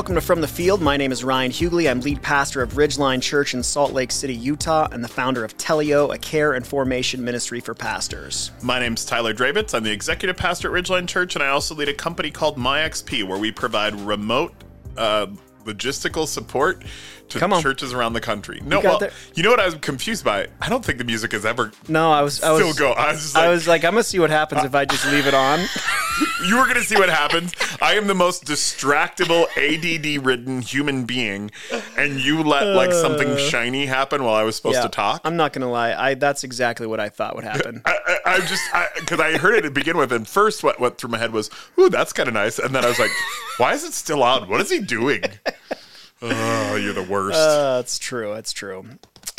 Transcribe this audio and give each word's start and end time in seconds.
Welcome 0.00 0.14
to 0.14 0.22
From 0.22 0.40
the 0.40 0.48
Field. 0.48 0.80
My 0.80 0.96
name 0.96 1.12
is 1.12 1.22
Ryan 1.22 1.50
Hughley. 1.50 1.90
I'm 1.90 2.00
lead 2.00 2.22
pastor 2.22 2.62
of 2.62 2.72
Ridgeline 2.72 3.20
Church 3.20 3.52
in 3.52 3.62
Salt 3.62 3.92
Lake 3.92 4.10
City, 4.10 4.34
Utah, 4.34 4.88
and 4.90 5.04
the 5.04 5.08
founder 5.08 5.44
of 5.44 5.58
Teleo, 5.58 6.14
a 6.14 6.16
care 6.16 6.54
and 6.54 6.66
formation 6.66 7.22
ministry 7.22 7.60
for 7.60 7.74
pastors. 7.74 8.50
My 8.62 8.78
name's 8.78 9.04
Tyler 9.04 9.34
Dravitz. 9.34 9.74
I'm 9.74 9.82
the 9.82 9.92
executive 9.92 10.38
pastor 10.38 10.74
at 10.74 10.82
Ridgeline 10.82 11.06
Church, 11.06 11.34
and 11.34 11.44
I 11.44 11.48
also 11.48 11.74
lead 11.74 11.90
a 11.90 11.92
company 11.92 12.30
called 12.30 12.56
MyXP, 12.56 13.28
where 13.28 13.38
we 13.38 13.52
provide 13.52 13.94
remote 13.94 14.54
uh, 14.96 15.26
logistical 15.64 16.26
support 16.26 16.82
to 17.30 17.38
Come 17.38 17.52
on. 17.52 17.62
churches 17.62 17.92
around 17.92 18.12
the 18.12 18.20
country. 18.20 18.60
No, 18.64 18.82
got 18.82 18.84
well, 18.84 18.98
there. 18.98 19.12
you 19.34 19.42
know 19.42 19.50
what 19.50 19.60
I 19.60 19.64
was 19.66 19.74
confused 19.76 20.24
by? 20.24 20.48
I 20.60 20.68
don't 20.68 20.84
think 20.84 20.98
the 20.98 21.04
music 21.04 21.32
has 21.32 21.46
ever 21.46 21.72
No, 21.88 22.10
I 22.12 22.22
was, 22.22 22.42
I 22.42 22.52
was, 22.52 22.60
still 22.74 22.88
go. 22.88 22.92
I 22.92 23.12
was 23.12 23.34
just 23.34 23.66
like, 23.68 23.84
I'm 23.84 23.92
gonna 23.92 24.02
see 24.02 24.18
what 24.18 24.30
happens 24.30 24.64
if 24.64 24.74
I 24.74 24.84
just 24.84 25.06
leave 25.06 25.26
it 25.26 25.34
on. 25.34 25.60
you 26.46 26.58
were 26.58 26.66
gonna 26.66 26.82
see 26.82 26.96
what 26.96 27.08
happens. 27.08 27.52
I 27.80 27.94
am 27.94 28.06
the 28.06 28.14
most 28.14 28.44
distractible, 28.44 29.46
ADD-ridden 29.56 30.62
human 30.62 31.04
being, 31.04 31.50
and 31.96 32.20
you 32.20 32.42
let 32.42 32.64
like 32.74 32.92
something 32.92 33.36
shiny 33.36 33.86
happen 33.86 34.24
while 34.24 34.34
I 34.34 34.42
was 34.42 34.56
supposed 34.56 34.76
Uh. 34.76 34.80
Yeah, 34.80 34.82
to 34.84 34.88
talk. 34.88 35.20
I'm 35.24 35.36
not 35.36 35.52
gonna 35.52 35.70
lie. 35.70 35.94
I 35.94 36.14
that's 36.14 36.44
exactly 36.44 36.86
what 36.86 37.00
I 37.00 37.08
thought 37.08 37.34
would 37.36 37.44
happen. 37.44 37.82
I, 37.86 37.98
I, 38.06 38.18
I 38.34 38.40
just 38.40 38.62
because 38.96 39.20
I, 39.20 39.36
heard 39.38 39.54
it 39.54 39.62
to 39.62 39.70
begin 39.70 39.96
with, 39.96 40.12
and 40.12 40.26
first 40.26 40.62
what 40.62 40.80
went 40.80 40.98
through 40.98 41.10
my 41.10 41.18
head 41.18 41.32
was, 41.32 41.50
"Ooh, 41.78 41.88
that's 41.88 42.12
kind 42.12 42.28
of 42.28 42.34
nice," 42.34 42.58
and 42.58 42.74
then 42.74 42.84
I 42.84 42.88
was 42.88 42.98
like, 42.98 43.10
"Why 43.58 43.72
is 43.74 43.84
it 43.84 43.92
still 43.92 44.22
on? 44.22 44.48
What 44.48 44.60
is 44.60 44.70
he 44.70 44.80
doing?" 44.80 45.22
Oh, 46.22 46.76
you're 46.76 46.92
the 46.92 47.02
worst. 47.02 47.38
Uh, 47.38 47.76
That's 47.76 47.98
true. 47.98 48.32
That's 48.34 48.52
true. 48.52 48.84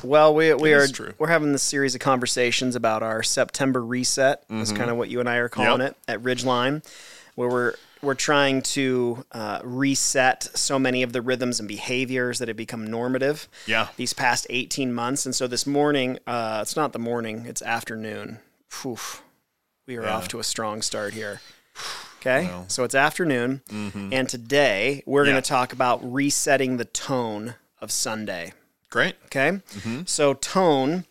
Well, 0.03 0.33
we 0.33 0.51
we 0.55 0.73
are 0.73 0.87
true. 0.87 1.13
we're 1.19 1.27
having 1.27 1.51
this 1.51 1.61
series 1.61 1.93
of 1.93 2.01
conversations 2.01 2.75
about 2.75 3.03
our 3.03 3.21
September 3.21 3.83
reset. 3.85 4.43
That's 4.49 4.71
kind 4.71 4.89
of 4.89 4.97
what 4.97 5.09
you 5.09 5.19
and 5.19 5.29
I 5.29 5.35
are 5.37 5.49
calling 5.49 5.71
Mm-hmm. 5.73 5.81
Yep. 5.81 5.91
it 6.07 6.11
at 6.11 6.19
Ridgeline, 6.23 6.83
where 7.35 7.49
we're 7.49 7.73
we're 8.01 8.15
trying 8.15 8.63
to 8.63 9.23
uh, 9.31 9.59
reset 9.63 10.49
so 10.57 10.79
many 10.79 11.03
of 11.03 11.13
the 11.13 11.21
rhythms 11.21 11.59
and 11.59 11.67
behaviors 11.69 12.39
that 12.39 12.47
have 12.47 12.57
become 12.57 12.87
normative. 12.87 13.47
Yeah. 13.67 13.89
These 13.95 14.13
past 14.13 14.47
eighteen 14.49 14.91
months, 14.91 15.27
and 15.27 15.35
so 15.35 15.45
this 15.45 15.67
morning, 15.67 16.17
uh, 16.25 16.59
it's 16.63 16.75
not 16.75 16.93
the 16.93 16.99
morning; 16.99 17.45
it's 17.47 17.61
afternoon. 17.61 18.39
We 19.85 19.97
are 19.97 20.07
off 20.07 20.29
to 20.29 20.39
a 20.39 20.43
strong 20.43 20.81
start 20.81 21.13
here. 21.13 21.41
Okay, 22.21 22.51
so 22.67 22.83
it's 22.83 22.93
afternoon, 22.93 23.61
and 23.71 24.29
today 24.29 25.01
we're 25.07 25.21
Mm-hmm. 25.21 25.27
Yeah. 25.27 25.31
going 25.33 25.41
to 25.43 25.49
talk 25.49 25.73
about 25.73 25.99
resetting 26.13 26.77
the 26.77 26.85
tone 26.85 27.55
of 27.79 27.91
Sunday. 27.91 28.53
Great. 28.91 29.15
Okay. 29.25 29.59
So 30.05 30.35
tone. 30.35 31.05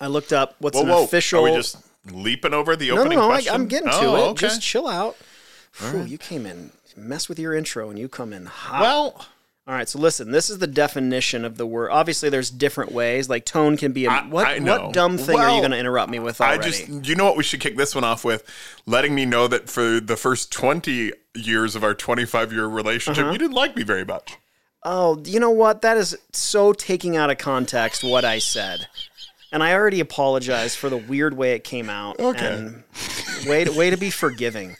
I 0.00 0.06
looked 0.06 0.32
up 0.32 0.54
what's 0.60 0.76
Mm-hmm. 0.78 0.86
Whoa, 0.88 0.94
an 0.94 0.98
whoa. 1.00 1.04
official. 1.04 1.40
Are 1.40 1.50
we 1.50 1.56
just 1.56 1.78
leaping 2.12 2.54
over 2.54 2.76
the 2.76 2.88
no, 2.90 2.94
no, 2.96 3.00
opening 3.00 3.18
no. 3.18 3.30
I? 3.30 3.42
I'm 3.50 3.66
getting 3.66 3.88
to 3.88 3.94
Oh, 3.94 4.16
it. 4.16 4.28
Okay. 4.30 4.46
Just 4.46 4.62
chill 4.62 4.86
out. 4.86 5.16
Phew, 5.72 6.04
You 6.04 6.18
came 6.18 6.46
in, 6.46 6.70
mess 6.96 7.28
with 7.28 7.38
your 7.40 7.52
intro, 7.54 7.90
and 7.90 7.98
you 7.98 8.08
come 8.08 8.32
in 8.32 8.46
hot. 8.46 8.82
well, 8.82 9.26
All 9.66 9.72
right. 9.74 9.88
So 9.88 9.98
listen, 9.98 10.30
this 10.30 10.50
is 10.50 10.58
the 10.58 10.66
definition 10.66 11.44
of 11.44 11.56
the 11.56 11.64
word. 11.66 11.90
Obviously, 11.90 12.28
there's 12.28 12.50
different 12.50 12.92
ways. 12.92 13.28
Like 13.30 13.46
tone 13.46 13.76
can 13.78 13.92
be. 13.92 14.04
A, 14.04 14.10
I- 14.10 14.26
what 14.26 14.46
I 14.46 14.58
what 14.58 14.92
dumb 14.92 15.16
thing 15.16 15.38
are 15.38 15.50
you 15.54 15.60
going 15.60 15.70
to 15.70 15.78
interrupt 15.78 16.10
me 16.10 16.18
with 16.18 16.40
Already? 16.40 16.60
I 16.60 16.62
just 16.62 16.88
you 17.08 17.14
know 17.14 17.24
what 17.24 17.36
we 17.38 17.42
should 17.44 17.60
kick 17.60 17.76
this 17.76 17.94
one 17.94 18.04
off 18.04 18.24
with, 18.24 18.44
letting 18.86 19.14
me 19.14 19.24
know 19.24 19.48
that 19.48 19.70
for 19.70 20.00
the 20.00 20.16
first 20.16 20.52
20 20.52 21.12
years 21.34 21.74
of 21.74 21.82
our 21.82 21.94
25 21.94 22.52
year 22.52 22.66
relationship, 22.66 23.22
Uh-huh. 23.24 23.32
you 23.32 23.38
didn't 23.38 23.54
like 23.54 23.74
me 23.74 23.82
very 23.84 24.04
much. 24.04 24.36
Oh, 24.82 25.22
you 25.24 25.40
know 25.40 25.50
what? 25.50 25.80
That 25.80 25.96
is 25.96 26.14
so 26.32 26.74
taking 26.74 27.16
out 27.16 27.30
of 27.30 27.38
context 27.38 28.04
what 28.04 28.24
I 28.26 28.38
said. 28.38 28.86
And 29.50 29.62
I 29.62 29.72
already 29.72 30.00
apologized 30.00 30.76
for 30.76 30.90
the 30.90 30.96
weird 30.98 31.36
way 31.38 31.52
it 31.52 31.64
came 31.64 31.88
out. 31.88 32.20
Okay. 32.20 32.52
And 32.54 32.82
way 33.46 33.64
to, 33.64 33.70
way 33.72 33.88
to 33.88 33.96
be 33.96 34.10
forgiving. 34.10 34.76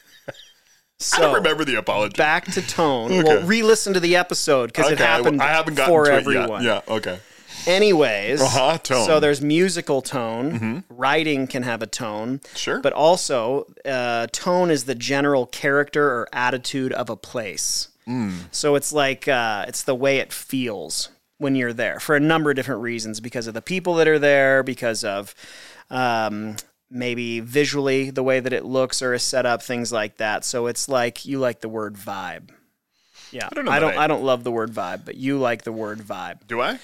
I 1.00 1.18
don't 1.18 1.30
So 1.30 1.34
remember 1.34 1.64
the 1.64 1.74
apology. 1.76 2.14
back 2.16 2.44
to 2.52 2.62
tone. 2.62 3.10
Well, 3.24 3.42
re-listen 3.42 3.94
to 3.94 4.00
the 4.00 4.16
episode 4.16 4.66
because 4.72 4.90
it 4.90 4.94
Okay, 4.94 5.04
I- 5.04 5.16
happened 5.16 5.42
I 5.42 5.48
haven't 5.52 5.74
gotten 5.74 5.92
for 5.92 6.04
to 6.06 6.12
everyone. 6.12 6.62
it 6.62 6.64
yet. 6.66 6.84
Yeah. 6.86 6.94
Okay. 6.94 7.18
Anyways, 7.66 8.40
Uh-huh, 8.42 8.78
tone. 8.78 8.98
Mm-hmm. 8.98 9.06
so 9.06 9.20
there's 9.20 9.40
musical 9.40 10.02
tone. 10.02 10.84
Writing 10.90 11.46
can 11.46 11.62
have 11.62 11.82
a 11.82 11.86
tone. 11.86 12.40
Sure. 12.54 12.78
But 12.80 12.92
also, 12.92 13.66
uh, 13.84 14.26
tone 14.32 14.70
is 14.70 14.84
the 14.84 14.94
general 14.94 15.46
character 15.46 16.04
or 16.06 16.28
attitude 16.32 16.92
of 16.92 17.08
a 17.10 17.16
place. 17.16 17.88
Mm. 18.06 18.34
So 18.50 18.74
it's 18.74 18.92
like 18.92 19.26
uh, 19.28 19.64
it's 19.66 19.82
the 19.82 19.94
way 19.94 20.18
it 20.18 20.30
feels 20.32 21.08
when 21.38 21.54
you're 21.54 21.72
there 21.72 21.98
for 22.00 22.14
a 22.16 22.20
number 22.20 22.50
of 22.50 22.56
different 22.56 22.82
reasons 22.82 23.18
because 23.20 23.46
of 23.46 23.54
the 23.54 23.62
people 23.62 23.94
that 23.94 24.06
are 24.08 24.18
there, 24.18 24.62
because 24.62 25.02
of 25.02 25.34
um, 25.90 26.56
maybe 26.94 27.40
visually 27.40 28.10
the 28.10 28.22
way 28.22 28.40
that 28.40 28.52
it 28.52 28.64
looks 28.64 29.02
or 29.02 29.12
is 29.14 29.22
set 29.22 29.44
up, 29.44 29.62
things 29.62 29.92
like 29.92 30.16
that. 30.18 30.44
So 30.44 30.66
it's 30.68 30.88
like 30.88 31.26
you 31.26 31.38
like 31.38 31.60
the 31.60 31.68
word 31.68 31.96
vibe. 31.96 32.50
Yeah, 33.30 33.48
I 33.50 33.54
don't 33.54 33.64
know 33.64 33.72
I 33.72 33.80
don't. 33.80 33.96
I- 33.98 34.04
I 34.04 34.06
don't 34.06 34.22
love 34.22 34.44
the 34.44 34.52
word 34.52 34.70
vibe, 34.72 35.04
but 35.04 35.16
you 35.16 35.38
like 35.38 35.62
the 35.64 35.72
word 35.72 35.98
vibe. 35.98 36.46
Do 36.46 36.60
I? 36.60 36.78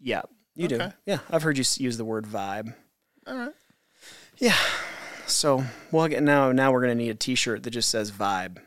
Yeah, 0.00 0.22
you 0.54 0.68
do. 0.68 0.78
Yeah, 1.04 1.18
I've 1.30 1.42
heard 1.42 1.58
you 1.58 1.64
use 1.78 1.96
the 1.96 2.04
word 2.04 2.26
vibe. 2.26 2.74
All 3.26 3.34
right. 3.36 3.52
Yeah. 4.38 4.54
So 5.26 5.64
well, 5.90 6.08
now 6.08 6.52
now 6.52 6.70
we're 6.70 6.82
gonna 6.82 6.94
need 6.94 7.10
a 7.10 7.14
T-shirt 7.14 7.64
that 7.64 7.70
just 7.70 7.88
says 7.90 8.12
vibe. 8.12 8.58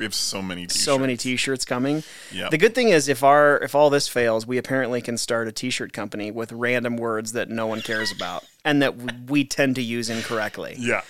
We 0.00 0.04
have 0.06 0.14
so 0.14 0.40
many 0.40 0.62
t-shirts. 0.62 0.82
So 0.82 0.98
many 0.98 1.16
T-shirts 1.18 1.66
coming. 1.66 2.02
Yeah. 2.32 2.48
The 2.48 2.56
good 2.56 2.74
thing 2.74 2.88
is, 2.88 3.06
if 3.08 3.22
our 3.22 3.58
if 3.58 3.74
all 3.74 3.90
this 3.90 4.08
fails, 4.08 4.46
we 4.46 4.56
apparently 4.56 5.02
can 5.02 5.18
start 5.18 5.46
a 5.46 5.52
T-shirt 5.52 5.92
company 5.92 6.30
with 6.30 6.52
random 6.52 6.96
words 6.96 7.32
that 7.32 7.50
no 7.50 7.66
one 7.66 7.82
cares 7.82 8.10
about 8.10 8.44
and 8.64 8.80
that 8.80 9.28
we 9.30 9.44
tend 9.44 9.74
to 9.76 9.82
use 9.82 10.08
incorrectly. 10.08 10.74
Yeah. 10.78 11.02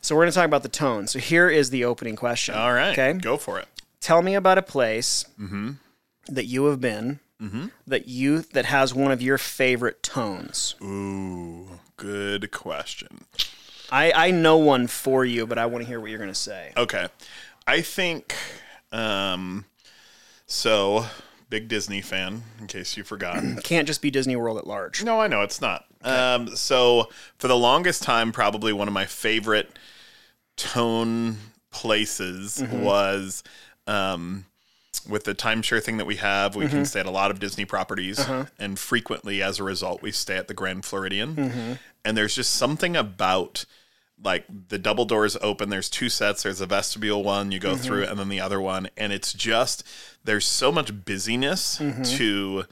So 0.00 0.14
we're 0.14 0.22
gonna 0.22 0.30
talk 0.32 0.44
about 0.44 0.62
the 0.62 0.68
tone. 0.68 1.08
So 1.08 1.18
here 1.18 1.48
is 1.48 1.70
the 1.70 1.84
opening 1.84 2.14
question. 2.14 2.54
All 2.54 2.72
right. 2.72 2.92
Okay. 2.96 3.14
Go 3.14 3.36
for 3.36 3.58
it. 3.58 3.66
Tell 4.00 4.22
me 4.22 4.36
about 4.36 4.58
a 4.58 4.62
place 4.62 5.24
Mm-hmm. 5.40 5.72
that 6.28 6.44
you 6.44 6.66
have 6.66 6.80
been 6.80 7.18
that 7.88 8.06
you 8.06 8.42
that 8.52 8.64
has 8.66 8.94
one 8.94 9.10
of 9.10 9.20
your 9.20 9.38
favorite 9.38 10.02
tones. 10.04 10.76
Ooh, 10.80 11.80
good 11.96 12.52
question. 12.52 13.24
I, 13.90 14.10
I 14.12 14.30
know 14.32 14.56
one 14.56 14.86
for 14.88 15.24
you, 15.24 15.46
but 15.46 15.58
I 15.58 15.66
want 15.66 15.84
to 15.84 15.86
hear 15.88 16.00
what 16.00 16.10
you're 16.10 16.18
going 16.18 16.30
to 16.30 16.34
say. 16.34 16.72
Okay. 16.76 17.06
I 17.66 17.80
think 17.80 18.34
um 18.92 19.64
so 20.46 21.06
big 21.48 21.68
Disney 21.68 22.00
fan 22.00 22.42
in 22.60 22.66
case 22.66 22.96
you 22.96 23.04
forgot. 23.04 23.42
Can't 23.64 23.86
just 23.86 24.00
be 24.02 24.10
Disney 24.10 24.36
World 24.36 24.58
at 24.58 24.66
large. 24.66 25.02
no, 25.04 25.20
I 25.20 25.26
know 25.26 25.42
it's 25.42 25.60
not. 25.60 25.84
Um 26.02 26.54
so 26.56 27.08
for 27.38 27.48
the 27.48 27.56
longest 27.56 28.02
time 28.02 28.32
probably 28.32 28.72
one 28.72 28.88
of 28.88 28.94
my 28.94 29.06
favorite 29.06 29.78
tone 30.56 31.36
places 31.70 32.62
was 32.72 33.42
um 33.86 34.46
with 35.08 35.24
the 35.24 35.34
timeshare 35.34 35.82
thing 35.82 35.98
that 35.98 36.06
we 36.06 36.16
have, 36.16 36.56
we 36.56 36.66
can 36.68 36.84
stay 36.84 36.98
at 37.00 37.06
a 37.06 37.10
lot 37.10 37.30
of 37.30 37.38
Disney 37.38 37.64
properties, 37.64 38.18
and 38.58 38.76
frequently, 38.76 39.40
as 39.42 39.60
a 39.60 39.62
result, 39.62 40.02
we 40.02 40.10
stay 40.10 40.36
at 40.36 40.48
the 40.48 40.54
Grand 40.54 40.84
Floridian. 40.84 41.78
And 42.04 42.16
there's 42.16 42.34
just 42.34 42.54
something 42.54 42.96
about 42.96 43.66
like 44.22 44.44
the 44.68 44.78
double 44.78 45.04
doors 45.04 45.36
open. 45.40 45.68
There's 45.68 45.90
two 45.90 46.08
sets. 46.08 46.42
There's 46.42 46.60
a 46.60 46.66
vestibule 46.66 47.22
one 47.22 47.52
you 47.52 47.58
go 47.58 47.74
mm-hmm. 47.74 47.82
through, 47.82 48.04
and 48.04 48.18
then 48.18 48.28
the 48.28 48.40
other 48.40 48.60
one, 48.60 48.88
and 48.96 49.12
it's 49.12 49.32
just 49.32 49.84
there's 50.24 50.46
so 50.46 50.72
much 50.72 51.04
busyness 51.04 51.78
mm-hmm. 51.78 52.02
to 52.02 52.64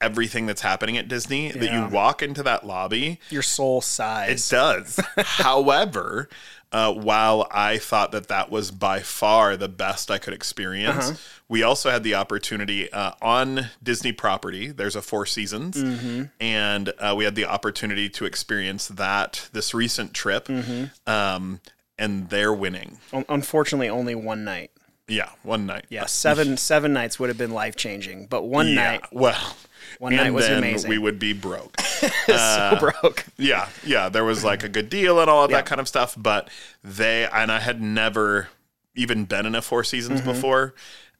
everything 0.00 0.46
that's 0.46 0.62
happening 0.62 0.96
at 0.96 1.08
Disney 1.08 1.50
that 1.50 1.72
you 1.72 1.86
walk 1.92 2.22
into 2.22 2.42
that 2.44 2.64
lobby 2.64 3.18
Your 3.30 3.42
soul 3.42 3.80
sighs. 3.80 4.52
it 4.52 4.54
does. 4.54 5.00
However, 5.16 6.28
uh, 6.72 6.92
while 6.92 7.46
I 7.50 7.78
thought 7.78 8.12
that 8.12 8.28
that 8.28 8.50
was 8.50 8.70
by 8.70 9.00
far 9.00 9.56
the 9.56 9.68
best 9.68 10.10
I 10.10 10.18
could 10.18 10.34
experience, 10.34 11.08
Uh-huh. 11.10 11.16
we 11.48 11.62
also 11.62 11.90
had 11.90 12.02
the 12.02 12.14
opportunity 12.14 12.92
uh, 12.92 13.12
on 13.22 13.68
Disney 13.82 14.12
property. 14.12 14.68
There's 14.70 14.96
a 14.96 15.02
Four 15.02 15.24
Seasons, 15.26 15.76
Mm-hmm. 15.82 16.24
and 16.40 16.92
uh, 16.98 17.14
we 17.16 17.24
had 17.24 17.34
the 17.34 17.46
opportunity 17.46 18.08
to 18.10 18.24
experience 18.26 18.88
that 18.88 19.48
this 19.52 19.72
recent 19.74 20.12
trip. 20.14 20.46
Mm-hmm. 20.48 20.84
Um, 21.10 21.60
and 22.00 22.28
they're 22.30 22.54
winning. 22.54 22.98
Unfortunately, 23.28 23.88
only 23.88 24.14
one 24.14 24.44
night. 24.44 24.70
Yeah, 25.08 25.30
one 25.42 25.66
night. 25.66 25.86
Yeah, 25.88 26.04
seven 26.06 26.56
seven 26.56 26.92
nights 26.92 27.18
would 27.18 27.28
have 27.28 27.38
been 27.38 27.50
life 27.50 27.74
changing, 27.74 28.26
but 28.26 28.44
one 28.44 28.68
Yeah, 28.68 28.74
night. 28.74 29.00
Well, 29.10 29.56
One 29.98 30.14
night 30.14 30.30
was 30.32 30.46
then 30.46 30.58
amazing. 30.58 30.88
we 30.90 30.98
would 30.98 31.18
be 31.18 31.32
broke. 31.32 31.78
so 32.26 32.76
broke. 32.80 33.24
yeah, 33.36 33.68
yeah, 33.84 34.08
there 34.08 34.24
was 34.24 34.44
like 34.44 34.62
a 34.62 34.68
good 34.68 34.88
deal 34.90 35.20
and 35.20 35.28
all 35.30 35.44
of 35.44 35.50
Yeah. 35.50 35.58
that 35.58 35.66
kind 35.66 35.80
of 35.80 35.88
stuff, 35.88 36.14
but 36.16 36.48
they 36.84 37.26
and 37.32 37.50
I 37.52 37.60
had 37.60 37.80
never 37.82 38.48
even 38.94 39.24
been 39.24 39.46
in 39.46 39.54
a 39.54 39.62
Four 39.62 39.84
Seasons 39.84 40.20
Mm-hmm. 40.20 40.30
before, 40.32 40.74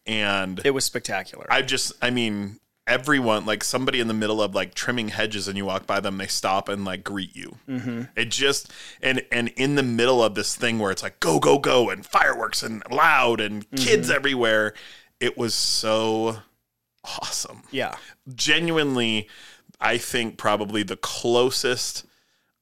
and 0.07 0.61
It 0.65 0.73
was 0.73 0.85
spectacular. 0.85 1.47
I 1.51 1.63
just, 1.63 1.93
I 2.03 2.11
mean, 2.11 2.59
everyone, 2.87 3.45
like 3.45 3.63
somebody 3.63 4.01
in 4.01 4.09
the 4.09 4.15
middle 4.15 4.41
of 4.43 4.55
like 4.55 4.75
trimming 4.75 5.09
hedges 5.09 5.47
and 5.47 5.57
you 5.57 5.65
walk 5.67 5.87
by 5.87 6.01
them, 6.01 6.17
they 6.19 6.27
stop 6.27 6.69
and 6.69 6.85
like 6.85 7.05
greet 7.05 7.37
you. 7.37 7.57
Mm-hmm. 7.69 8.03
It 8.17 8.31
just, 8.31 8.73
and, 9.03 9.23
and 9.31 9.49
in 9.57 9.75
the 9.75 9.83
middle 9.83 10.23
of 10.25 10.35
this 10.35 10.57
thing 10.57 10.79
where 10.79 10.91
it's 10.91 11.03
like, 11.03 11.21
go, 11.21 11.39
go, 11.39 11.59
go, 11.59 11.91
and 11.91 12.05
fireworks 12.07 12.63
and 12.63 12.83
loud 12.91 13.41
and 13.41 13.65
Mm-hmm. 13.71 13.85
kids 13.85 14.11
everywhere, 14.11 14.73
it 15.21 15.37
was 15.37 15.55
so 15.55 16.39
awesome. 17.23 17.63
yeah. 17.71 17.97
Genuinely, 18.35 19.29
I 19.81 19.99
think 19.99 20.37
probably 20.39 20.83
the 20.83 20.97
closest 20.97 22.05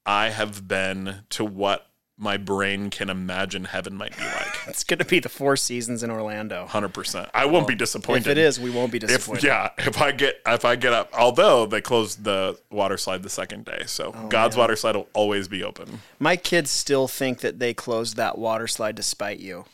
I 0.05 0.31
have 0.31 0.67
been 0.69 1.25
to 1.31 1.45
what 1.45 1.87
my 2.19 2.39
brain 2.39 2.89
can 2.89 3.11
imagine 3.11 3.65
heaven 3.67 3.95
might 3.95 4.17
be 4.17 4.25
like. 4.25 4.47
It's 4.69 4.83
going 4.85 4.99
to 4.99 5.05
be 5.05 5.21
the 5.21 5.29
Four 5.29 5.57
Seasons 5.57 6.03
in 6.03 6.11
Orlando. 6.11 6.67
100%. 6.69 7.31
I 7.35 7.45
won't 7.47 7.69
be 7.69 7.75
disappointed. 7.77 8.23
If 8.27 8.33
it 8.33 8.39
is, 8.39 8.59
we 8.59 8.71
won't 8.71 8.91
be 8.91 8.99
if 8.99 9.07
disappointed. 9.07 9.45
yeah, 9.45 9.69
if 9.79 10.01
I 10.01 10.11
get 10.13 10.41
if 10.45 10.65
I 10.65 10.75
get 10.77 10.93
up, 10.93 11.11
although 11.17 11.67
they 11.67 11.81
closed 11.81 12.25
the 12.25 12.59
water 12.71 12.97
slide 12.97 13.23
the 13.23 13.29
second 13.31 13.65
day, 13.67 13.85
so 13.87 14.13
Oh, 14.17 14.27
God's 14.29 14.57
water 14.57 14.75
slide 14.77 14.97
will 14.97 15.09
always 15.13 15.47
be 15.47 15.63
open. 15.63 16.01
My 16.19 16.37
kids 16.37 16.71
still 16.71 17.07
think 17.07 17.41
that 17.41 17.59
they 17.61 17.75
closed 17.75 18.17
that 18.17 18.39
water 18.39 18.67
slide 18.67 18.97
to 18.97 19.03
spite 19.05 19.39
you. 19.39 19.67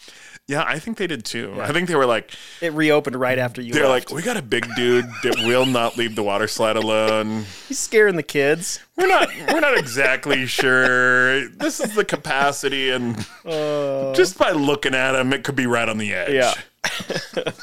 Yeah, 0.49 0.65
I 0.67 0.81
think 0.81 0.99
they 0.99 1.07
did 1.07 1.25
too. 1.25 1.57
I 1.61 1.73
think 1.73 1.89
they 1.89 1.95
were 1.95 2.05
like 2.05 2.33
It 2.61 2.73
reopened 2.73 3.17
right 3.17 3.39
after 3.39 3.63
you 3.63 3.73
they're 3.73 3.89
left. 3.89 4.11
like 4.11 4.17
we 4.17 4.23
got 4.23 4.37
a 4.37 4.43
big 4.43 4.67
dude 4.75 5.07
that 5.23 5.37
will 5.47 5.65
not 5.67 5.97
leave 5.97 6.17
the 6.17 6.23
water 6.23 6.49
slide 6.49 6.77
alone. 6.77 7.45
He's 7.69 7.79
scaring 7.79 8.17
the 8.17 8.23
kids. 8.25 8.81
We're 8.97 9.07
not 9.07 9.29
we're 9.53 9.61
not 9.61 9.79
exactly 9.79 10.47
sure. 10.47 11.49
This 11.49 11.79
is 11.81 11.95
the 11.95 12.05
capacity, 12.05 12.91
and 12.91 13.17
just 14.17 14.37
by 14.37 14.51
looking 14.51 14.95
at 14.95 15.15
him, 15.15 15.33
it 15.33 15.45
could 15.45 15.57
be 15.57 15.67
right 15.67 15.89
on 15.89 15.97
the 15.99 16.13
edge. 16.13 16.33
Yeah. 16.33 16.55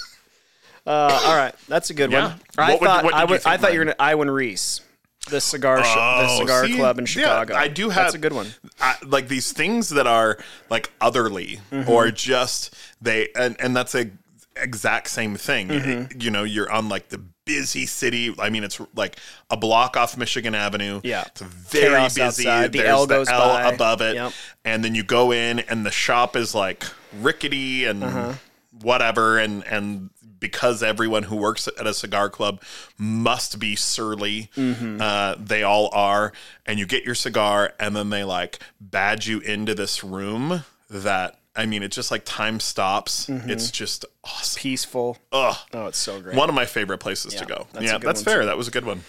Uh, 0.87 1.21
all 1.25 1.35
right, 1.37 1.53
that's 1.67 1.91
a 1.91 1.93
good 1.93 2.11
Yeah. 2.11 2.29
one. 2.29 2.41
I 2.57 2.71
What 2.71 2.81
would- 2.81 2.87
thought 2.87 3.03
what 3.03 3.13
I, 3.13 3.25
would, 3.25 3.45
I 3.45 3.57
thought 3.57 3.73
you 3.73 3.79
were 3.79 3.85
gonna 3.85 3.95
Iwan 3.99 4.31
Ries, 4.31 4.81
the 5.29 5.41
cigar 5.41 5.77
the 5.77 5.83
Oh, 5.85 6.39
cigar 6.39 6.65
see? 6.65 6.75
club 6.75 6.97
in 6.99 7.03
Yeah, 7.05 7.09
Chicago. 7.11 7.55
I 7.55 7.67
do 7.67 7.89
have 7.89 8.03
That's 8.05 8.15
a 8.15 8.19
good 8.19 8.33
one. 8.33 8.47
I, 8.79 8.95
like 9.05 9.27
these 9.27 9.51
things 9.51 9.89
that 9.89 10.07
are 10.07 10.37
like 10.69 10.91
otherly 11.01 11.59
Mm-hmm. 11.71 11.89
or 11.89 12.11
just 12.11 12.75
they 13.01 13.29
and, 13.35 13.55
and 13.59 13.75
that's 13.75 13.95
a 13.95 14.09
exact 14.55 15.09
same 15.09 15.35
thing. 15.35 15.67
Mm-hmm. 15.69 16.19
You 16.21 16.31
know, 16.31 16.43
you're 16.43 16.71
on 16.71 16.89
like 16.89 17.09
the 17.09 17.21
busy 17.45 17.85
city. 17.85 18.35
I 18.39 18.49
mean, 18.49 18.63
it's 18.63 18.79
like 18.95 19.17
a 19.49 19.57
block 19.57 19.95
off 19.97 20.17
Michigan 20.17 20.53
Avenue. 20.55 21.01
Yeah. 21.03 21.23
It's 21.27 21.41
very 21.41 21.95
Chaos 21.95 22.15
busy. 22.15 22.47
outside. 22.47 22.71
The 22.71 22.79
There's 22.79 22.89
L 22.89 23.07
goes 23.07 23.27
the 23.27 23.33
L 23.33 23.39
by. 23.49 23.71
above 23.71 24.01
it. 24.01 24.15
Yep. 24.15 24.33
And 24.65 24.83
then 24.83 24.95
you 24.95 25.03
go 25.03 25.31
in 25.31 25.59
and 25.59 25.85
the 25.85 25.91
shop 25.91 26.35
is 26.35 26.53
like 26.55 26.83
rickety 27.21 27.85
and 27.85 28.03
Uh-huh. 28.03 28.33
whatever 28.81 29.37
and 29.39 29.63
and 29.65 30.09
because 30.39 30.81
everyone 30.83 31.23
who 31.23 31.35
works 31.35 31.67
at 31.67 31.85
a 31.87 31.93
cigar 31.93 32.29
club 32.29 32.61
must 32.97 33.59
be 33.59 33.75
surly 33.75 34.49
Mm-hmm. 34.55 34.99
uh, 35.01 35.35
they 35.37 35.63
all 35.63 35.89
are 35.93 36.31
and 36.65 36.79
you 36.79 36.85
get 36.85 37.03
your 37.03 37.15
cigar 37.15 37.73
and 37.79 37.95
then 37.95 38.09
they 38.09 38.23
like 38.23 38.59
badge 38.79 39.27
you 39.27 39.39
into 39.39 39.73
this 39.75 40.03
room 40.03 40.63
that 40.89 41.39
i 41.55 41.65
mean 41.65 41.83
it's 41.83 41.95
just 41.95 42.11
like 42.11 42.23
time 42.25 42.59
stops 42.59 43.27
Mm-hmm. 43.27 43.49
it's 43.49 43.69
just 43.71 44.05
awesome 44.23 44.59
Peaceful. 44.61 45.17
Ugh. 45.31 45.55
Oh, 45.73 45.87
it's 45.87 45.97
so 45.97 46.19
great. 46.21 46.35
one 46.35 46.49
of 46.49 46.55
my 46.55 46.65
favorite 46.65 46.99
places 46.99 47.33
to 47.35 47.45
go 47.45 47.67
that's 47.73 47.85
yeah 47.85 47.97
that's 47.97 48.21
fair 48.23 48.41
too. 48.41 48.45
that 48.47 48.57
was 48.57 48.67
a 48.67 48.71
good 48.71 48.85
one 48.85 49.01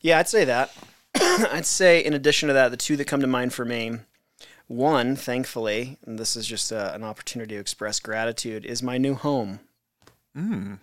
Yeah, 0.00 0.18
I'd 0.18 0.28
say 0.28 0.44
that. 0.44 0.70
I'd 1.16 1.66
say, 1.66 2.04
in 2.04 2.12
addition 2.14 2.46
to 2.48 2.52
that, 2.54 2.70
the 2.70 2.76
two 2.76 2.96
that 2.96 3.06
come 3.06 3.20
to 3.20 3.26
mind 3.26 3.52
for 3.52 3.64
me 3.64 3.92
one, 4.68 5.16
thankfully, 5.16 5.96
and 6.06 6.18
this 6.18 6.36
is 6.36 6.46
just 6.46 6.72
uh 6.72 6.92
an 6.94 7.02
opportunity 7.02 7.54
to 7.54 7.60
express 7.60 7.98
gratitude, 8.00 8.64
is 8.66 8.82
my 8.82 8.98
new 8.98 9.14
home. 9.14 9.60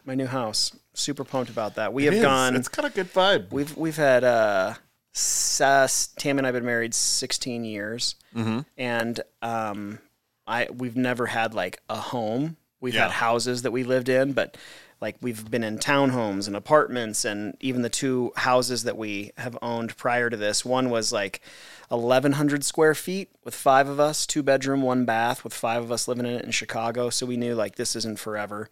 My 0.06 0.16
new 0.16 0.26
house. 0.28 0.76
Super 0.94 1.24
pumped 1.24 1.50
about 1.50 1.76
that. 1.76 1.94
We 1.94 2.06
have. 2.06 2.14
It 2.14 2.18
is. 2.18 2.24
gone. 2.24 2.56
it's 2.56 2.68
got 2.68 2.86
a 2.86 2.90
good 2.90 3.12
vibe 3.14 3.52
We've 3.52 3.76
we've 3.78 3.96
had 3.98 4.24
uh, 4.24 4.74
Sas, 5.14 6.08
Tam 6.18 6.38
and 6.38 6.46
I've 6.46 6.54
been 6.54 6.66
married 6.66 6.94
16 6.94 7.64
years, 7.66 8.16
Mm-hmm. 8.36 8.60
and 8.78 9.22
um, 9.42 10.00
I 10.46 10.68
we've 10.74 10.98
never 10.98 11.26
had 11.28 11.54
like 11.54 11.82
a 11.90 11.96
home. 11.96 12.58
We've 12.82 12.94
Yeah. 12.94 13.04
had 13.04 13.12
houses 13.12 13.62
that 13.62 13.72
we 13.72 13.84
lived 13.86 14.10
in, 14.10 14.34
but 14.34 14.58
like 15.02 15.16
we've 15.22 15.50
been 15.50 15.64
in 15.64 15.78
townhomes 15.80 16.48
and 16.48 16.56
apartments, 16.56 17.24
and 17.26 17.56
even 17.62 17.82
the 17.82 17.90
two 17.90 18.32
houses 18.36 18.84
that 18.84 18.98
we 18.98 19.32
have 19.38 19.58
owned 19.62 19.96
prior 19.98 20.30
to 20.30 20.38
this. 20.38 20.64
One 20.66 20.90
was 20.90 21.12
like 21.14 21.42
1,100 21.90 22.64
square 22.64 22.94
feet 22.96 23.30
with 23.44 23.56
five 23.56 23.88
of 23.88 24.00
us, 24.00 24.26
two 24.26 24.44
bedroom, 24.44 24.82
one 24.82 25.06
bath, 25.06 25.44
with 25.44 25.54
five 25.54 25.82
of 25.84 25.92
us 25.92 26.08
living 26.08 26.26
in 26.26 26.34
it 26.34 26.46
in 26.46 26.52
Chicago. 26.52 27.10
So 27.10 27.26
we 27.26 27.38
knew 27.38 27.56
like 27.56 27.76
this 27.76 27.96
isn't 27.96 28.20
forever 28.20 28.70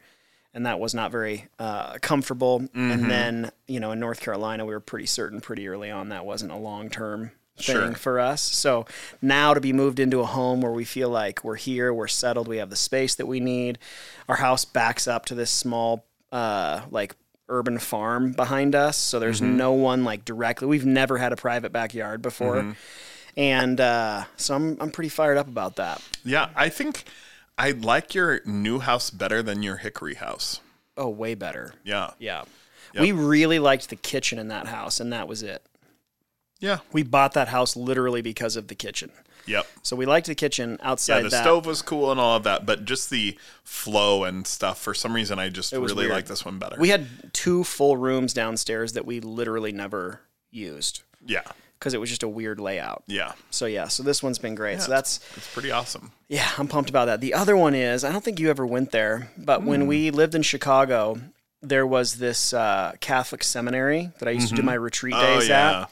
and 0.53 0.65
that 0.65 0.79
was 0.79 0.93
not 0.93 1.11
very 1.11 1.47
uh, 1.59 1.97
comfortable. 2.01 2.59
Mm-hmm. 2.61 2.91
And 2.91 3.09
then, 3.11 3.51
you 3.67 3.79
know, 3.79 3.91
in 3.91 3.99
North 3.99 4.19
Carolina, 4.21 4.65
we 4.65 4.73
were 4.73 4.79
pretty 4.79 5.05
certain 5.07 5.41
pretty 5.41 5.67
early 5.67 5.89
on 5.91 6.09
that 6.09 6.25
wasn't 6.25 6.51
a 6.51 6.57
long 6.57 6.89
term 6.89 7.31
thing 7.57 7.75
Sure. 7.75 7.93
for 7.93 8.19
us. 8.19 8.41
So 8.41 8.85
now 9.21 9.53
to 9.53 9.61
be 9.61 9.73
moved 9.73 9.99
into 9.99 10.19
a 10.21 10.25
home 10.25 10.61
where 10.61 10.71
we 10.71 10.85
feel 10.85 11.09
like 11.09 11.43
we're 11.43 11.55
here, 11.55 11.93
we're 11.93 12.07
settled, 12.07 12.47
we 12.47 12.57
have 12.57 12.69
the 12.71 12.75
space 12.75 13.13
that 13.15 13.25
we 13.27 13.39
need. 13.39 13.77
Our 14.27 14.37
house 14.37 14.65
backs 14.65 15.07
up 15.07 15.25
to 15.27 15.35
this 15.35 15.51
small, 15.51 16.05
uh, 16.31 16.81
like 16.89 17.15
urban 17.49 17.77
farm 17.77 18.31
behind 18.31 18.73
us. 18.73 18.97
So 18.97 19.19
there's 19.19 19.39
Mm-hmm. 19.41 19.57
no 19.57 19.73
one 19.73 20.03
like 20.03 20.25
directly. 20.25 20.67
We've 20.67 20.85
never 20.85 21.17
had 21.19 21.31
a 21.31 21.35
private 21.35 21.71
backyard 21.71 22.21
before. 22.23 22.55
Mm-hmm. 22.57 22.71
And 23.37 23.81
uh, 23.81 24.23
so 24.37 24.55
I'm, 24.55 24.77
I'm 24.79 24.91
pretty 24.91 25.09
fired 25.09 25.37
up 25.37 25.47
about 25.47 25.75
that. 25.77 26.01
yeah 26.23 26.49
i 26.55 26.69
think 26.69 27.03
i 27.57 27.71
like 27.71 28.13
your 28.15 28.41
new 28.45 28.79
house 28.79 29.09
better 29.09 29.41
than 29.43 29.63
your 29.63 29.77
hickory 29.77 30.15
house 30.15 30.59
Oh, 30.95 31.09
way 31.09 31.33
better. 31.33 31.73
yeah 31.83 32.11
Yeah. 32.19 32.43
We 32.99 33.11
really 33.11 33.57
liked 33.57 33.89
the 33.89 33.95
kitchen 33.95 34.37
in 34.37 34.49
that 34.49 34.67
house, 34.67 34.99
and 34.99 35.11
that 35.11 35.27
was 35.27 35.41
it. 35.41 35.65
yeah 36.59 36.79
We 36.91 37.01
bought 37.03 37.33
that 37.33 37.47
house 37.47 37.75
literally 37.75 38.21
because 38.21 38.55
of 38.55 38.67
the 38.67 38.75
kitchen. 38.75 39.11
yep 39.47 39.65
So 39.81 39.95
we 39.95 40.05
liked 40.05 40.27
the 40.27 40.35
kitchen 40.35 40.77
outside. 40.83 41.15
Yeah, 41.17 41.23
the 41.23 41.29
that. 41.29 41.43
stove 41.43 41.65
was 41.65 41.81
cool 41.81 42.11
and 42.11 42.19
all 42.19 42.37
of 42.37 42.43
that, 42.43 42.65
but 42.67 42.85
just 42.85 43.09
the 43.09 43.37
flow 43.63 44.23
and 44.23 44.45
stuff. 44.45 44.79
For 44.79 44.93
some 44.93 45.13
reason, 45.13 45.39
I 45.39 45.49
just 45.49 45.73
really 45.73 45.95
weird. 45.95 46.11
like 46.11 46.25
this 46.27 46.45
one 46.45 46.59
better. 46.59 46.75
We 46.79 46.89
had 46.89 47.07
two 47.33 47.63
full 47.63 47.97
rooms 47.97 48.31
downstairs 48.33 48.93
that 48.93 49.05
we 49.05 49.19
literally 49.19 49.71
never 49.71 50.21
used 50.51 51.01
yeah, 51.25 51.41
because 51.83 51.93
it 51.93 51.99
was 51.99 52.09
just 52.09 52.23
a 52.23 52.29
weird 52.29 52.61
layout. 52.61 53.03
yeah, 53.07 53.33
So 53.51 53.65
yeah, 53.65 53.89
so 53.89 54.03
this 54.03 54.23
one's 54.23 54.39
been 54.39 54.55
great. 54.55 54.81
so 54.81 54.89
that's 54.89 55.19
it's 55.35 55.53
pretty 55.53 55.69
awesome. 55.69 56.13
yeah, 56.29 56.49
I'm 56.57 56.69
pumped 56.69 56.89
about 56.89 57.05
that. 57.05 57.19
The 57.19 57.33
other 57.33 57.57
one 57.57 57.75
is 57.75 58.05
I 58.05 58.11
don't 58.13 58.23
think 58.23 58.39
you 58.39 58.49
ever 58.49 58.65
went 58.65 58.91
there, 58.91 59.29
but 59.37 59.59
Hmm. 59.61 59.65
when 59.67 59.87
we 59.87 60.09
lived 60.09 60.33
in 60.33 60.43
Chicago, 60.43 61.19
there 61.61 61.85
was 61.85 62.15
this 62.15 62.53
uh, 62.53 62.93
Catholic 63.01 63.43
seminary 63.43 64.11
that 64.19 64.29
I 64.29 64.31
used 64.31 64.47
to 64.49 64.55
do 64.55 64.61
my 64.63 64.73
retreat 64.75 65.13
Oh 65.17 65.21
days 65.39 65.49
yeah, 65.49 65.81
at. 65.81 65.89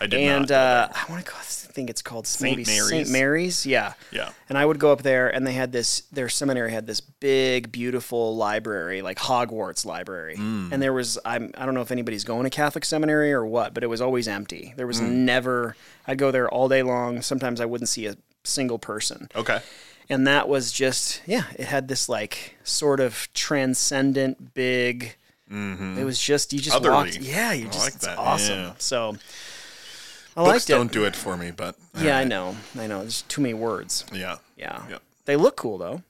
I 0.00 0.06
did 0.06 0.20
and 0.20 0.48
not. 0.48 0.50
uh. 0.50 0.88
I 0.94 1.10
want 1.10 1.24
to 1.26 1.30
go. 1.32 1.36
I 1.74 1.76
think 1.76 1.90
it's 1.90 2.02
called 2.02 2.24
Saint 2.28 2.56
maybe 2.58 2.70
Mary's? 2.70 2.88
Saint 2.88 3.10
Mary's. 3.10 3.66
Yeah. 3.66 3.94
Yeah. 4.12 4.30
And 4.48 4.56
I 4.56 4.64
would 4.64 4.78
go 4.78 4.92
up 4.92 5.02
there, 5.02 5.28
and 5.28 5.44
they 5.44 5.54
had 5.54 5.72
this. 5.72 6.02
Their 6.12 6.28
seminary 6.28 6.70
had 6.70 6.86
this 6.86 7.00
big, 7.00 7.72
beautiful 7.72 8.36
library, 8.36 9.02
like 9.02 9.18
Hogwarts 9.18 9.84
library. 9.84 10.36
Hmm. 10.36 10.68
And 10.72 10.80
there 10.80 10.92
was. 10.92 11.18
I'm. 11.24 11.50
I 11.58 11.66
don't 11.66 11.74
know 11.74 11.80
if 11.80 11.90
anybody's 11.90 12.22
going 12.22 12.44
to 12.44 12.50
Catholic 12.50 12.84
seminary 12.84 13.32
or 13.32 13.44
what, 13.44 13.74
but 13.74 13.82
it 13.82 13.88
was 13.88 14.00
always 14.00 14.28
empty. 14.28 14.72
There 14.76 14.86
was 14.86 15.00
never. 15.00 15.74
I'd 16.06 16.16
go 16.18 16.30
there 16.30 16.48
all 16.48 16.68
day 16.68 16.84
long. 16.84 17.22
Sometimes 17.22 17.60
I 17.60 17.64
wouldn't 17.64 17.88
see 17.88 18.06
a 18.06 18.14
single 18.44 18.78
person. 18.78 19.28
okay, 19.34 19.58
And 20.08 20.28
that 20.28 20.48
was 20.48 20.70
just. 20.70 21.22
Yeah. 21.26 21.42
It 21.58 21.64
had 21.66 21.88
this 21.88 22.08
like 22.08 22.56
sort 22.62 23.00
of 23.00 23.28
transcendent, 23.34 24.54
big. 24.54 25.16
It 25.50 26.04
was 26.04 26.20
just 26.20 26.52
you 26.52 26.60
just 26.60 26.76
Mm-hmm. 26.76 26.86
Otherly. 26.86 27.10
walked. 27.14 27.20
Yeah. 27.20 27.52
You 27.52 27.66
just. 27.66 28.04
like 28.06 28.16
awesome. 28.16 28.58
yeah. 28.60 28.72
So. 28.78 29.16
I 30.36 30.42
books 30.44 30.64
don't 30.66 30.90
do 30.92 31.04
it 31.04 31.14
for 31.16 31.36
me, 31.36 31.50
but 31.50 31.76
Yeah, 32.00 32.18
I 32.18 32.24
know. 32.24 32.56
I 32.78 32.86
know. 32.86 33.00
There's 33.00 33.22
too 33.22 33.40
many 33.40 33.54
words. 33.54 34.04
yeah, 34.12 34.36
Yeah. 34.56 34.82
Yep. 34.88 35.02
They 35.26 35.36
look 35.36 35.56
cool 35.56 35.78
though. 35.78 36.02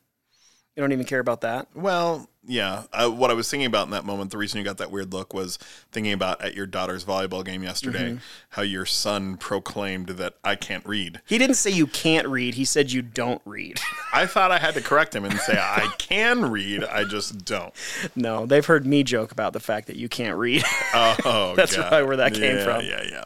You 0.77 0.81
don't 0.83 0.91
even 0.91 1.05
care 1.05 1.21
about 1.21 1.43
that. 1.43 1.69
Well, 1.73 2.29
yeah. 2.45 2.83
Uh, 2.93 3.09
what 3.09 3.31
I 3.31 3.35
was 3.35 3.49
thinking 3.49 3.67
about 3.67 3.85
in 3.87 3.93
that 3.93 4.05
moment, 4.05 4.33
the 4.33 4.39
reason 4.39 4.59
you 4.59 4.65
got 4.65 4.79
that 4.79 4.91
weird 4.91 5.13
look 5.13 5.33
was 5.33 5.57
thinking 5.93 6.13
about 6.13 6.43
at 6.43 6.55
your 6.57 6.67
daughter's 6.67 7.05
volleyball 7.05 7.45
game 7.45 7.63
yesterday, 7.63 8.09
Mm-hmm. 8.11 8.17
how 8.51 8.63
your 8.63 8.85
son 8.85 9.37
proclaimed 9.37 10.09
that 10.09 10.35
I 10.43 10.57
can't 10.57 10.85
read. 10.85 11.21
He 11.27 11.39
didn't 11.39 11.55
say 11.55 11.71
you 11.71 11.87
can't 11.87 12.27
read. 12.27 12.55
He 12.57 12.65
said 12.65 12.91
you 12.91 13.03
don't 13.03 13.41
read. 13.45 13.79
I 14.13 14.27
thought 14.27 14.51
I 14.51 14.59
had 14.59 14.75
to 14.75 14.81
correct 14.81 15.15
him 15.15 15.25
and 15.25 15.39
say 15.39 15.57
I 15.57 15.93
can 15.99 16.51
read, 16.51 16.83
I 16.83 17.05
just 17.05 17.45
don't. 17.45 17.73
no, 18.17 18.45
they've 18.45 18.67
heard 18.67 18.85
me 18.85 19.05
joke 19.05 19.31
about 19.31 19.53
the 19.53 19.61
fact 19.61 19.87
that 19.87 19.95
you 19.97 20.09
can't 20.09 20.37
read. 20.37 20.65
Oh, 20.93 21.53
That's 21.57 21.77
God. 21.77 21.89
probably 21.89 22.07
where 22.09 22.17
that 22.17 22.35
came 22.35 22.57
Yeah, 22.57 22.65
from. 22.65 22.85
Yeah, 22.85 23.03
yeah. 23.09 23.25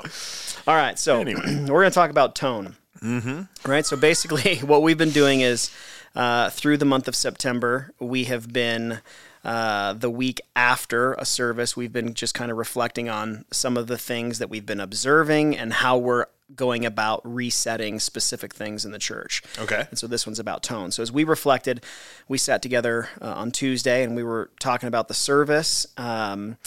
All 0.68 0.76
right, 0.76 0.98
so 0.98 1.20
anyway. 1.22 1.40
we're 1.62 1.80
going 1.80 1.90
to 1.90 1.94
talk 1.94 2.10
about 2.10 2.34
tone. 2.34 2.76
Mm-hmm. 3.00 3.68
Right, 3.68 3.86
so 3.86 3.96
basically, 3.96 4.56
what 4.62 4.82
we've 4.82 4.98
been 4.98 5.10
doing 5.10 5.40
is 5.40 5.70
uh, 6.14 6.50
through 6.50 6.76
the 6.76 6.84
month 6.84 7.08
of 7.08 7.16
September, 7.16 7.94
we 7.98 8.24
have 8.24 8.52
been 8.52 9.00
uh, 9.44 9.94
the 9.94 10.10
week 10.10 10.42
after 10.54 11.14
a 11.14 11.24
service, 11.24 11.74
we've 11.74 11.92
been 11.92 12.12
just 12.12 12.34
kind 12.34 12.50
of 12.50 12.58
reflecting 12.58 13.08
on 13.08 13.46
some 13.50 13.78
of 13.78 13.86
the 13.86 13.96
things 13.96 14.38
that 14.40 14.50
we've 14.50 14.66
been 14.66 14.80
observing 14.80 15.56
and 15.56 15.72
how 15.72 15.96
we're 15.96 16.26
going 16.54 16.84
about 16.84 17.22
resetting 17.24 17.98
specific 17.98 18.54
things 18.54 18.84
in 18.84 18.92
the 18.92 18.98
church. 18.98 19.42
Okay. 19.58 19.86
And 19.88 19.98
so 19.98 20.06
this 20.06 20.26
one's 20.26 20.38
about 20.38 20.62
tone. 20.62 20.90
So 20.90 21.02
as 21.02 21.10
we 21.10 21.24
reflected, 21.24 21.82
we 22.26 22.36
sat 22.36 22.60
together 22.60 23.08
uh, 23.22 23.32
on 23.32 23.52
Tuesday 23.52 24.02
and 24.02 24.14
we 24.14 24.22
were 24.22 24.50
talking 24.60 24.86
about 24.86 25.08
the 25.08 25.14
service. 25.14 25.86
Um, 25.96 26.58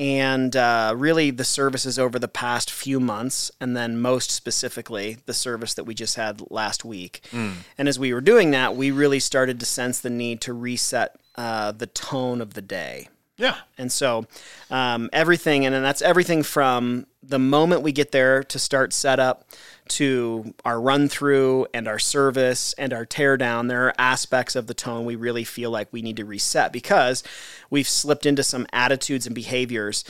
and 0.00 0.56
uh, 0.56 0.94
really 0.96 1.30
the 1.30 1.44
services 1.44 1.98
over 1.98 2.18
the 2.18 2.26
past 2.26 2.70
few 2.70 2.98
months, 2.98 3.50
and 3.60 3.76
then 3.76 4.00
most 4.00 4.30
specifically 4.30 5.18
the 5.26 5.34
service 5.34 5.74
that 5.74 5.84
we 5.84 5.94
just 5.94 6.16
had 6.16 6.42
last 6.50 6.86
week. 6.86 7.22
And 7.76 7.86
as 7.86 7.98
we 7.98 8.14
were 8.14 8.22
doing 8.22 8.50
that, 8.52 8.74
we 8.74 8.90
really 8.90 9.20
started 9.20 9.60
to 9.60 9.66
sense 9.66 10.00
the 10.00 10.08
need 10.08 10.40
to 10.40 10.54
reset 10.54 11.16
uh, 11.36 11.72
the 11.72 11.86
tone 11.86 12.40
of 12.40 12.54
the 12.54 12.62
day. 12.62 13.08
Yeah. 13.36 13.56
And 13.76 13.92
so 13.92 14.26
um, 14.70 15.10
everything, 15.12 15.66
and 15.66 15.74
then 15.74 15.82
that's 15.82 16.00
everything 16.00 16.44
from 16.44 17.06
the 17.22 17.38
moment 17.38 17.82
we 17.82 17.92
get 17.92 18.10
there 18.10 18.42
to 18.44 18.58
start 18.58 18.94
setup 18.94 19.44
to 19.90 20.54
our 20.64 20.80
run 20.80 21.08
through 21.08 21.66
and 21.74 21.86
our 21.86 21.98
service 21.98 22.72
and 22.74 22.92
our 22.92 23.04
teardown. 23.04 23.68
There 23.68 23.86
are 23.86 23.94
aspects 23.98 24.56
of 24.56 24.66
the 24.66 24.74
tone 24.74 25.04
we 25.04 25.16
really 25.16 25.44
feel 25.44 25.70
like 25.70 25.92
we 25.92 26.02
need 26.02 26.16
to 26.16 26.24
reset 26.24 26.72
because 26.72 27.22
we've 27.68 27.88
slipped 27.88 28.26
into 28.26 28.42
some 28.42 28.66
attitudes 28.72 29.26
and 29.26 29.34
behaviors 29.34 30.04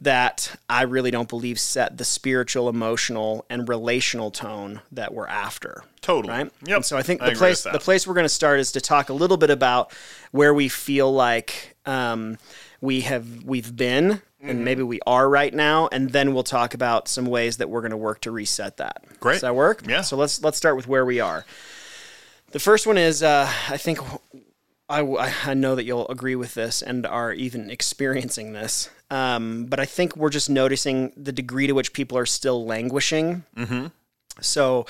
that 0.00 0.56
I 0.68 0.82
really 0.82 1.10
don't 1.10 1.28
believe 1.28 1.58
set 1.58 1.98
the 1.98 2.04
spiritual, 2.04 2.68
emotional, 2.68 3.46
and 3.48 3.68
relational 3.68 4.30
tone 4.30 4.80
that 4.92 5.14
we're 5.14 5.26
after 5.26 5.84
Totally. 6.00 6.32
right? 6.32 6.52
Yep. 6.66 6.76
And 6.76 6.84
so 6.84 6.96
I 6.96 7.02
think 7.02 7.22
I 7.22 7.30
the 7.30 7.36
place 7.36 7.62
the 7.62 7.78
place 7.78 8.06
we're 8.06 8.14
going 8.14 8.24
to 8.24 8.28
start 8.28 8.60
is 8.60 8.72
to 8.72 8.80
talk 8.80 9.08
a 9.08 9.14
little 9.14 9.36
bit 9.36 9.50
about 9.50 9.92
where 10.32 10.52
we 10.52 10.68
feel 10.68 11.12
like 11.12 11.76
um, 11.86 12.38
we 12.80 13.02
have 13.02 13.44
we've 13.44 13.74
been 13.74 14.20
Mm-hmm. 14.44 14.50
and 14.50 14.64
maybe 14.64 14.82
we 14.82 15.00
are 15.06 15.28
right 15.28 15.52
now, 15.54 15.88
and 15.90 16.10
then 16.10 16.34
we'll 16.34 16.42
talk 16.42 16.74
about 16.74 17.08
some 17.08 17.24
ways 17.24 17.56
that 17.56 17.70
we're 17.70 17.80
going 17.80 17.92
to 17.92 17.96
work 17.96 18.20
to 18.20 18.30
reset 18.30 18.76
that. 18.76 19.02
Great. 19.18 19.34
Does 19.34 19.40
that 19.40 19.56
work? 19.56 19.82
Yeah. 19.88 20.02
So 20.02 20.16
let's 20.16 20.42
let's 20.42 20.58
start 20.58 20.76
with 20.76 20.86
where 20.86 21.04
we 21.06 21.18
are. 21.20 21.46
The 22.50 22.58
first 22.58 22.86
one 22.86 22.98
is 22.98 23.22
uh, 23.22 23.50
I 23.70 23.76
think. 23.78 23.98
I, 24.86 25.00
I 25.46 25.54
know 25.54 25.76
that 25.76 25.84
you'll 25.84 26.06
agree 26.08 26.36
with 26.36 26.52
this 26.52 26.82
and 26.82 27.06
are 27.06 27.32
even 27.32 27.70
experiencing 27.70 28.52
this. 28.52 28.90
Um, 29.10 29.64
but 29.64 29.80
I 29.80 29.86
think 29.86 30.14
we're 30.14 30.28
just 30.28 30.50
noticing 30.50 31.10
the 31.16 31.32
degree 31.32 31.66
to 31.66 31.72
which 31.72 31.94
people 31.94 32.18
are 32.18 32.26
still 32.26 32.66
languishing 32.66 33.44
so 34.40 34.86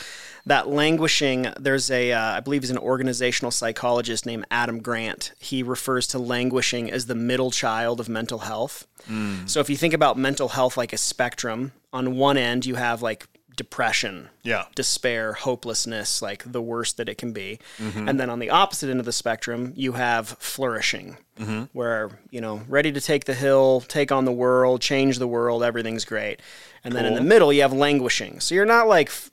that 0.47 0.69
languishing, 0.69 1.49
there's 1.59 1.91
a, 1.91 2.13
uh, 2.13 2.37
I 2.37 2.41
believe 2.41 2.63
he's 2.63 2.71
an 2.71 2.79
organizational 2.79 3.51
psychologist 3.51 4.27
named 4.27 4.47
Adam 4.51 4.81
Grant. 4.81 5.33
He 5.39 5.63
refers 5.63 6.07
to 6.09 6.19
languishing 6.19 6.91
as 6.91 7.07
the 7.07 7.15
middle 7.15 7.51
child 7.51 8.01
of 8.01 8.09
mental 8.09 8.41
health. 8.41 8.87
Mm. 9.09 9.49
So 9.49 9.61
if 9.61 9.71
you 9.71 9.77
think 9.77 9.95
about 9.95 10.19
mental 10.19 10.49
health 10.49 10.77
like 10.77 10.93
a 10.93 10.99
spectrum, 10.99 11.73
on 11.93 12.17
one 12.17 12.37
end 12.37 12.67
you 12.67 12.75
have 12.75 13.03
like 13.03 13.27
depression, 13.57 14.29
Yeah. 14.43 14.65
despair, 14.75 15.33
hopelessness, 15.33 16.21
like 16.21 16.43
the 16.51 16.61
worst 16.61 16.97
that 16.97 17.09
it 17.09 17.19
can 17.19 17.33
be. 17.33 17.61
Mm-hmm. 17.79 18.09
And 18.09 18.19
then 18.19 18.29
on 18.29 18.39
the 18.41 18.51
opposite 18.51 18.91
end 18.91 19.01
of 19.01 19.07
the 19.07 19.13
spectrum, 19.13 19.73
you 19.77 19.93
have 19.93 20.29
flourishing, 20.41 21.17
mm-hmm. 21.39 21.65
where, 21.73 22.19
you 22.31 22.41
know, 22.41 22.63
ready 22.69 22.91
to 22.93 23.01
take 23.01 23.25
the 23.25 23.35
hill, 23.35 23.83
take 23.83 24.11
on 24.11 24.25
the 24.25 24.33
world, 24.33 24.81
change 24.81 25.19
the 25.19 25.29
world, 25.29 25.63
everything's 25.63 26.05
great. 26.05 26.41
And 26.83 26.95
then 26.95 27.07
in 27.07 27.15
the 27.15 27.23
middle, 27.23 27.53
you 27.53 27.63
have 27.63 27.73
languishing. 27.73 28.41
So 28.41 28.55
you're 28.55 28.67
not 28.67 28.89
like 28.89 29.09
f- 29.09 29.31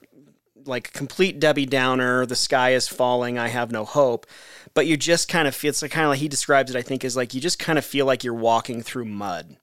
like 0.65 0.93
complete 0.93 1.39
Debbie 1.39 1.65
Downer, 1.65 2.25
the 2.25 2.35
sky 2.35 2.73
is 2.73 2.87
falling, 2.87 3.37
I 3.37 3.47
have 3.47 3.71
no 3.71 3.85
hope. 3.85 4.25
But 4.73 4.87
you 4.87 4.95
just 4.95 5.27
kind 5.27 5.47
of 5.47 5.55
feel 5.55 5.69
it's 5.69 5.81
like 5.81 5.91
kind 5.91 6.05
of 6.05 6.11
like 6.11 6.19
he 6.19 6.27
describes 6.29 6.73
it, 6.73 6.77
I 6.77 6.81
think, 6.81 7.03
is 7.03 7.15
like 7.17 7.33
you 7.33 7.41
just 7.41 7.59
kind 7.59 7.77
of 7.77 7.85
feel 7.85 8.05
like 8.05 8.23
you're 8.23 8.33
walking 8.33 8.81
through 8.81 9.05
mud. 9.05 9.57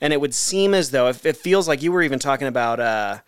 And 0.00 0.12
it 0.12 0.20
would 0.20 0.34
seem 0.34 0.72
as 0.74 0.90
though 0.92 1.08
if 1.08 1.26
it 1.26 1.36
feels 1.36 1.66
like 1.66 1.82
you 1.82 1.90
were 1.90 2.02
even 2.02 2.18
talking 2.20 2.46
about 2.46 2.78
uh, 2.78 3.18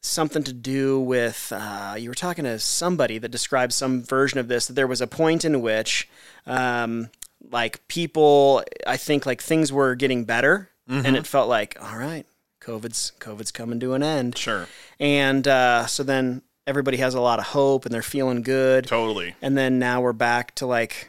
something 0.00 0.42
to 0.44 0.52
do 0.52 1.00
with 1.00 1.52
uh, 1.54 1.96
you 1.98 2.08
were 2.08 2.14
talking 2.14 2.44
to 2.44 2.58
somebody 2.58 3.18
that 3.18 3.28
described 3.30 3.72
some 3.72 4.02
version 4.02 4.38
of 4.38 4.48
this 4.48 4.66
that 4.66 4.74
there 4.74 4.86
was 4.86 5.00
a 5.00 5.06
point 5.06 5.44
in 5.44 5.60
which 5.60 6.08
um, 6.46 7.10
like 7.50 7.86
people 7.88 8.62
i 8.86 8.96
think 8.96 9.26
like 9.26 9.42
things 9.42 9.72
were 9.72 9.94
getting 9.94 10.24
better 10.24 10.70
and 10.88 11.16
it 11.16 11.26
felt 11.26 11.48
like 11.48 11.76
all 11.82 11.96
right 11.98 12.24
covid's 12.66 13.12
covid's 13.20 13.50
coming 13.52 13.78
to 13.80 13.94
an 13.94 14.02
end 14.02 14.36
Sure. 14.36 14.66
and 14.98 15.46
uh, 15.46 15.86
so 15.86 16.02
then 16.02 16.42
everybody 16.66 16.96
has 16.96 17.14
a 17.14 17.20
lot 17.20 17.38
of 17.38 17.46
hope 17.46 17.84
and 17.86 17.94
they're 17.94 18.02
feeling 18.02 18.42
good 18.42 18.86
Totally. 18.86 19.34
and 19.40 19.56
then 19.56 19.78
now 19.78 20.00
we're 20.00 20.12
back 20.12 20.54
to 20.56 20.66
like 20.66 21.08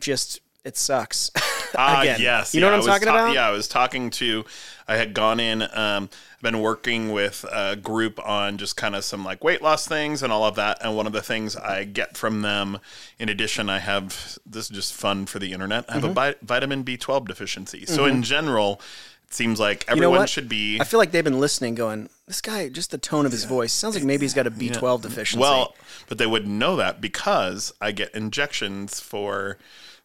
just 0.00 0.40
it 0.64 0.76
sucks 0.76 1.30
Ah, 1.78 2.02
yes. 2.02 2.54
you 2.54 2.60
know 2.60 2.68
yeah, 2.70 2.76
what 2.78 2.80
i'm 2.82 2.86
talking 2.86 3.08
ta- 3.08 3.14
about 3.24 3.34
Yeah, 3.34 3.48
I 3.48 3.50
was 3.50 3.68
talking 3.68 4.10
to. 4.10 4.44
I 4.88 4.94
had 4.96 5.14
gone 5.14 5.40
in. 5.40 5.62
Um, 5.62 6.08
I've 6.36 6.42
been 6.42 6.60
working 6.62 7.12
with 7.12 7.44
a 7.52 7.74
group 7.74 8.24
on 8.24 8.56
just 8.56 8.76
kind 8.76 8.94
of 8.94 9.04
some 9.04 9.24
like 9.24 9.42
weight 9.42 9.60
loss 9.62 9.86
things 9.86 10.22
and 10.22 10.32
all 10.32 10.44
of 10.44 10.54
that. 10.54 10.78
And 10.80 10.96
one 10.96 11.08
of 11.08 11.12
the 11.12 11.20
things 11.22 11.56
I 11.56 11.82
get 11.82 12.16
from 12.16 12.42
them, 12.42 12.78
in 13.18 13.28
addition, 13.28 13.68
I 13.68 13.80
have 13.80 14.38
this 14.46 14.66
is 14.66 14.68
just 14.70 14.94
fun 14.94 15.26
for 15.26 15.40
the 15.40 15.52
internet. 15.52 15.84
I 15.88 15.94
have 15.94 16.02
Mm-hmm. 16.02 16.10
a 16.12 16.14
bi- 16.14 16.34
vitamin 16.40 16.84
B12 16.84 17.26
deficiency. 17.26 17.84
So 17.84 18.04
in 18.04 18.22
general, 18.22 18.80
it 19.28 19.34
seems 19.34 19.58
like 19.60 19.86
know 19.88 19.92
everyone 19.94 20.18
what? 20.20 20.28
should 20.28 20.48
be. 20.48 20.80
I 20.80 20.84
feel 20.84 20.98
like 20.98 21.10
they've 21.10 21.24
been 21.24 21.40
listening, 21.40 21.74
going, 21.74 22.08
"This 22.26 22.40
guy, 22.40 22.68
just 22.68 22.90
the 22.90 22.98
tone 22.98 23.26
of 23.26 23.32
his 23.32 23.44
voice 23.44 23.72
sounds 23.72 23.94
like 23.94 24.04
maybe 24.04 24.24
he's 24.24 24.34
got 24.34 24.46
a 24.46 24.50
B 24.50 24.68
twelve 24.70 25.02
deficiency." 25.02 25.40
Well, 25.40 25.74
but 26.08 26.18
they 26.18 26.26
wouldn't 26.26 26.52
know 26.52 26.76
that 26.76 27.00
because 27.00 27.72
I 27.80 27.92
get 27.92 28.14
injections 28.14 29.00
for 29.00 29.58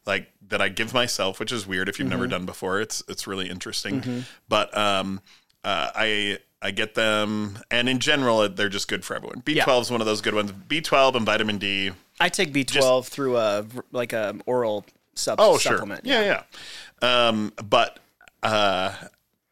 like 0.06 0.32
that 0.50 0.62
I 0.62 0.70
give 0.70 0.94
myself, 0.94 1.40
which 1.40 1.52
is 1.52 1.68
weird 1.68 1.88
if 1.88 2.00
you've 2.00 2.08
Mm-hmm. 2.08 2.18
never 2.18 2.28
done 2.28 2.46
before. 2.46 2.82
It's 2.82 3.04
it's 3.08 3.28
really 3.28 3.50
interesting. 3.50 4.26
But 4.50 4.76
um, 4.76 5.22
uh, 5.64 5.92
I 5.96 6.40
I 6.64 6.72
get 6.72 6.96
them, 6.96 7.60
and 7.70 7.88
in 7.90 8.00
general, 8.00 8.48
they're 8.50 8.70
just 8.70 8.88
good 8.88 9.04
for 9.06 9.16
everyone. 9.16 9.42
B 9.46 9.60
twelve 9.60 9.84
is 9.84 9.92
one 9.92 10.02
of 10.02 10.08
those 10.08 10.22
good 10.22 10.34
ones. 10.34 10.52
B 10.52 10.82
twelve 10.82 11.16
and 11.16 11.26
vitamin 11.26 11.58
D. 11.60 11.92
I 12.20 12.30
take 12.30 12.52
B 12.54 12.64
twelve 12.64 13.08
through 13.08 13.38
a 13.38 13.66
like 13.92 14.14
a 14.14 14.36
oral 14.48 14.86
sub 15.16 15.40
Oh, 15.40 15.58
supplement. 15.58 16.06
sure. 16.08 16.14
Yeah, 16.22 16.44
yeah. 17.02 17.28
Um, 17.28 17.52
but 17.64 18.00
uh, 18.44 18.94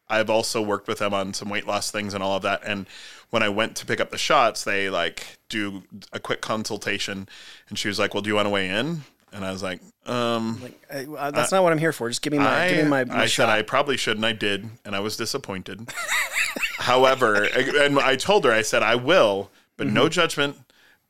I've 0.08 0.30
also 0.30 0.60
worked 0.60 0.88
with 0.88 0.98
them 0.98 1.14
on 1.14 1.34
some 1.34 1.48
weight 1.48 1.66
loss 1.66 1.90
things 1.90 2.14
and 2.14 2.22
all 2.22 2.36
of 2.36 2.42
that. 2.42 2.62
And 2.64 2.86
when 3.30 3.42
I 3.42 3.48
went 3.48 3.76
to 3.76 3.86
pick 3.86 4.00
up 4.00 4.10
the 4.10 4.18
shots, 4.18 4.64
they 4.64 4.90
like 4.90 5.38
do 5.48 5.82
a 6.12 6.18
quick 6.18 6.40
consultation, 6.40 7.28
and 7.68 7.78
she 7.78 7.88
was 7.88 7.98
like, 7.98 8.12
"Well, 8.14 8.22
do 8.22 8.28
you 8.28 8.34
want 8.34 8.46
to 8.46 8.50
weigh 8.50 8.68
in?" 8.68 9.02
And 9.32 9.44
I 9.44 9.52
was 9.52 9.62
like, 9.62 9.80
"Um, 10.06 10.60
Like, 10.60 10.82
I, 10.92 11.04
uh, 11.04 11.30
that's 11.30 11.52
not 11.52 11.62
what 11.62 11.72
I'm 11.72 11.78
here 11.78 11.92
for. 11.92 12.08
Just 12.08 12.22
give 12.22 12.32
me 12.32 12.40
my 12.40 12.64
I, 12.64 12.68
give 12.68 12.78
me 12.78 12.84
my, 12.90 13.04
my 13.04 13.22
I 13.22 13.26
shot. 13.26 13.48
said 13.48 13.48
I 13.50 13.62
probably 13.62 13.96
should, 13.96 14.16
and 14.16 14.26
I 14.26 14.32
did, 14.32 14.68
and 14.84 14.96
I 14.96 15.00
was 15.00 15.16
disappointed. 15.16 15.88
However, 16.78 17.44
and 17.44 17.98
I 18.00 18.16
told 18.16 18.44
her, 18.44 18.52
I 18.52 18.62
said 18.62 18.82
I 18.82 18.94
will, 18.96 19.50
but 19.76 19.86
no 19.86 20.02
Mm-hmm. 20.02 20.10
judgment 20.10 20.56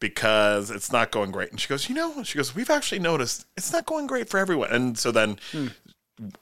because 0.00 0.70
it's 0.70 0.90
not 0.92 1.10
going 1.10 1.30
great. 1.30 1.50
And 1.50 1.60
she 1.60 1.68
goes, 1.68 1.88
you 1.88 1.94
know, 1.94 2.22
she 2.22 2.36
goes, 2.38 2.54
we've 2.54 2.70
actually 2.70 2.98
noticed 3.00 3.46
it's 3.56 3.72
not 3.72 3.84
going 3.86 4.06
great 4.06 4.28
for 4.28 4.38
everyone. 4.38 4.70
And 4.70 4.98
so 4.98 5.10
then, 5.12 5.38
Hmm. 5.52 5.68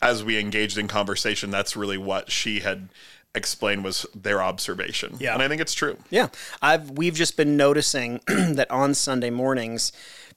As 0.03 0.25
we 0.25 0.39
engaged 0.39 0.79
in 0.79 0.89
conversation, 0.89 1.51
that's 1.51 1.77
really 1.77 1.99
what 1.99 2.31
she 2.31 2.61
had 2.61 2.89
explained 3.35 3.85
was 3.85 4.07
their 4.15 4.43
observation. 4.43 5.17
Yeah. 5.19 5.35
and 5.35 5.43
I 5.43 5.49
think 5.49 5.61
it's 5.61 5.75
true. 5.75 5.97
Yeah, 6.11 6.29
I've 6.63 6.91
we've 6.91 7.15
just 7.15 7.37
been 7.37 7.57
noticing 7.57 8.21
that 8.27 8.71
on 8.71 8.95
Sunday 8.95 9.31
mornings, 9.31 9.93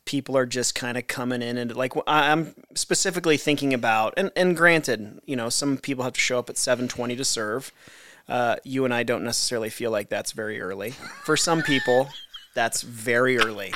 people 0.05 0.37
are 0.37 0.45
just 0.45 0.75
kind 0.75 0.97
of 0.97 1.07
coming 1.07 1.41
in 1.41 1.57
and 1.57 1.75
like 1.75 1.93
I'm 2.07 2.55
specifically 2.75 3.37
thinking 3.37 3.73
about 3.73 4.13
and 4.17 4.31
and 4.35 4.55
granted, 4.55 5.19
you 5.25 5.35
know, 5.35 5.49
some 5.49 5.77
people 5.77 6.03
have 6.03 6.13
to 6.13 6.19
show 6.19 6.39
up 6.39 6.49
at 6.49 6.57
seven 6.57 6.87
twenty 6.87 7.15
to 7.15 7.25
serve. 7.25 7.71
Uh, 8.29 8.55
you 8.63 8.85
and 8.85 8.93
I 8.93 9.03
don't 9.03 9.23
necessarily 9.23 9.69
feel 9.69 9.91
like 9.91 10.07
that's 10.07 10.31
very 10.31 10.61
early. 10.61 10.91
For 11.25 11.35
some 11.35 11.63
people, 11.63 12.09
that's 12.53 12.81
very 12.81 13.37
early. 13.37 13.73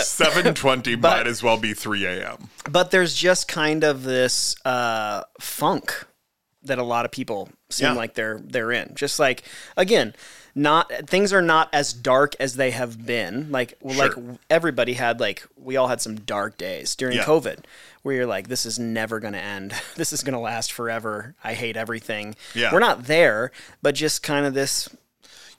Seven 0.00 0.54
twenty 0.54 0.96
might 0.96 1.26
as 1.26 1.42
well 1.42 1.58
be 1.58 1.74
three 1.74 2.04
a.m. 2.06 2.48
But 2.70 2.90
there's 2.90 3.14
just 3.14 3.48
kind 3.48 3.84
of 3.84 4.02
this 4.04 4.56
uh, 4.64 5.22
funk 5.40 6.06
that 6.62 6.78
a 6.78 6.82
lot 6.82 7.04
of 7.04 7.10
people 7.10 7.48
seem 7.70 7.88
Yeah. 7.88 7.94
like 7.94 8.14
they're 8.14 8.40
they're 8.42 8.72
in. 8.72 8.94
Just 8.94 9.18
like 9.18 9.42
again, 9.76 10.14
not 10.54 10.90
things 11.06 11.32
are 11.32 11.42
not 11.42 11.68
as 11.72 11.92
dark 11.92 12.34
as 12.40 12.54
they 12.56 12.70
have 12.70 13.04
been. 13.04 13.50
Like 13.50 13.74
like 13.82 14.12
everybody 14.48 14.94
had 14.94 15.20
like 15.20 15.46
we 15.56 15.76
all 15.76 15.88
had 15.88 16.00
some 16.00 16.16
dark 16.16 16.56
days 16.56 16.94
during 16.96 17.16
Yeah. 17.18 17.24
COVID 17.24 17.64
where 18.02 18.14
you're 18.14 18.26
like 18.26 18.48
this 18.48 18.64
is 18.64 18.78
never 18.78 19.20
going 19.20 19.34
to 19.34 19.38
end. 19.42 19.74
This 19.96 20.12
is 20.12 20.22
going 20.22 20.34
to 20.34 20.38
last 20.40 20.72
forever. 20.72 21.34
I 21.44 21.52
hate 21.54 21.76
everything. 21.76 22.34
Yeah. 22.54 22.72
We're 22.72 22.80
not 22.80 23.04
there, 23.04 23.50
but 23.82 23.94
just 23.94 24.22
kind 24.22 24.46
of 24.46 24.54
this 24.54 24.88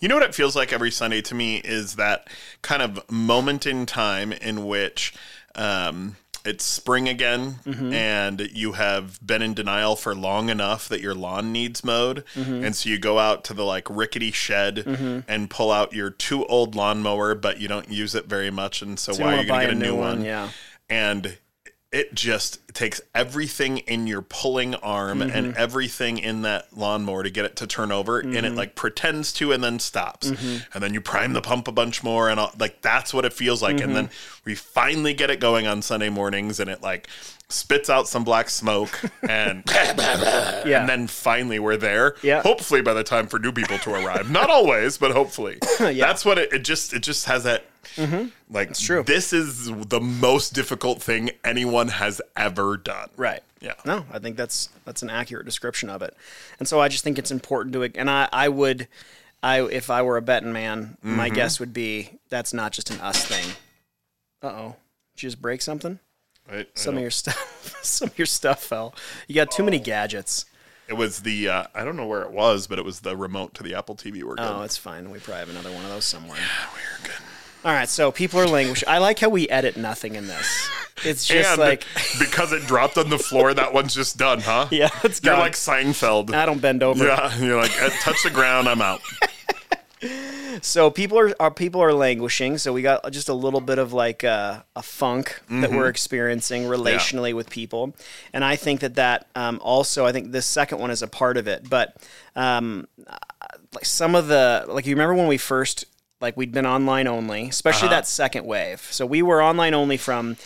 You 0.04 0.10
know 0.10 0.16
what 0.16 0.26
it 0.26 0.36
feels 0.36 0.54
like 0.54 0.74
every 0.74 0.92
Sunday 0.92 1.22
to 1.22 1.34
me 1.34 1.62
is 1.64 1.96
that 1.96 2.28
kind 2.62 2.82
of 2.82 3.10
moment 3.10 3.66
in 3.66 3.86
time 3.86 4.34
in 4.34 4.66
which 4.66 5.14
um, 5.56 6.18
it's 6.44 6.66
spring 6.66 7.08
again 7.08 7.56
mm-hmm. 7.66 7.94
and 7.94 8.42
you 8.52 8.74
have 8.74 9.26
been 9.26 9.42
in 9.42 9.54
denial 9.54 9.96
for 9.96 10.14
long 10.14 10.50
enough 10.50 10.90
that 10.90 11.00
your 11.00 11.16
lawn 11.16 11.54
needs 11.54 11.86
mowed. 11.86 12.26
Mm-hmm. 12.36 12.66
And 12.66 12.76
so 12.76 12.90
you 12.90 13.00
go 13.00 13.18
out 13.18 13.46
to 13.46 13.54
the 13.54 13.64
like 13.64 13.90
rickety 13.90 14.32
shed 14.32 14.84
mm-hmm. 14.86 15.20
and 15.26 15.50
pull 15.50 15.72
out 15.72 15.94
your 15.94 16.10
too 16.10 16.46
old 16.48 16.76
lawnmower, 16.76 17.34
but 17.34 17.62
you 17.62 17.70
don't 17.70 17.90
use 17.90 18.14
it 18.14 18.26
very 18.26 18.52
much. 18.52 18.82
And 18.82 19.00
so, 19.00 19.14
you 19.14 19.24
why 19.24 19.36
are 19.36 19.42
you 19.42 19.48
going 19.48 19.62
to 19.62 19.66
get 19.68 19.74
a 19.74 19.80
new, 19.80 19.94
new 19.94 19.96
one? 19.96 20.18
one, 20.18 20.26
yeah. 20.26 20.50
And 20.90 21.38
it 21.94 22.16
just 22.16 22.60
takes 22.74 23.00
everything 23.14 23.78
in 23.78 24.08
your 24.08 24.24
pulling 24.24 24.74
arm 24.76 25.22
and 25.22 25.32
mm-hmm. 25.32 25.54
everything 25.56 26.18
in 26.18 26.42
that 26.42 26.76
lawnmower 26.76 27.22
to 27.22 27.30
get 27.30 27.46
it 27.46 27.56
to 27.56 27.68
turn 27.68 27.92
over 27.92 28.20
and 28.20 28.36
it 28.36 28.44
mm-hmm. 28.44 28.56
like 28.56 28.74
pretends 28.74 29.32
to 29.32 29.52
and 29.52 29.64
then 29.64 29.78
stops. 29.78 30.32
Mm-hmm. 30.32 30.74
And 30.74 30.84
then 30.84 30.96
you 30.96 31.02
prime 31.02 31.34
the 31.34 31.42
pump 31.42 31.68
a 31.68 31.72
bunch 31.72 32.04
more 32.04 32.30
and 32.30 32.40
all, 32.40 32.52
like 32.58 32.82
that's 32.82 33.14
what 33.14 33.26
it 33.26 33.32
feels 33.32 33.62
like. 33.62 33.80
And 33.80 33.96
then 33.96 34.10
we 34.44 34.56
finally 34.56 35.14
get 35.14 35.30
it 35.30 35.40
going 35.40 35.68
on 35.68 35.84
sunday 35.84 36.10
mornings 36.10 36.60
and 36.60 36.68
it 36.68 36.82
like 36.82 37.08
spits 37.48 37.92
out 37.92 38.08
some 38.08 38.24
black 38.24 38.50
smoke 38.50 39.00
and 39.30 39.64
Yeah. 39.68 40.80
and 40.80 40.90
then 40.90 41.06
finally 41.06 41.60
we're 41.60 41.78
there. 41.78 42.16
Yeah. 42.24 42.42
hopefully 42.42 42.82
by 42.82 42.96
the 42.96 43.04
time 43.04 43.28
for 43.28 43.38
new 43.38 43.52
people 43.52 43.78
to 43.78 43.94
arrive. 43.94 44.32
Not 44.32 44.50
always 44.50 44.98
but 44.98 45.12
hopefully. 45.12 45.60
That's 45.80 46.26
what 46.26 46.40
it, 46.40 46.52
it 46.52 46.64
just 46.64 46.92
it 46.92 47.04
just 47.04 47.26
has 47.26 47.44
that 47.44 47.66
like 48.50 48.70
it's 48.70 48.82
true. 48.82 49.04
this 49.04 49.34
is 49.34 49.72
the 49.88 50.00
most 50.00 50.54
difficult 50.54 51.02
thing 51.02 51.30
anyone 51.44 51.88
has 51.90 52.22
ever 52.36 52.78
done 52.78 53.10
Right. 53.18 53.42
Yeah. 53.62 53.74
No, 53.86 54.06
I 54.12 54.20
think 54.20 54.36
that's 54.38 54.70
that's 54.86 55.02
an 55.04 55.10
accurate 55.10 55.46
description 55.46 55.90
of 55.90 56.02
it. 56.02 56.16
And 56.60 56.68
so 56.68 56.80
I 56.82 56.90
just 56.90 57.04
think 57.04 57.18
it's 57.18 57.32
important 57.32 57.74
to 57.74 57.84
and 57.84 58.10
I 58.10 58.28
I 58.34 58.50
would 58.50 58.88
I 59.42 59.62
if 59.62 59.90
I 59.90 60.02
were 60.02 60.18
a 60.18 60.22
betting 60.22 60.52
man, 60.54 60.98
my 61.02 61.28
Mm-hmm. 61.28 61.36
guess 61.36 61.60
would 61.60 61.74
be 61.74 62.12
that's 62.30 62.54
not 62.54 62.72
just 62.74 62.90
an 62.90 63.00
us 63.00 63.24
thing. 63.26 63.46
Uh-oh. 64.42 64.76
Did 65.16 65.24
you 65.24 65.28
just 65.30 65.42
break 65.42 65.62
something? 65.62 66.00
Right? 66.52 66.68
Some 66.78 66.96
of 66.96 67.02
your 67.02 67.12
stuff 67.12 67.80
some 67.84 68.10
of 68.10 68.18
your 68.18 68.26
stuff 68.26 68.62
fell. 68.64 68.94
You 69.28 69.36
got 69.36 69.50
too 69.52 69.64
many 69.64 69.80
gadgets. 69.80 70.46
it 70.90 70.94
was 70.96 71.22
the 71.22 71.48
uh, 71.48 71.64
i 71.74 71.86
don't 71.86 71.96
know 71.96 72.06
where 72.06 72.24
it 72.24 72.32
was 72.32 72.68
but 72.68 72.78
it 72.78 72.84
was 72.84 73.00
the 73.00 73.16
remote 73.16 73.54
to 73.54 73.64
the 73.64 73.74
apple 73.74 73.96
tv 73.96 74.22
we're 74.24 74.36
good 74.36 74.46
Oh, 74.46 74.64
it's 74.64 74.76
fine. 74.76 75.10
We 75.10 75.20
probably 75.20 75.40
have 75.40 75.50
another 75.50 75.72
one 75.72 75.86
of 75.86 75.90
those 75.90 76.04
somewhere. 76.04 76.38
Yeah, 76.38 76.68
we're 76.74 77.08
good 77.08 77.23
All 77.66 77.72
right, 77.72 77.88
so 77.88 78.12
people 78.12 78.40
are 78.40 78.48
languishing. 78.48 78.90
I 78.90 78.98
like 78.98 79.20
how 79.20 79.30
we 79.30 79.48
edit 79.48 79.78
nothing 79.78 80.16
in 80.16 80.28
this. 80.28 80.70
It's 81.06 81.26
just 81.26 81.52
and 81.52 81.60
like 81.60 81.86
because 82.20 82.52
it 82.52 82.68
dropped 82.68 82.98
on 82.98 83.10
the 83.10 83.18
floor 83.18 83.54
that 83.54 83.74
one's 83.74 83.94
just 83.94 84.18
done 84.18 84.40
huh 84.40 84.68
yeah, 84.72 84.90
it's 85.04 85.22
you're 85.24 85.34
gone. 85.34 85.40
like 85.42 85.54
seinfeld 85.54 86.34
I 86.34 86.46
don't 86.46 86.62
bend 86.62 86.84
over. 86.84 87.04
yeah 87.06 87.36
you're 87.40 87.60
like 87.60 87.72
"Uh, 87.82 87.90
touch 88.00 88.22
the 88.24 88.30
ground 88.30 88.70
i'm 88.70 88.80
out 88.80 89.02
So 90.62 90.92
people 90.92 91.18
are, 91.18 91.34
are 91.40 91.52
people 91.52 91.82
are 91.82 91.94
languishing. 91.94 92.58
So 92.58 92.74
we 92.74 92.82
got 92.82 93.10
just 93.12 93.30
a 93.30 93.34
little 93.34 93.62
bit 93.62 93.80
of 93.80 93.94
like 93.94 94.24
a, 94.24 94.66
a 94.76 94.82
funk 94.82 95.42
that 95.50 95.72
we're 95.72 95.88
experiencing 95.88 96.64
relationally 96.64 97.34
with 97.34 97.50
people, 97.50 97.96
and 98.34 98.44
I 98.44 98.56
think 98.56 98.82
that 98.82 98.96
that 98.96 99.28
um, 99.36 99.60
also 99.64 100.06
I 100.06 100.12
think 100.12 100.32
this 100.32 100.46
second 100.46 100.80
one 100.80 100.92
is 100.92 101.02
a 101.02 101.08
part 101.08 101.38
of 101.38 101.48
it. 101.48 101.70
But 101.70 101.96
um, 102.36 102.88
uh, 103.08 103.18
like 103.74 103.86
some 103.86 104.14
of 104.16 104.28
the 104.28 104.66
like 104.68 104.86
you 104.86 104.94
remember 104.96 105.16
when 105.16 105.28
we 105.28 105.38
first 105.38 105.86
like 106.24 106.36
we'd 106.36 106.52
been 106.52 106.66
online 106.66 107.06
only, 107.06 107.50
especially 107.50 107.90
uh-huh. 107.90 107.98
that 107.98 108.08
second 108.08 108.46
wave. 108.46 108.82
So 108.90 109.06
we 109.06 109.22
were 109.22 109.44
online 109.44 109.76
only 109.76 109.98
from 109.98 110.38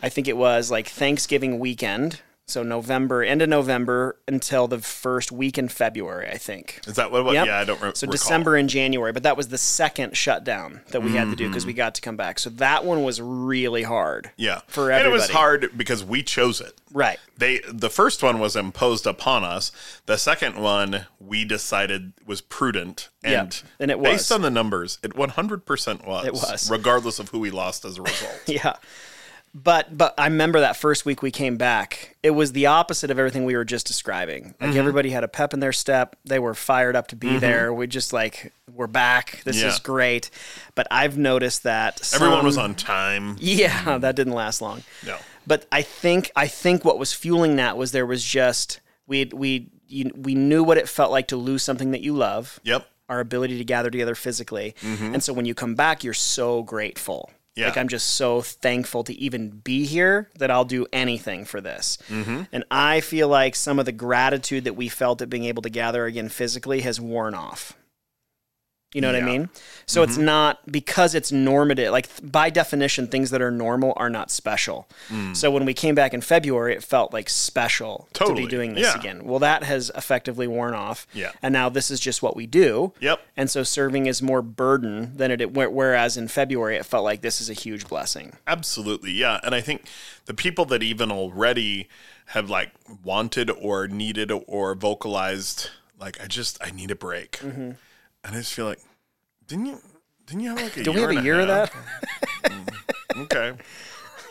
I 0.00 0.08
think 0.08 0.28
it 0.28 0.36
was 0.36 0.70
like 0.70 0.86
Thanksgiving 0.86 1.58
weekend. 1.58 2.20
So 2.48 2.62
November, 2.64 3.22
end 3.22 3.40
of 3.40 3.48
November 3.48 4.16
until 4.26 4.66
the 4.66 4.80
first 4.80 5.30
week 5.30 5.58
in 5.58 5.68
February, 5.68 6.28
I 6.28 6.36
think. 6.38 6.80
is 6.88 6.96
that 6.96 7.10
what, 7.12 7.24
what 7.24 7.34
Yep. 7.34 7.46
yeah 7.46 7.58
i 7.58 7.64
don't 7.64 7.80
re- 7.80 7.92
So 7.94 8.06
recall. 8.06 8.12
December 8.12 8.56
and 8.56 8.68
January, 8.68 9.12
but 9.12 9.22
that 9.22 9.36
was 9.36 9.48
the 9.48 9.56
second 9.58 10.16
shutdown 10.16 10.80
that 10.90 11.02
we 11.02 11.12
had 11.12 11.30
to 11.30 11.36
do 11.36 11.46
because 11.48 11.62
Mm-hmm. 11.62 11.68
we 11.68 11.74
got 11.74 11.94
to 11.94 12.00
come 12.02 12.16
back. 12.16 12.38
So 12.40 12.50
that 12.50 12.84
one 12.84 13.04
was 13.04 13.20
really 13.22 13.84
hard. 13.84 14.32
yeah 14.36 14.60
for 14.66 14.90
and 14.90 15.06
it 15.06 15.10
was 15.10 15.30
hard 15.30 15.70
because 15.76 16.04
we 16.04 16.22
chose 16.22 16.60
it 16.60 16.78
Right. 16.92 17.18
they 17.38 17.60
the 17.72 17.88
first 17.88 18.22
one 18.22 18.38
was 18.40 18.56
imposed 18.56 19.06
upon 19.06 19.44
us. 19.44 19.70
The 20.06 20.18
second 20.18 20.56
one 20.60 21.06
we 21.20 21.44
decided 21.44 22.12
was 22.26 22.40
prudent, 22.42 23.08
and 23.24 23.32
Yeah, 23.54 23.68
and 23.80 23.90
it 23.90 23.98
was 24.00 24.10
based 24.10 24.32
on 24.32 24.42
the 24.42 24.50
numbers, 24.50 24.98
it 25.02 25.16
one 25.16 25.30
hundred 25.30 25.64
percent 25.64 26.04
was. 26.06 26.26
It 26.26 26.34
was. 26.34 26.68
regardless 26.70 27.18
of 27.18 27.28
who 27.30 27.38
we 27.38 27.50
lost 27.50 27.84
as 27.86 27.98
a 27.98 28.02
result. 28.02 28.42
Yeah. 28.46 28.74
But 29.54 29.96
but 29.96 30.14
I 30.16 30.24
remember 30.24 30.60
that 30.60 30.76
first 30.76 31.04
week 31.04 31.20
we 31.20 31.30
came 31.30 31.58
back. 31.58 32.16
It 32.22 32.30
was 32.30 32.52
the 32.52 32.66
opposite 32.66 33.10
of 33.10 33.18
everything 33.18 33.44
we 33.44 33.54
were 33.54 33.66
just 33.66 33.86
describing. 33.86 34.44
Mm-hmm. 34.44 34.64
Like 34.64 34.76
everybody 34.76 35.10
had 35.10 35.24
a 35.24 35.28
pep 35.28 35.52
in 35.52 35.60
their 35.60 35.74
step. 35.74 36.16
They 36.24 36.38
were 36.38 36.54
fired 36.54 36.96
up 36.96 37.08
to 37.08 37.16
be 37.16 37.28
mm-hmm. 37.28 37.38
there. 37.40 37.74
We 37.74 37.86
just 37.86 38.14
like 38.14 38.52
we're 38.72 38.86
back. 38.86 39.42
This 39.44 39.60
Yeah. 39.60 39.68
is 39.68 39.78
great. 39.78 40.30
But 40.74 40.86
I've 40.90 41.18
noticed 41.18 41.64
that 41.64 42.00
Everyone 42.14 42.44
was 42.46 42.56
on 42.56 42.74
time. 42.74 43.36
Yeah, 43.40 43.78
mm-hmm. 43.84 44.00
that 44.00 44.16
didn't 44.16 44.32
last 44.32 44.62
long. 44.62 44.84
No. 45.04 45.18
But 45.46 45.66
I 45.70 45.82
think 45.82 46.30
I 46.34 46.46
think 46.46 46.84
what 46.84 46.98
was 46.98 47.12
fueling 47.12 47.56
that 47.56 47.76
was 47.76 47.92
there 47.92 48.06
was 48.06 48.24
just 48.24 48.80
we 49.06 49.26
we 49.34 49.68
you, 49.86 50.10
we 50.16 50.34
knew 50.34 50.64
what 50.64 50.78
it 50.78 50.88
felt 50.88 51.10
like 51.10 51.28
to 51.28 51.36
lose 51.36 51.62
something 51.62 51.90
that 51.90 52.00
you 52.00 52.14
love. 52.14 52.58
Yep. 52.62 52.88
Our 53.10 53.20
ability 53.20 53.58
to 53.58 53.64
gather 53.64 53.90
together 53.90 54.14
physically, 54.14 54.74
mm-hmm. 54.80 55.12
and 55.12 55.22
so 55.22 55.34
when 55.34 55.44
you 55.44 55.54
come 55.54 55.74
back, 55.74 56.02
you're 56.02 56.14
so 56.14 56.62
grateful. 56.62 57.30
Yeah. 57.54 57.66
Like 57.66 57.76
I'm 57.76 57.88
just 57.88 58.14
so 58.14 58.40
thankful 58.40 59.04
to 59.04 59.14
even 59.14 59.50
be 59.50 59.84
here 59.84 60.30
that 60.38 60.50
I'll 60.50 60.64
do 60.64 60.86
anything 60.92 61.44
for 61.44 61.60
this. 61.60 61.98
Mm-hmm. 62.08 62.42
And 62.50 62.64
I 62.70 63.00
feel 63.00 63.28
like 63.28 63.54
some 63.54 63.78
of 63.78 63.84
the 63.84 63.92
gratitude 63.92 64.64
that 64.64 64.74
we 64.74 64.88
felt 64.88 65.20
at 65.20 65.28
being 65.28 65.44
able 65.44 65.62
to 65.62 65.70
gather 65.70 66.06
again 66.06 66.30
physically 66.30 66.80
has 66.80 67.00
worn 67.00 67.34
off. 67.34 67.74
You 68.92 69.00
know 69.00 69.12
what 69.12 69.22
I 69.22 69.24
mean? 69.24 69.48
So 69.86 70.02
it's 70.02 70.14
mm-hmm. 70.14 70.24
not 70.26 70.70
because 70.70 71.14
it's 71.14 71.32
normative. 71.32 71.90
Like 71.92 72.08
by 72.22 72.50
definition, 72.50 73.06
things 73.06 73.30
that 73.30 73.40
are 73.40 73.50
normal 73.50 73.94
are 73.96 74.10
not 74.10 74.30
special. 74.30 74.88
Mm. 75.08 75.34
So 75.34 75.50
when 75.50 75.64
we 75.64 75.72
came 75.74 75.94
back 75.94 76.12
in 76.12 76.20
February, 76.20 76.74
it 76.74 76.82
felt 76.82 77.12
like 77.12 77.30
special 77.30 78.08
to 78.12 78.34
be 78.34 78.46
doing 78.46 78.74
this 78.74 78.84
Yeah. 78.84 78.98
again. 78.98 79.24
Well, 79.24 79.38
that 79.38 79.62
has 79.64 79.90
effectively 79.94 80.46
worn 80.46 80.74
off. 80.74 81.06
Yeah. 81.14 81.32
And 81.42 81.52
now 81.52 81.68
this 81.68 81.90
is 81.90 82.00
just 82.00 82.22
what 82.22 82.36
we 82.36 82.46
do. 82.46 82.92
Yep. 83.00 83.20
And 83.36 83.50
so 83.50 83.62
serving 83.62 84.06
is 84.06 84.20
more 84.20 84.42
burden 84.42 85.16
than 85.16 85.30
it. 85.30 85.52
whe- 85.52 85.72
Whereas 85.72 86.16
in 86.16 86.28
February, 86.28 86.76
it 86.76 86.84
felt 86.84 87.04
like 87.04 87.22
this 87.22 87.40
is 87.40 87.48
a 87.48 87.54
huge 87.54 87.88
blessing. 87.88 88.34
Absolutely, 88.46 89.12
yeah. 89.12 89.40
And 89.42 89.54
I 89.54 89.60
think 89.60 89.86
the 90.26 90.34
people 90.34 90.64
that 90.66 90.82
even 90.82 91.10
already 91.10 91.88
have 92.26 92.48
like 92.48 92.70
wanted 93.02 93.50
or 93.50 93.88
needed 93.88 94.30
or 94.46 94.74
vocalized, 94.74 95.70
like 95.98 96.20
I 96.22 96.26
just 96.26 96.58
I 96.62 96.70
need 96.70 96.90
a 96.90 96.94
break, 96.94 97.32
mm-hmm. 97.38 97.72
And 98.24 98.34
I 98.34 98.38
just 98.38 98.52
feel 98.54 98.66
like, 98.66 98.80
didn't 99.46 99.66
you? 99.66 99.78
Didn't 100.26 100.40
you 100.42 100.50
have 100.50 100.62
like 100.62 100.76
a 100.76 100.82
Do 100.84 100.92
year 100.92 101.08
we 101.08 101.14
have 101.16 101.22
a 101.24 101.26
year 101.26 101.40
of 101.40 101.48
that? 101.48 101.72
Okay. 103.16 103.52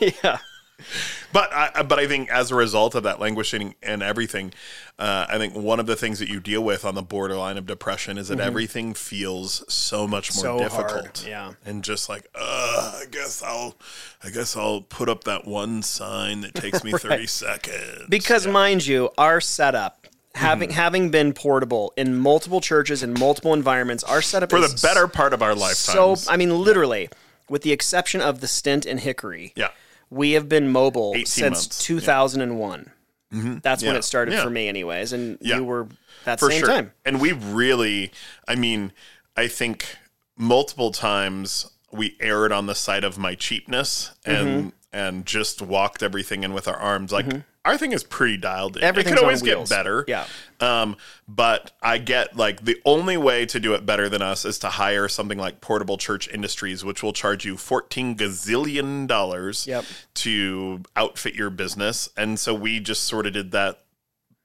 yeah. 0.22 0.38
But 1.32 1.52
I, 1.52 1.82
but 1.84 2.00
I 2.00 2.08
think 2.08 2.28
as 2.28 2.50
a 2.50 2.56
result 2.56 2.96
of 2.96 3.04
that 3.04 3.20
languishing 3.20 3.76
and 3.84 4.02
everything, 4.02 4.52
uh, 4.98 5.26
I 5.28 5.38
think 5.38 5.54
one 5.54 5.78
of 5.78 5.86
the 5.86 5.94
things 5.94 6.18
that 6.18 6.28
you 6.28 6.40
deal 6.40 6.62
with 6.62 6.84
on 6.84 6.96
the 6.96 7.02
borderline 7.02 7.56
of 7.56 7.66
depression 7.66 8.18
is 8.18 8.28
that 8.28 8.40
everything 8.40 8.92
feels 8.94 9.62
so 9.72 10.08
much 10.08 10.34
more 10.34 10.44
Mm-hmm. 10.44 10.68
So 10.68 10.74
hard, 10.74 10.88
difficult. 10.88 11.26
yeah. 11.28 11.52
and 11.64 11.84
just 11.84 12.08
like, 12.08 12.26
uh, 12.34 13.00
I 13.00 13.04
guess 13.10 13.42
I'll, 13.44 13.76
I 14.24 14.30
guess 14.30 14.56
I'll 14.56 14.80
put 14.80 15.08
up 15.08 15.22
that 15.24 15.46
one 15.46 15.82
sign 15.82 16.40
that 16.40 16.54
takes 16.56 16.82
me 16.82 16.90
thirty 16.96 17.28
seconds. 17.28 18.06
Because 18.08 18.46
mind 18.48 18.84
you, 18.84 19.10
our 19.16 19.40
setup, 19.40 20.01
having 20.34 20.70
Mm-hmm. 20.70 20.76
having 20.76 21.10
been 21.10 21.32
portable 21.32 21.92
in 21.96 22.16
multiple 22.16 22.60
churches 22.60 23.02
in 23.02 23.12
multiple 23.18 23.52
environments, 23.54 24.02
our 24.04 24.22
setup 24.22 24.50
for 24.50 24.58
is 24.58 24.74
the 24.80 24.86
better 24.86 25.06
part 25.08 25.32
of 25.32 25.42
our 25.42 25.54
lifetime. 25.54 26.16
So 26.16 26.16
I 26.30 26.36
mean, 26.36 26.58
literally, 26.58 27.08
with 27.48 27.62
the 27.62 27.72
exception 27.72 28.20
of 28.20 28.40
the 28.40 28.48
stint 28.48 28.86
in 28.86 28.98
Hickory, 28.98 29.52
yeah, 29.56 29.68
we 30.10 30.32
have 30.32 30.48
been 30.48 30.70
mobile 30.72 31.12
18 31.14 31.26
since 31.26 31.44
months, 31.66 31.84
2001. 31.84 32.90
That's 33.62 33.82
when 33.82 33.96
it 33.96 34.04
started 34.04 34.34
Yeah. 34.34 34.44
for 34.44 34.50
me, 34.50 34.68
anyways. 34.68 35.12
And 35.14 35.38
Yeah. 35.40 35.56
you 35.56 35.64
were 35.64 35.88
that 36.24 36.38
for 36.38 36.50
same 36.50 36.60
sure. 36.60 36.68
time. 36.68 36.92
And 37.04 37.18
we 37.20 37.32
really, 37.32 38.12
I 38.46 38.54
mean, 38.56 38.92
I 39.36 39.48
think 39.48 39.96
multiple 40.36 40.90
times 40.92 41.66
we 41.90 42.16
erred 42.20 42.52
on 42.52 42.66
the 42.66 42.74
side 42.74 43.04
of 43.04 43.16
my 43.18 43.34
cheapness 43.34 44.12
and 44.26 44.46
Mm-hmm. 44.48 44.68
and 44.92 45.26
just 45.26 45.62
walked 45.62 46.02
everything 46.02 46.42
in 46.44 46.52
with 46.52 46.68
our 46.68 46.76
arms. 46.76 47.10
Like 47.12 47.26
our 47.64 47.78
thing 47.78 47.92
is 47.92 48.02
pretty 48.02 48.36
dialed 48.36 48.76
in. 48.76 48.82
Everything's 48.82 49.12
it 49.12 49.16
could 49.18 49.22
always 49.24 49.42
get 49.42 49.68
better. 49.68 50.04
Yeah. 50.08 50.26
Um, 50.60 50.96
but 51.28 51.70
I 51.80 51.98
get 51.98 52.36
like 52.36 52.64
the 52.64 52.80
only 52.84 53.16
way 53.16 53.46
to 53.46 53.60
do 53.60 53.74
it 53.74 53.86
better 53.86 54.08
than 54.08 54.20
us 54.22 54.44
is 54.44 54.58
to 54.60 54.68
hire 54.68 55.06
something 55.08 55.38
like 55.38 55.60
Portable 55.60 55.96
Church 55.96 56.28
Industries, 56.28 56.84
which 56.84 57.02
will 57.02 57.12
charge 57.12 57.44
you 57.44 57.56
fourteen 57.56 58.16
gazillion 58.16 59.06
dollars 59.06 59.66
Yep. 59.66 59.84
to 60.14 60.82
outfit 60.96 61.34
your 61.34 61.50
business. 61.50 62.08
And 62.16 62.38
so 62.38 62.52
we 62.52 62.80
just 62.80 63.04
sort 63.04 63.26
of 63.26 63.32
did 63.32 63.52
that 63.52 63.78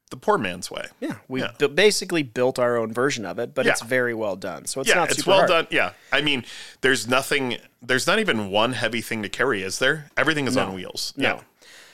the 0.10 0.18
poor 0.18 0.38
man's 0.38 0.72
way. 0.72 0.86
Yeah, 1.02 1.16
we 1.28 1.42
Yeah. 1.42 1.52
basically 1.74 2.24
built 2.24 2.60
our 2.60 2.78
own 2.78 2.94
version 2.94 3.26
of 3.26 3.40
it, 3.40 3.54
but 3.54 3.66
it's 3.66 3.82
very 3.82 4.14
well 4.14 4.36
done. 4.38 4.66
So 4.66 4.80
it's 4.80 4.90
yeah, 4.90 4.96
not 4.96 5.12
it's 5.12 5.26
well 5.26 5.40
hard. 5.40 5.50
done. 5.50 5.68
Yeah, 5.70 5.92
I 6.14 6.22
mean, 6.22 6.46
there's 6.82 7.08
nothing. 7.08 7.58
There's 7.82 8.08
not 8.08 8.20
even 8.20 8.50
one 8.50 8.74
heavy 8.74 9.02
thing 9.02 9.22
to 9.24 9.30
carry, 9.30 9.64
is 9.64 9.80
there? 9.80 10.10
Everything 10.16 10.48
is 10.48 10.56
on 10.56 10.74
wheels. 10.74 11.14
No. 11.18 11.42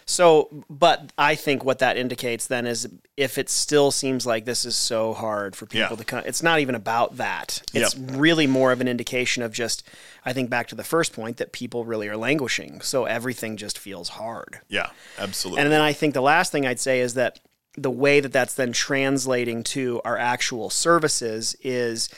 So, 0.05 0.65
but 0.69 1.11
I 1.17 1.35
think 1.35 1.63
what 1.63 1.79
that 1.79 1.97
indicates 1.97 2.47
then 2.47 2.67
is 2.67 2.87
if 3.15 3.37
it 3.37 3.49
still 3.49 3.89
seems 3.91 4.25
like 4.25 4.45
this 4.45 4.65
is 4.65 4.75
so 4.75 5.13
hard 5.13 5.55
for 5.55 5.65
people 5.65 5.89
Yeah. 5.91 5.95
to 5.97 6.03
come, 6.03 6.23
it's 6.25 6.43
not 6.43 6.59
even 6.59 6.75
about 6.75 7.17
that. 7.17 7.61
It's 7.73 7.95
Yep. 7.95 8.11
really 8.19 8.47
more 8.47 8.71
of 8.71 8.81
an 8.81 8.87
indication 8.87 9.43
of 9.43 9.53
just, 9.53 9.83
I 10.25 10.33
think 10.33 10.49
back 10.49 10.67
to 10.69 10.75
the 10.75 10.83
first 10.83 11.13
point 11.13 11.37
that 11.37 11.51
people 11.53 11.85
really 11.85 12.07
are 12.09 12.17
languishing. 12.17 12.81
So 12.81 13.05
everything 13.05 13.55
just 13.57 13.77
feels 13.79 14.09
hard. 14.09 14.59
Yeah, 14.67 14.89
absolutely. 15.17 15.61
And 15.63 15.71
then 15.71 15.81
I 15.81 15.93
think 15.93 16.13
the 16.13 16.21
last 16.21 16.51
thing 16.51 16.65
I'd 16.65 16.79
say 16.79 16.99
is 16.99 17.13
that 17.13 17.39
the 17.77 17.91
way 17.91 18.19
that 18.19 18.31
that's 18.33 18.53
then 18.53 18.71
translating 18.71 19.63
to 19.63 20.01
our 20.05 20.17
actual 20.17 20.69
services 20.69 21.55
is 21.63 22.09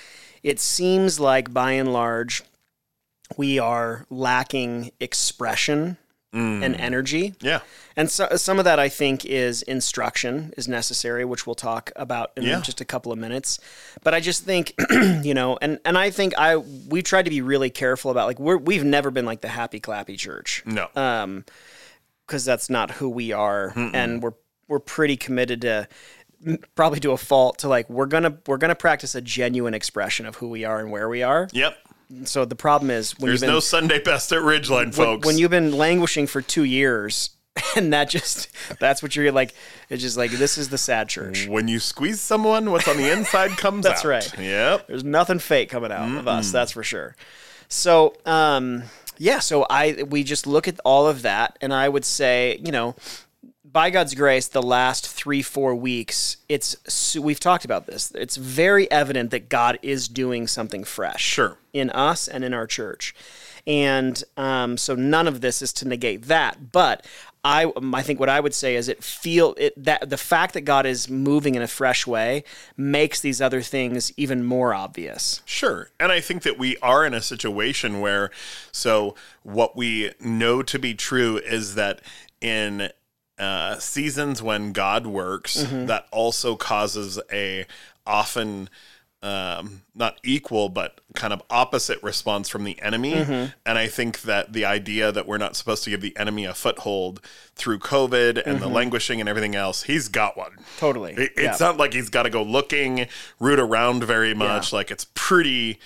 it 0.44 0.60
seems 0.60 1.20
like 1.20 1.54
by 1.54 1.72
and 1.74 1.94
large 1.94 2.44
we 3.38 3.58
are 3.58 4.06
lacking 4.10 4.92
expression 5.00 5.98
and 6.36 6.76
mm. 6.76 6.80
energy. 6.80 7.34
Yeah. 7.42 7.62
And 7.96 8.12
so, 8.12 8.28
some 8.36 8.60
of 8.60 8.66
that 8.66 8.78
I 8.78 8.90
think 8.90 9.26
is 9.26 9.62
instruction 9.62 10.54
is 10.58 10.68
necessary, 10.68 11.24
which 11.24 11.48
we'll 11.48 11.56
talk 11.56 11.92
about 11.96 12.32
in 12.36 12.44
Yeah. 12.44 12.62
just 12.62 12.82
a 12.82 12.86
couple 12.86 13.12
of 13.12 13.18
minutes. 13.18 13.60
But 14.04 14.14
I 14.14 14.20
just 14.20 14.44
think, 14.44 14.74
you 15.24 15.34
know, 15.34 15.58
and 15.62 15.80
and 15.86 15.98
I 15.98 16.10
think 16.10 16.38
I 16.38 16.58
we 16.58 17.02
tried 17.02 17.24
to 17.24 17.30
be 17.30 17.42
really 17.42 17.70
careful 17.70 18.12
about 18.12 18.28
like 18.28 18.40
we're 18.40 18.58
we've 18.58 18.84
never 18.84 19.12
been 19.12 19.26
like 19.26 19.42
the 19.42 19.48
happy 19.48 19.80
clappy 19.80 20.18
church 20.18 20.64
No. 20.66 20.88
Um, 20.96 21.46
because 22.28 22.44
that's 22.44 22.70
not 22.70 22.90
who 22.92 23.08
we 23.08 23.32
are, 23.32 23.72
and 23.76 24.22
we're 24.24 24.34
we're 24.68 24.80
pretty 24.80 25.16
committed 25.16 25.62
to 25.62 25.88
probably 26.76 27.00
to 27.00 27.12
a 27.12 27.18
fault 27.18 27.60
to 27.60 27.68
like 27.68 27.90
we're 27.90 28.08
gonna 28.08 28.38
we're 28.48 28.58
gonna 28.58 28.76
practice 28.76 29.16
a 29.16 29.22
genuine 29.22 29.74
expression 29.74 30.26
of 30.26 30.36
who 30.36 30.50
we 30.50 30.66
are 30.66 30.80
and 30.80 30.92
where 30.92 31.08
we 31.08 31.24
are. 31.24 31.48
yep. 31.54 31.78
So 32.26 32.46
the 32.46 32.56
problem 32.56 32.92
is 32.92 33.18
when 33.18 33.30
There's 33.30 33.42
you've 33.42 33.48
been 33.48 33.56
no 33.56 33.60
Sunday 33.60 34.00
best 34.00 34.32
at 34.32 34.40
Ridgeline, 34.42 34.86
when, 34.86 34.92
folks. 34.92 35.26
when 35.28 35.38
you've 35.38 35.52
been 35.52 35.72
languishing 35.72 36.28
for 36.28 36.42
two 36.42 36.64
years 36.64 37.32
and 37.76 37.94
that 37.94 38.10
just 38.10 38.50
that's 38.80 39.02
what 39.02 39.16
you're 39.16 39.32
like 39.32 39.54
it's 39.90 40.02
just 40.02 40.18
like 40.18 40.30
this 40.32 40.58
is 40.58 40.70
the 40.70 40.78
sad 40.78 41.08
church 41.08 41.48
when 41.48 41.68
you 41.70 41.80
squeeze 41.80 42.20
someone, 42.20 42.70
what's 42.72 42.88
on 42.88 42.98
the 42.98 43.10
inside 43.12 43.52
comes 43.58 43.84
That's 43.86 44.04
out. 44.04 44.10
right. 44.10 44.40
Yep. 44.40 44.88
there's 44.88 45.04
nothing 45.06 45.40
fake 45.40 45.70
coming 45.70 45.92
out 45.92 46.18
of 46.18 46.28
us 46.28 46.52
that's 46.52 46.74
for 46.74 46.84
sure 46.84 47.16
so 47.70 48.14
um 48.26 48.84
yeah 49.18 49.40
so 49.40 49.66
i 49.70 50.04
we 50.10 50.24
just 50.24 50.46
look 50.46 50.68
at 50.68 50.80
all 50.84 51.08
of 51.08 51.22
that 51.22 51.58
and 51.62 51.74
i 51.74 51.88
would 51.88 52.04
say 52.04 52.60
you 52.64 52.72
know 52.74 52.94
by 53.76 53.90
god's 53.90 54.16
grace 54.16 54.48
the 54.48 54.64
last 54.64 55.06
three 55.06 55.42
four 55.42 55.76
weeks 55.76 56.38
it's 56.48 57.18
we've 57.18 57.42
talked 57.42 57.66
about 57.66 57.88
this 57.88 58.10
it's 58.16 58.38
very 58.38 58.90
evident 58.90 59.32
that 59.32 59.50
god 59.50 59.78
is 59.82 60.08
doing 60.08 60.48
something 60.48 60.86
fresh 60.86 61.36
Sure. 61.36 61.58
in 61.74 61.90
us 61.90 62.30
and 62.30 62.46
in 62.46 62.54
our 62.54 62.66
church. 62.66 63.14
And 63.68 64.24
um, 64.38 64.78
so 64.78 64.96
none 64.96 65.28
of 65.28 65.42
this 65.42 65.62
is 65.62 65.74
to 65.74 65.88
negate 65.88 66.24
that, 66.28 66.72
but 66.72 67.06
I, 67.44 67.66
um, 67.66 67.94
I 67.94 68.04
think 68.04 68.20
what 68.20 68.30
I 68.30 68.40
would 68.40 68.54
say 68.54 68.76
is 68.76 68.88
it 68.88 69.04
feel 69.04 69.54
it 69.58 69.74
that 69.84 70.10
the 70.10 70.18
fact 70.18 70.54
that 70.54 70.62
God 70.62 70.86
is 70.86 71.10
moving 71.10 71.56
in 71.56 71.62
a 71.62 71.68
fresh 71.68 72.08
way 72.08 72.44
makes 72.78 73.20
these 73.20 73.42
other 73.42 73.62
things 73.62 74.14
even 74.18 74.44
more 74.46 74.74
obvious. 74.74 75.42
Sure. 75.46 75.90
And 76.00 76.12
I 76.12 76.22
think 76.22 76.44
that 76.44 76.58
we 76.58 76.78
are 76.78 77.06
in 77.06 77.14
a 77.14 77.22
situation 77.22 78.02
where, 78.02 78.32
so 78.72 79.16
what 79.44 79.76
we 79.76 80.12
know 80.20 80.64
to 80.64 80.80
be 80.80 80.94
true 80.94 81.38
is 81.38 81.76
that 81.76 82.02
in 82.40 82.90
uh, 83.38 83.78
seasons 83.80 84.42
when 84.42 84.72
God 84.72 85.06
works, 85.08 85.58
Mm-hmm. 85.64 85.88
that 85.88 86.08
also 86.12 86.56
causes 86.56 87.20
a 87.32 87.66
often 88.06 88.70
um, 89.24 89.82
not 89.96 90.20
equal, 90.24 90.70
but 90.70 91.02
kind 91.16 91.34
of 91.34 91.42
opposite 91.50 92.02
response 92.04 92.48
from 92.48 92.64
the 92.64 92.80
enemy. 92.80 93.14
Mm-hmm. 93.14 93.52
And 93.66 93.78
I 93.78 93.88
think 93.88 94.22
that 94.22 94.54
the 94.54 94.66
idea 94.66 95.12
that 95.12 95.26
we're 95.28 95.40
not 95.40 95.56
supposed 95.56 95.84
to 95.86 95.90
give 95.90 96.02
the 96.02 96.16
enemy 96.16 96.46
a 96.46 96.54
foothold 96.54 97.22
through 97.56 97.80
COVID 97.80 98.46
and 98.46 98.60
the 98.60 98.68
languishing 98.68 99.20
and 99.20 99.28
everything 99.28 99.56
else, 99.56 99.84
he's 99.84 100.10
got 100.10 100.38
one. 100.38 100.52
Mm-hmm. 100.52 100.78
Totally. 100.80 101.14
It- 101.14 101.32
Yeah. 101.38 101.50
It's 101.52 101.60
not 101.60 101.78
like 101.78 101.94
he's 101.94 102.10
got 102.10 102.24
to 102.24 102.30
go 102.30 102.44
looking, 102.44 103.08
root 103.40 103.60
around 103.60 104.04
very 104.04 104.36
much. 104.36 104.72
Like 104.72 104.92
it's 104.92 105.08
pretty, 105.16 105.80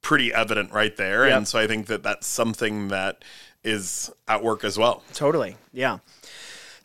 pretty 0.00 0.32
evident 0.32 0.70
right 0.72 0.96
there. 0.96 1.26
Yep. 1.26 1.36
And 1.36 1.48
so 1.48 1.58
I 1.58 1.66
think 1.66 1.86
that 1.86 2.04
that's 2.04 2.28
something 2.28 2.88
that 2.88 3.24
is 3.64 4.08
at 4.28 4.44
work 4.44 4.62
as 4.62 4.78
well. 4.78 5.02
Totally. 5.14 5.56
Yeah. 5.72 5.98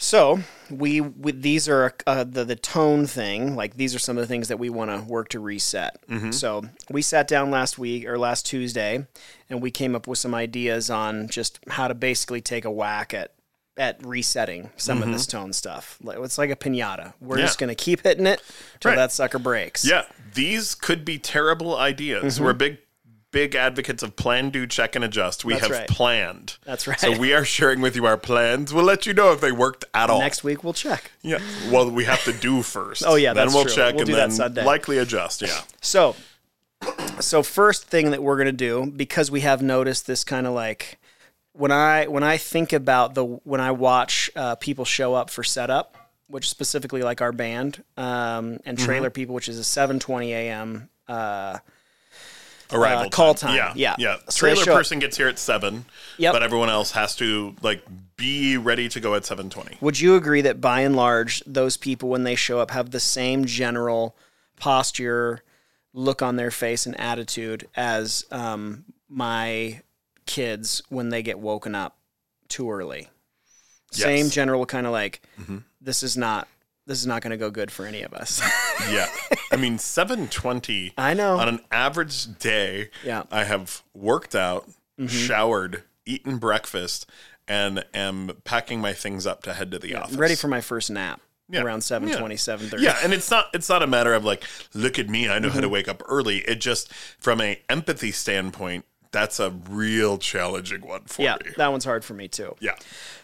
So 0.04 0.42
we, 0.70 1.00
we 1.00 1.32
these 1.32 1.70
are 1.70 1.94
uh, 2.06 2.26
the 2.26 2.44
the 2.44 2.58
tone 2.58 3.08
thing. 3.08 3.56
Like 3.56 3.78
these 3.78 3.96
are 3.96 4.00
some 4.00 4.18
of 4.18 4.22
the 4.22 4.28
things 4.28 4.50
that 4.50 4.58
we 4.60 4.70
want 4.70 4.92
to 4.92 5.02
work 5.10 5.30
to 5.30 5.40
reset. 5.40 5.98
So 6.32 6.66
we 6.90 7.02
sat 7.02 7.28
down 7.28 7.52
last 7.52 7.80
week 7.80 8.06
or 8.06 8.18
last 8.20 8.46
Tuesday, 8.46 9.08
and 9.50 9.62
we 9.62 9.72
came 9.72 9.96
up 9.96 10.06
with 10.06 10.20
some 10.20 10.36
ideas 10.36 10.90
on 10.90 11.30
just 11.30 11.60
how 11.70 11.88
to 11.88 11.94
basically 11.96 12.42
take 12.42 12.66
a 12.66 12.72
whack 12.72 13.14
at 13.14 13.32
at 13.78 14.06
resetting 14.06 14.70
some 14.78 15.02
of 15.02 15.10
this 15.10 15.26
tone 15.26 15.52
stuff. 15.54 15.98
It's 16.06 16.38
like 16.38 16.52
a 16.52 16.56
pinata. 16.56 17.14
We're 17.22 17.40
Yeah. 17.40 17.46
just 17.46 17.58
gonna 17.58 17.74
keep 17.74 18.02
hitting 18.04 18.28
it 18.28 18.42
till 18.82 18.92
Right. 18.92 18.98
that 18.98 19.12
sucker 19.14 19.40
breaks. 19.40 19.84
Yeah, 19.86 20.04
these 20.36 20.76
could 20.76 21.06
be 21.06 21.18
terrible 21.18 21.76
ideas. 21.78 22.36
Mm-hmm. 22.36 22.44
We're 22.44 22.54
big, 22.54 22.78
big 23.34 23.54
advocates 23.56 24.02
of 24.02 24.16
plan, 24.16 24.50
do, 24.50 24.66
check, 24.66 24.96
and 24.96 25.04
adjust. 25.04 25.44
We 25.44 25.54
That's 25.56 25.64
have 25.68 25.72
right. 25.80 25.88
planned. 25.90 26.56
That's 26.64 26.88
right. 26.88 26.98
So 26.98 27.18
we 27.20 27.34
are 27.34 27.44
sharing 27.44 27.82
with 27.82 27.98
you 27.98 28.06
our 28.06 28.16
plans. 28.18 28.74
We'll 28.74 28.86
let 28.86 29.06
you 29.06 29.14
know 29.14 29.34
if 29.34 29.42
they 29.42 29.52
worked 29.52 29.84
at 29.94 30.10
all. 30.10 30.20
Next 30.22 30.46
week 30.46 30.64
we'll 30.64 30.72
check. 30.74 31.12
Yeah. 31.22 31.40
Well, 31.70 31.92
we 31.92 32.06
have 32.06 32.24
to 32.24 32.32
do 32.32 32.62
first. 32.62 33.04
Oh, 33.06 33.16
yeah, 33.16 33.34
Then 33.34 33.48
that's 33.48 33.54
we'll 33.56 33.66
true. 33.66 33.74
check 33.74 33.96
We'll 33.96 34.06
and 34.06 34.14
then 34.14 34.32
Sunday. 34.32 34.64
likely 34.64 35.00
adjust. 35.00 35.42
Yeah. 35.42 35.60
So, 35.82 36.16
so 37.20 37.44
first 37.44 37.88
thing 37.88 38.12
that 38.12 38.24
we're 38.24 38.38
gonna 38.38 38.52
do 38.52 38.86
because 38.96 39.30
we 39.32 39.42
have 39.42 39.62
noticed 39.62 40.08
this 40.08 40.24
kind 40.24 40.48
of 40.48 40.54
like 40.54 41.00
when 41.54 41.72
I 41.72 42.08
when 42.08 42.24
I 42.24 42.38
think 42.38 42.74
about 42.74 43.14
the 43.16 43.24
when 43.26 43.62
I 43.62 43.72
watch 43.72 44.30
uh, 44.36 44.56
people 44.56 44.86
show 44.86 45.14
up 45.14 45.30
for 45.30 45.44
setup, 45.44 45.98
which 46.28 46.50
specifically 46.50 47.02
like 47.04 47.22
our 47.22 47.32
band 47.32 47.84
um, 47.98 48.60
and 48.66 48.78
Mm-hmm. 48.78 48.86
trailer 48.86 49.10
people, 49.10 49.34
which 49.36 49.48
is 49.50 49.58
a 49.60 49.62
7:20 49.64 50.28
a.m. 50.30 50.90
Uh, 51.08 51.60
Arrival 52.72 53.06
Uh, 53.06 53.10
call 53.10 53.34
time. 53.36 53.56
Yeah. 53.56 53.74
Yeah. 53.76 53.96
Yeah. 54.00 54.18
So 54.30 54.40
Trailer 54.40 54.64
show 54.64 54.72
up- 54.72 54.78
person 54.80 55.00
gets 55.00 55.18
here 55.18 55.28
at 55.28 55.38
seven. 55.40 55.86
Yep. 56.18 56.34
But 56.34 56.44
everyone 56.44 56.70
else 56.70 56.92
has 56.92 57.16
to 57.18 57.56
like 57.62 57.84
be 58.16 58.58
ready 58.58 58.88
to 58.90 59.00
go 59.00 59.16
at 59.16 59.26
seven 59.26 59.50
twenty. 59.50 59.78
would 59.82 60.00
you 60.00 60.16
agree 60.16 60.42
that 60.42 60.62
by 60.62 60.82
and 60.82 60.96
large 60.96 61.44
those 61.46 61.78
people 61.78 62.10
when 62.10 62.24
they 62.24 62.36
show 62.36 62.60
up 62.60 62.72
have 62.72 62.92
the 62.92 63.00
same 63.00 63.46
general 63.46 64.16
posture, 64.58 65.44
look 65.94 66.22
on 66.22 66.36
their 66.38 66.52
face, 66.52 66.86
and 66.86 67.00
attitude 67.00 67.68
as 67.76 68.24
um, 68.32 68.86
my 69.10 69.82
kids 70.26 70.82
when 70.90 71.10
they 71.10 71.22
get 71.22 71.38
woken 71.40 71.76
up 71.76 71.98
too 72.48 72.72
early? 72.72 73.10
Same 73.92 74.10
Yes. 74.18 74.20
Mm-hmm. 74.26 74.30
general 74.30 74.66
kind 74.66 74.88
of 74.88 74.94
like 74.94 75.22
this 75.82 76.02
is 76.02 76.16
not 76.18 76.48
this 76.86 77.00
is 77.00 77.08
not 77.08 77.22
going 77.22 77.32
to 77.32 77.38
go 77.38 77.50
good 77.50 77.72
for 77.72 77.86
any 77.86 78.02
of 78.04 78.14
us. 78.14 78.42
Yeah. 78.92 79.08
I 79.52 79.56
mean, 79.56 79.78
seven 79.78 80.28
twenty. 80.28 80.94
I 80.98 81.14
know. 81.14 81.38
On 81.38 81.48
an 81.48 81.60
average 81.72 82.38
day, 82.40 82.90
Yeah. 83.04 83.22
Mm-hmm. 83.22 83.34
I 83.34 83.44
have 83.46 83.82
worked 83.94 84.36
out, 84.36 84.68
showered, 85.08 85.84
eaten 86.06 86.38
breakfast, 86.38 87.10
and 87.48 87.86
am 87.94 88.32
packing 88.44 88.82
my 88.82 88.92
things 88.94 89.26
up 89.26 89.44
to 89.44 89.54
head 89.54 89.72
to 89.72 89.80
the 89.80 89.96
office. 89.96 90.18
Ready 90.18 90.36
for 90.36 90.48
my 90.50 90.60
first 90.60 90.90
nap 90.92 91.22
Yeah. 91.50 91.62
around 91.62 91.80
7:20, 91.80 92.34
7:30. 92.38 92.82
Yeah, 92.82 92.98
and 93.04 93.14
it's 93.14 93.30
not 93.32 93.46
it's 93.54 93.70
not 93.70 93.84
a 93.84 93.88
matter 93.88 94.14
of 94.14 94.26
like, 94.26 94.44
look 94.74 95.00
at 95.00 95.08
me, 95.10 95.30
I 95.30 95.40
know 95.40 95.48
how 95.50 95.54
Mm-hmm. 95.56 95.62
to 95.62 95.70
wake 95.70 95.88
up 95.88 96.04
early. 96.08 96.40
It 96.40 96.60
just 96.60 96.92
from 97.20 97.40
a 97.40 97.62
empathy 97.70 98.12
standpoint, 98.12 98.86
that's 99.14 99.40
a 99.40 99.52
real 99.70 100.18
challenging 100.18 100.82
one 100.82 101.04
for 101.06 101.22
Yeah, 101.22 101.38
me. 101.46 101.52
that 101.56 101.72
one's 101.72 101.86
hard 101.86 102.04
for 102.04 102.14
me 102.14 102.28
too. 102.28 102.56
Yeah. 102.60 102.76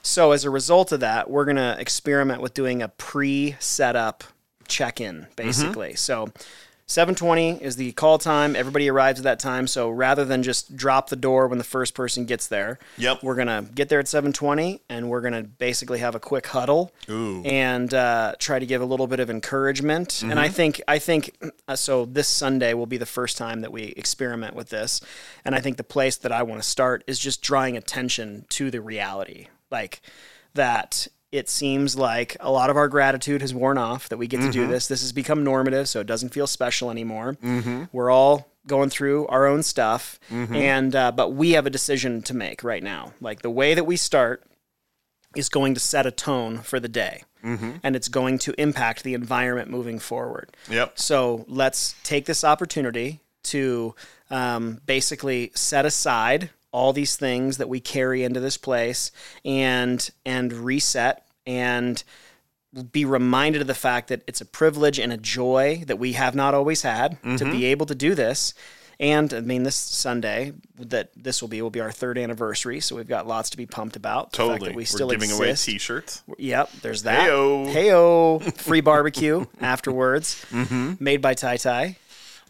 So 0.01 0.31
as 0.31 0.45
a 0.45 0.49
result 0.49 0.93
of 0.93 1.01
that, 1.01 1.29
we're 1.29 1.43
gonna 1.43 1.75
experiment 1.77 2.41
with 2.41 2.53
doing 2.53 2.81
a 2.81 2.87
pre-setup 2.87 4.23
check-in, 4.69 5.27
basically. 5.35 5.89
Mm-hmm. 5.89 5.97
So 5.97 6.31
7:20 6.89 7.61
is 7.61 7.75
the 7.75 7.91
call 7.91 8.17
time. 8.17 8.55
Everybody 8.55 8.89
arrives 8.89 9.19
at 9.19 9.23
that 9.25 9.37
time. 9.39 9.67
So 9.67 9.91
rather 9.91 10.25
than 10.25 10.41
just 10.41 10.75
drop 10.75 11.09
the 11.09 11.15
door 11.15 11.47
when 11.47 11.59
the 11.59 11.63
first 11.63 11.93
person 11.93 12.25
gets 12.25 12.47
there, 12.47 12.79
Yep. 12.97 13.21
we're 13.21 13.35
gonna 13.35 13.61
get 13.75 13.89
there 13.89 13.99
at 13.99 14.07
7:20, 14.07 14.81
and 14.89 15.07
we're 15.07 15.21
gonna 15.21 15.43
basically 15.43 15.99
have 15.99 16.15
a 16.15 16.19
quick 16.19 16.47
huddle 16.47 16.91
Ooh. 17.07 17.43
and 17.45 17.93
uh, 17.93 18.33
try 18.39 18.57
to 18.57 18.65
give 18.65 18.81
a 18.81 18.85
little 18.85 19.05
bit 19.05 19.19
of 19.19 19.29
encouragement. 19.29 20.23
And 20.23 20.39
I 20.39 20.49
think 20.49 20.81
I 20.87 20.97
think 20.97 21.37
uh, 21.67 21.75
so. 21.75 22.05
This 22.05 22.27
Sunday 22.27 22.73
will 22.73 22.87
be 22.87 22.97
the 22.97 23.05
first 23.05 23.37
time 23.37 23.61
that 23.61 23.71
we 23.71 23.93
experiment 23.95 24.55
with 24.55 24.69
this, 24.69 24.99
and 25.45 25.53
I 25.53 25.59
think 25.59 25.77
the 25.77 25.83
place 25.83 26.17
that 26.17 26.31
I 26.31 26.41
want 26.41 26.59
to 26.61 26.67
start 26.67 27.03
is 27.05 27.19
just 27.19 27.43
drawing 27.43 27.77
attention 27.77 28.45
to 28.49 28.71
the 28.71 28.81
reality, 28.81 29.47
like 29.69 30.01
that. 30.55 31.07
It 31.31 31.47
seems 31.47 31.95
like 31.95 32.35
a 32.39 32.51
lot 32.51 32.69
of 32.69 32.77
our 32.77 32.87
gratitude 32.87 33.41
has 33.41 33.53
worn 33.53 33.77
off 33.77 34.09
that 34.09 34.17
we 34.17 34.27
get 34.27 34.41
to 34.41 34.51
do 34.51 34.65
this. 34.67 34.87
This 34.87 35.01
has 35.01 35.11
become 35.11 35.43
normative, 35.43 35.87
so 35.87 35.99
it 35.99 36.07
doesn't 36.07 36.29
feel 36.29 36.47
special 36.47 36.89
anymore. 36.89 37.37
We're 37.91 38.09
all 38.09 38.49
going 38.65 38.89
through 38.89 39.27
our 39.27 39.45
own 39.47 39.61
stuff, 39.63 40.19
and 40.31 40.95
uh, 40.95 41.11
but 41.11 41.29
we 41.33 41.51
have 41.51 41.65
a 41.65 41.69
decision 41.69 42.21
to 42.23 42.33
make 42.35 42.63
right 42.63 42.81
now. 42.83 43.13
Like 43.21 43.41
the 43.41 43.49
way 43.49 43.73
that 43.75 43.85
we 43.85 43.95
start 43.95 44.43
is 45.35 45.49
going 45.49 45.75
to 45.75 45.79
set 45.79 46.07
a 46.07 46.11
tone 46.11 46.57
for 46.59 46.79
the 46.79 46.89
day. 46.89 47.23
And 47.43 47.95
it's 47.95 48.09
going 48.09 48.39
to 48.39 48.59
impact 48.59 49.03
the 49.03 49.13
environment 49.13 49.69
moving 49.69 49.99
forward. 49.99 50.49
Yep. 50.69 50.99
So 50.99 51.45
let's 51.47 51.95
take 52.03 52.25
this 52.25 52.43
opportunity 52.43 53.21
to 53.43 53.95
um, 54.29 54.81
basically 54.85 55.51
set 55.55 55.85
aside 55.85 56.49
all 56.71 56.93
these 56.93 57.15
things 57.15 57.57
that 57.57 57.69
we 57.69 57.79
carry 57.79 58.23
into 58.23 58.39
this 58.39 58.57
place 58.57 59.11
and 59.43 60.09
and 60.25 60.53
reset 60.53 61.25
and 61.47 62.03
be 62.91 63.03
reminded 63.05 63.61
of 63.61 63.67
the 63.67 63.73
fact 63.73 64.09
that 64.09 64.21
it's 64.27 64.41
a 64.41 64.45
privilege 64.45 64.99
and 64.99 65.11
a 65.11 65.17
joy 65.17 65.83
that 65.87 65.97
we 65.97 66.13
have 66.13 66.35
not 66.35 66.53
always 66.53 66.83
had 66.83 67.17
to 67.37 67.45
be 67.51 67.65
able 67.65 67.87
to 67.87 67.95
do 67.95 68.13
this. 68.13 68.53
And 69.01 69.33
I 69.33 69.39
mean, 69.39 69.63
this 69.63 69.77
Sunday 69.77 70.51
that 70.77 71.09
this 71.15 71.41
will 71.41 71.47
be 71.47 71.61
will 71.61 71.69
be 71.69 71.79
our 71.79 71.91
third 71.91 72.17
anniversary, 72.17 72.81
so 72.81 72.97
we've 72.97 73.07
got 73.07 73.25
lots 73.25 73.49
to 73.51 73.57
be 73.57 73.65
pumped 73.65 73.95
about. 73.95 74.33
The 74.33 74.37
fact 74.37 74.49
Totally. 74.49 74.69
that 74.69 74.75
we 74.75 74.81
We're 74.81 74.85
still 74.87 75.09
giving 75.09 75.29
exist. 75.29 75.67
away 75.67 75.73
T-shirts. 75.73 76.21
Yep, 76.37 76.71
there's 76.81 77.03
that. 77.03 77.27
Heyo. 77.29 77.73
Heyo. 77.73 78.57
Free 78.57 78.81
barbecue 78.81 79.45
afterwards, 79.61 80.45
Mm-hmm. 80.51 80.95
made 81.03 81.21
by 81.21 81.33
Tai 81.33 81.55
Tai. 81.57 81.95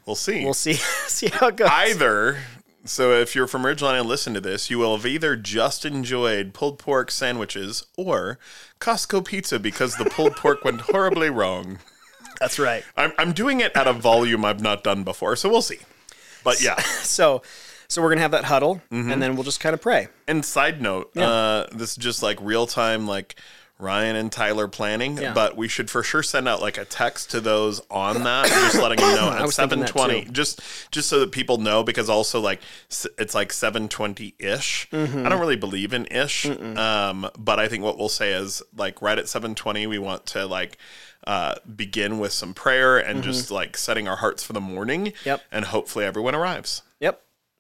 We'll 0.08 0.15
see. 0.15 0.43
We'll 0.43 0.55
see 0.55 0.73
see 1.08 1.27
how 1.27 1.49
it 1.49 1.55
goes. 1.55 1.69
Either 1.71 2.39
So 2.85 3.11
if 3.11 3.35
you're 3.35 3.47
from 3.47 3.63
Ridgeline 3.63 3.99
and 3.99 4.07
listen 4.07 4.33
to 4.33 4.41
this, 4.41 4.69
you 4.69 4.79
will 4.79 4.95
have 4.95 5.05
either 5.05 5.35
just 5.35 5.85
enjoyed 5.85 6.53
pulled 6.53 6.79
pork 6.79 7.11
sandwiches 7.11 7.85
or 7.97 8.39
Costco 8.79 9.25
pizza 9.25 9.59
because 9.59 9.95
the 9.95 10.05
pulled 10.05 10.35
pork 10.35 10.63
went 10.63 10.81
horribly 10.91 11.29
wrong. 11.29 11.79
That's 12.39 12.57
right. 12.57 12.83
I'm, 12.95 13.11
I'm 13.17 13.33
doing 13.33 13.59
it 13.59 13.73
at 13.75 13.85
a 13.87 13.93
volume 13.93 14.45
I've 14.45 14.61
not 14.61 14.83
done 14.83 15.03
before, 15.03 15.35
so 15.35 15.49
we'll 15.49 15.61
see. 15.61 15.79
But 16.43 16.61
yeah. 16.61 16.75
So, 17.09 17.41
so 17.87 18.01
we're 18.01 18.09
gonna 18.09 18.21
have 18.21 18.31
that 18.31 18.45
huddle, 18.45 18.81
and 18.91 19.21
then 19.21 19.33
we'll 19.35 19.43
just 19.43 19.59
kind 19.59 19.73
of 19.73 19.81
pray. 19.81 20.09
And 20.27 20.45
side 20.45 20.79
note, 20.79 21.17
uh, 21.17 21.65
this 21.73 21.91
is 21.91 21.97
just 21.97 22.21
like 22.21 22.37
real 22.39 22.67
time, 22.67 23.07
like 23.07 23.35
Ryan 23.79 24.17
and 24.17 24.31
Tyler 24.31 24.67
planning. 24.67 25.17
Yeah. 25.17 25.33
But 25.33 25.55
we 25.55 25.69
should 25.69 25.89
for 25.89 26.03
sure 26.03 26.21
send 26.21 26.47
out 26.47 26.61
like 26.61 26.77
a 26.77 26.83
text 26.83 27.31
to 27.31 27.39
those 27.39 27.81
on 27.89 28.23
that, 28.23 28.47
just 28.47 28.75
letting 28.81 28.99
them 28.99 29.15
know 29.15 29.31
at 29.31 29.49
seven 29.49 29.85
twenty, 29.85 30.25
just 30.25 30.61
just 30.91 31.07
so 31.07 31.21
that 31.21 31.31
people 31.31 31.57
know. 31.57 31.81
Because 31.81 32.09
also 32.09 32.41
like 32.41 32.61
it's 33.17 33.33
like 33.33 33.53
seven 33.53 33.87
twenty 33.87 34.35
ish. 34.37 34.87
Mm-hmm. 34.91 35.25
I 35.25 35.29
don't 35.29 35.39
really 35.39 35.55
believe 35.55 35.93
in 35.93 36.05
ish, 36.07 36.45
um, 36.45 37.29
but 37.37 37.59
I 37.59 37.69
think 37.69 37.83
what 37.83 37.97
we'll 37.97 38.09
say 38.09 38.33
is 38.33 38.61
like 38.75 39.01
right 39.01 39.17
at 39.17 39.29
seven 39.29 39.55
twenty, 39.55 39.87
we 39.87 39.97
want 39.97 40.25
to 40.27 40.45
like. 40.45 40.77
Uh, 41.27 41.55
begin 41.75 42.17
with 42.17 42.31
some 42.31 42.53
prayer 42.53 42.97
and 42.97 43.21
just 43.23 43.51
like 43.51 43.75
setting 43.75 44.07
our 44.07 44.15
hearts 44.15 44.41
for 44.41 44.53
the 44.53 44.61
morning. 44.61 45.07
Mm-hmm. 45.07 45.27
Yep. 45.29 45.41
And 45.51 45.65
hopefully 45.65 46.05
everyone 46.05 46.33
arrives. 46.33 46.81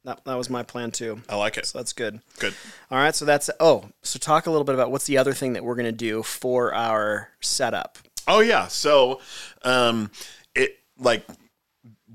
That, 0.05 0.23
that 0.25 0.35
was 0.35 0.49
my 0.49 0.63
plan 0.63 0.91
too. 0.91 1.21
I 1.27 1.35
like 1.35 1.57
it. 1.57 1.65
So 1.65 1.79
that's 1.79 1.93
good. 1.93 2.21
Good. 2.39 2.53
All 2.89 2.97
right, 2.97 3.13
so 3.13 3.25
that's 3.25 3.49
oh, 3.59 3.85
so 4.01 4.17
talk 4.17 4.47
a 4.47 4.51
little 4.51 4.63
bit 4.63 4.75
about 4.75 4.91
what's 4.91 5.05
the 5.05 5.17
other 5.17 5.33
thing 5.33 5.53
that 5.53 5.63
we're 5.63 5.75
gonna 5.75 5.91
do 5.91 6.23
for 6.23 6.73
our 6.73 7.29
setup. 7.41 7.97
Oh 8.27 8.39
yeah. 8.39 8.67
So, 8.67 9.19
um, 9.63 10.11
it 10.55 10.79
like 10.97 11.25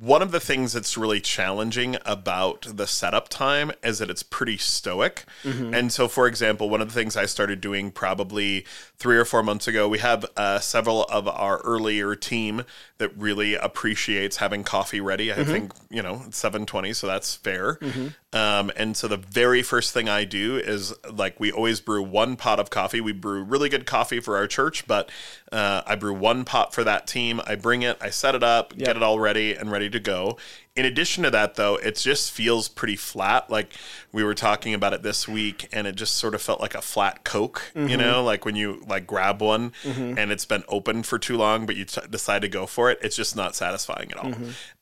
one 0.01 0.23
of 0.23 0.33
the 0.33 0.41
things 0.41 0.73
that's 0.73 0.97
really 0.97 1.21
challenging 1.21 1.97
about 2.05 2.63
the 2.63 2.87
setup 2.87 3.29
time 3.29 3.71
is 3.83 4.01
that 4.01 4.11
it's 4.11 4.25
pretty 4.25 4.57
stoic. 4.57 5.25
Mm-hmm. 5.45 5.73
And 5.73 5.93
so, 5.93 6.09
for 6.09 6.27
example, 6.27 6.69
one 6.69 6.81
of 6.81 6.89
the 6.89 6.95
things 6.95 7.17
I 7.17 7.27
started 7.27 7.61
doing 7.61 7.93
probably 7.93 8.67
three 8.97 9.17
or 9.17 9.25
four 9.25 9.43
months 9.43 9.69
ago, 9.69 9.89
we 9.89 9.99
have 9.99 10.27
uh, 10.37 10.59
several 10.59 11.05
of 11.05 11.29
our 11.29 11.59
earlier 11.59 12.17
team 12.17 12.65
that 12.99 13.17
really 13.17 13.55
appreciates 13.55 14.39
having 14.39 14.65
coffee 14.65 15.01
ready. 15.01 15.33
I 15.33 15.37
mm-hmm. 15.37 15.51
think 15.51 15.73
you 15.91 16.03
know 16.03 16.23
it's 16.27 16.39
seven 16.39 16.67
twenty, 16.67 16.93
so 16.93 17.07
that's 17.07 17.35
fair. 17.35 17.77
Mm-hmm. 17.77 18.09
Um, 18.35 18.73
and 18.77 18.97
so 18.97 19.07
the 19.09 19.17
very 19.17 19.63
first 19.63 19.93
thing 19.95 20.09
I 20.09 20.25
do 20.25 20.57
is 20.57 20.93
like 21.11 21.39
we 21.39 21.53
always 21.53 21.81
brew 21.81 22.03
one 22.03 22.35
pot 22.37 22.59
of 22.59 22.69
coffee. 22.69 23.01
We 23.01 23.13
brew 23.13 23.45
really 23.45 23.69
good 23.69 23.87
coffee 23.87 24.19
for 24.21 24.37
our 24.37 24.47
church, 24.49 24.87
but 24.89 25.09
uh, 25.53 25.83
I 25.87 25.95
brew 25.95 26.13
one 26.15 26.45
pot 26.45 26.75
for 26.75 26.83
that 26.83 27.07
team. 27.07 27.41
I 27.47 27.55
bring 27.55 27.83
it, 27.83 27.97
I 28.01 28.11
set 28.11 28.35
it 28.35 28.43
up, 28.43 28.77
get 28.77 28.97
it 28.97 29.03
all 29.05 29.21
ready 29.21 29.55
and 29.55 29.71
ready 29.71 29.89
to 29.91 30.01
go. 30.01 30.37
In 30.77 30.85
addition 30.85 31.23
to 31.23 31.31
that, 31.31 31.55
though, 31.55 31.77
it 31.77 31.95
just 31.95 32.33
feels 32.33 32.67
pretty 32.67 32.97
flat. 32.97 33.49
Like 33.49 33.73
we 34.11 34.25
were 34.25 34.35
talking 34.35 34.75
about 34.75 34.93
it 34.93 35.05
this 35.05 35.29
week, 35.29 35.69
and 35.73 35.87
it 35.87 35.95
just 35.95 36.17
sort 36.17 36.35
of 36.35 36.43
felt 36.43 36.61
like 36.61 36.75
a 36.75 36.83
flat 36.83 37.23
Coke. 37.23 37.71
You 37.77 37.97
know, 37.97 38.25
like 38.25 38.45
when 38.45 38.57
you 38.57 38.83
like 38.89 39.07
grab 39.07 39.41
one 39.41 39.73
and 40.19 40.33
it's 40.33 40.45
been 40.45 40.65
open 40.67 41.05
for 41.05 41.17
too 41.21 41.37
long, 41.37 41.67
but 41.67 41.77
you 41.77 41.85
t- 41.85 42.01
decide 42.11 42.43
to 42.43 42.49
go 42.49 42.67
for 42.67 42.91
it. 42.91 42.99
It's 43.03 43.15
just 43.15 43.37
not 43.37 43.55
satisfying 43.55 44.11
at 44.11 44.19
all. 44.19 44.33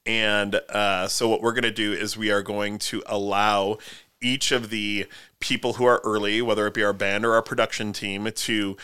And 0.05 0.57
uh, 0.69 1.09
so, 1.09 1.29
what 1.29 1.43
we're 1.43 1.53
going 1.53 1.63
to 1.63 1.71
do 1.71 1.93
is 1.93 2.17
we 2.17 2.31
are 2.31 2.43
going 2.43 2.79
to 2.79 3.03
allow 3.07 3.79
each 4.21 4.53
of 4.53 4.71
the 4.71 5.07
people 5.41 5.75
who 5.75 5.85
are 5.85 6.01
early, 6.05 6.41
whether 6.43 6.67
it 6.67 6.75
be 6.75 6.83
our 6.83 6.93
band 6.93 7.25
or 7.25 7.35
our 7.35 7.43
production 7.43 7.93
team, 7.93 8.31
to 8.33 8.77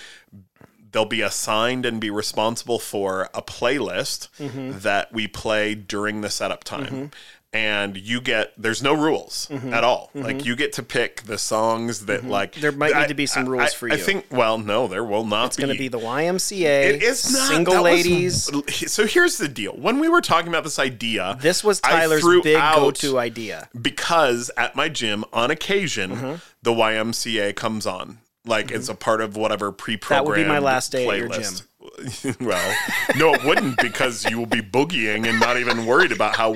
they'll 0.91 1.05
be 1.05 1.21
assigned 1.21 1.85
and 1.85 2.01
be 2.01 2.11
responsible 2.11 2.79
for 2.79 3.29
a 3.35 3.43
playlist 3.43 4.29
Mm-hmm. 4.39 4.79
that 4.79 5.13
we 5.13 5.27
play 5.27 5.75
during 5.75 6.23
the 6.23 6.31
setup 6.31 6.65
time. 6.65 7.11
And 7.51 7.97
you 7.97 8.21
get 8.21 8.53
there's 8.59 8.83
no 8.83 8.93
rules 8.93 9.51
at 9.51 9.83
all. 9.83 10.11
Like 10.15 10.45
you 10.45 10.55
get 10.55 10.75
to 10.75 10.83
pick 10.83 11.23
the 11.23 11.39
songs 11.39 12.05
that 12.05 12.25
like 12.27 12.53
Mm-hmm. 12.53 12.61
There 12.61 12.73
might 12.73 12.95
need 12.95 13.09
to 13.09 13.15
be 13.15 13.25
some 13.25 13.47
I- 13.47 13.49
rules 13.49 13.63
I- 13.73 13.75
for 13.75 13.89
you. 13.89 13.95
I 13.95 13.97
think 13.97 14.27
well, 14.31 14.59
no, 14.59 14.87
there 14.87 15.03
will 15.03 15.25
not 15.25 15.47
It's 15.47 15.57
gonna 15.57 15.75
be 15.75 15.89
the 15.89 15.99
YMCA. 15.99 16.63
it 16.95 17.03
is 17.03 17.33
not 17.33 17.49
single 17.49 17.75
that 17.75 17.83
was- 17.85 18.53
ladies. 18.53 18.93
so 18.93 19.07
here's 19.07 19.39
the 19.39 19.49
deal. 19.49 19.73
When 19.73 19.99
we 19.99 20.11
were 20.11 20.21
talking 20.21 20.49
about 20.49 20.63
this 20.65 20.79
idea, 20.79 21.39
This 21.41 21.65
was 21.65 21.81
Tyler's 21.81 22.23
big 22.43 22.59
go-to 22.75 23.19
idea. 23.19 23.71
because 23.81 24.51
at 24.59 24.77
my 24.77 24.91
gym 24.91 25.25
on 25.33 25.51
occasion 25.51 26.11
Mm-hmm. 26.11 26.35
the 26.63 26.73
YMCA 26.73 27.57
comes 27.57 27.87
on. 27.87 28.19
Like 28.45 28.71
it's 28.71 28.89
a 28.91 28.95
part 28.95 29.21
of 29.23 29.37
whatever 29.37 29.73
pre-programmed 29.73 30.27
That 30.27 30.29
would 30.31 30.37
be 30.43 30.49
my 30.49 30.59
last 30.59 30.93
day 30.93 31.09
at 31.09 31.17
your 31.19 31.29
playlist. 31.31 31.63
well, 32.41 32.77
no, 33.17 33.35
it 33.35 33.45
wouldn't 33.45 33.77
because 33.79 34.25
you 34.29 34.39
will 34.39 34.47
be 34.47 34.61
boogieing 34.61 35.29
and 35.29 35.41
not 35.41 35.57
even 35.59 35.87
worried 35.87 36.13
about 36.13 36.37
how 36.37 36.55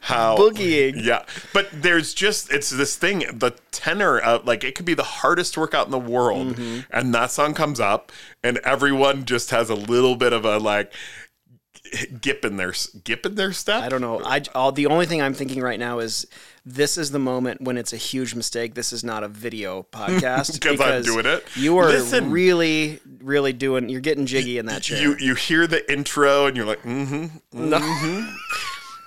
how 0.00 0.36
Boogieing. 0.36 1.02
Yeah, 1.04 1.24
but 1.52 1.68
there's 1.72 2.14
just 2.14 2.52
it's 2.52 2.70
this 2.70 2.96
thing. 2.96 3.20
The 3.32 3.52
tenor 3.70 4.18
of 4.18 4.44
like 4.46 4.64
it 4.64 4.74
could 4.74 4.86
be 4.86 4.94
the 4.94 5.02
hardest 5.02 5.56
workout 5.56 5.86
in 5.86 5.90
the 5.92 5.98
world, 5.98 6.54
Mm-hmm. 6.56 6.80
and 6.90 7.14
that 7.14 7.30
song 7.30 7.54
comes 7.54 7.80
up, 7.80 8.12
and 8.42 8.58
everyone 8.58 9.24
just 9.24 9.50
has 9.50 9.70
a 9.70 9.74
little 9.74 10.16
bit 10.16 10.32
of 10.32 10.44
a 10.44 10.58
like 10.58 10.92
gip 12.20 12.44
in 12.44 12.56
their 12.56 12.72
gip 13.04 13.24
in 13.26 13.34
their 13.36 13.52
step. 13.52 13.82
I 13.82 13.88
don't 13.88 14.00
know. 14.00 14.20
I 14.24 14.42
all, 14.54 14.72
the 14.72 14.86
only 14.86 15.06
thing 15.06 15.20
I'm 15.22 15.34
thinking 15.34 15.60
right 15.60 15.78
now 15.78 15.98
is 15.98 16.26
this 16.66 16.96
is 16.96 17.10
the 17.10 17.18
moment 17.18 17.60
when 17.60 17.76
it's 17.76 17.92
a 17.92 17.96
huge 17.96 18.34
mistake. 18.34 18.74
This 18.74 18.92
is 18.92 19.04
not 19.04 19.22
a 19.22 19.28
video 19.28 19.86
podcast 19.92 20.60
'Cause 20.60 20.80
I'm 20.80 21.02
doing 21.02 21.26
it. 21.26 21.44
You 21.56 21.76
are 21.78 21.88
Listen. 21.88 22.30
really, 22.30 23.00
really 23.20 23.52
doing. 23.52 23.88
You're 23.88 24.00
getting 24.00 24.26
jiggy 24.26 24.58
in 24.58 24.66
that 24.66 24.82
chair. 24.82 25.00
you 25.00 25.16
you 25.18 25.34
hear 25.34 25.66
the 25.66 25.90
intro 25.92 26.46
and 26.46 26.56
you're 26.56 26.66
like, 26.66 26.82
mm-hmm. 26.82 27.26
No. 27.52 27.78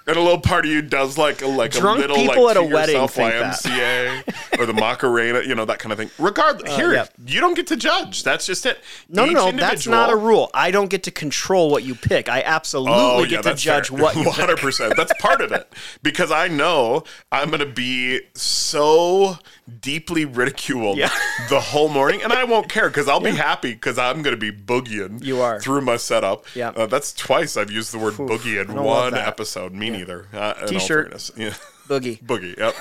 And 0.08 0.16
a 0.16 0.22
little 0.22 0.40
part 0.40 0.66
of 0.66 0.72
you 0.72 0.82
does 0.82 1.18
like 1.18 1.42
a 1.42 1.48
like 1.48 1.72
Drunk 1.72 1.98
a 1.98 2.02
little 2.02 2.16
people 2.16 2.46
like 2.46 2.56
at 2.56 2.64
a 2.64 2.64
wedding 2.64 2.96
yourself. 2.96 3.16
YMCA 3.16 4.60
or 4.60 4.66
the 4.66 4.74
Macarena, 4.74 5.42
you 5.42 5.54
know 5.54 5.66
that 5.66 5.80
kind 5.80 5.92
of 5.92 6.00
thing. 6.00 6.10
Regardless, 6.18 6.72
uh, 6.72 6.78
here 6.78 6.94
yeah. 6.94 7.08
you 7.26 7.42
don't 7.42 7.56
get 7.56 7.68
to 7.68 7.76
judge. 7.76 8.24
That's 8.24 8.46
just 8.46 8.66
it. 8.66 8.80
no, 9.10 9.26
Each 9.26 9.34
no, 9.34 9.52
no. 9.52 9.58
That's 9.58 9.86
not 9.86 10.10
a 10.10 10.16
rule. 10.16 10.50
I 10.54 10.72
don't 10.72 10.90
get 10.90 11.04
to 11.04 11.12
control 11.12 11.70
what 11.70 11.84
you 11.84 11.94
pick. 11.94 12.30
I 12.30 12.42
absolutely 12.42 12.96
oh, 12.96 13.26
get 13.26 13.44
to 13.44 13.54
judge 13.54 13.92
what 13.92 14.16
you 14.16 14.24
One 14.24 14.34
pick. 14.34 14.46
hundred 14.46 14.60
percent. 14.60 14.94
That's 14.96 15.12
part 15.20 15.42
of 15.42 15.52
it 15.52 15.74
because 16.04 16.32
I 16.32 16.48
know 16.48 17.04
I'm 17.30 17.50
going 17.50 17.60
to 17.60 17.66
be 17.66 18.22
so 18.34 19.38
deeply 19.82 20.26
ridiculed 20.26 20.98
Yeah. 20.98 21.10
the 21.50 21.60
whole 21.60 21.90
morning, 21.90 22.22
and 22.24 22.32
I 22.32 22.44
won't 22.44 22.70
care 22.70 22.90
because 22.90 23.08
I'll 23.08 23.20
be 23.20 23.32
happy 23.32 23.74
because 23.74 23.98
I'm 23.98 24.22
going 24.22 24.38
to 24.38 24.40
be 24.40 24.52
boogieing. 24.52 25.24
You 25.24 25.42
are. 25.42 25.60
through 25.60 25.82
my 25.82 25.98
setup. 25.98 26.46
Yeah. 26.56 26.70
uh, 26.70 26.86
that's 26.86 27.14
twice 27.14 27.58
I've 27.58 27.72
used 27.72 27.94
the 27.94 28.00
word 28.00 28.14
boogie 28.14 28.62
in 28.62 28.74
one 28.76 29.16
episode. 29.16 29.74
Me 29.74 29.90
neither. 29.90 30.28
Uh, 30.34 30.66
T-shirt. 30.66 31.32
Yeah. 31.38 31.54
Boogie. 31.88 32.22
Boogie, 32.22 32.58
yep. 32.58 32.76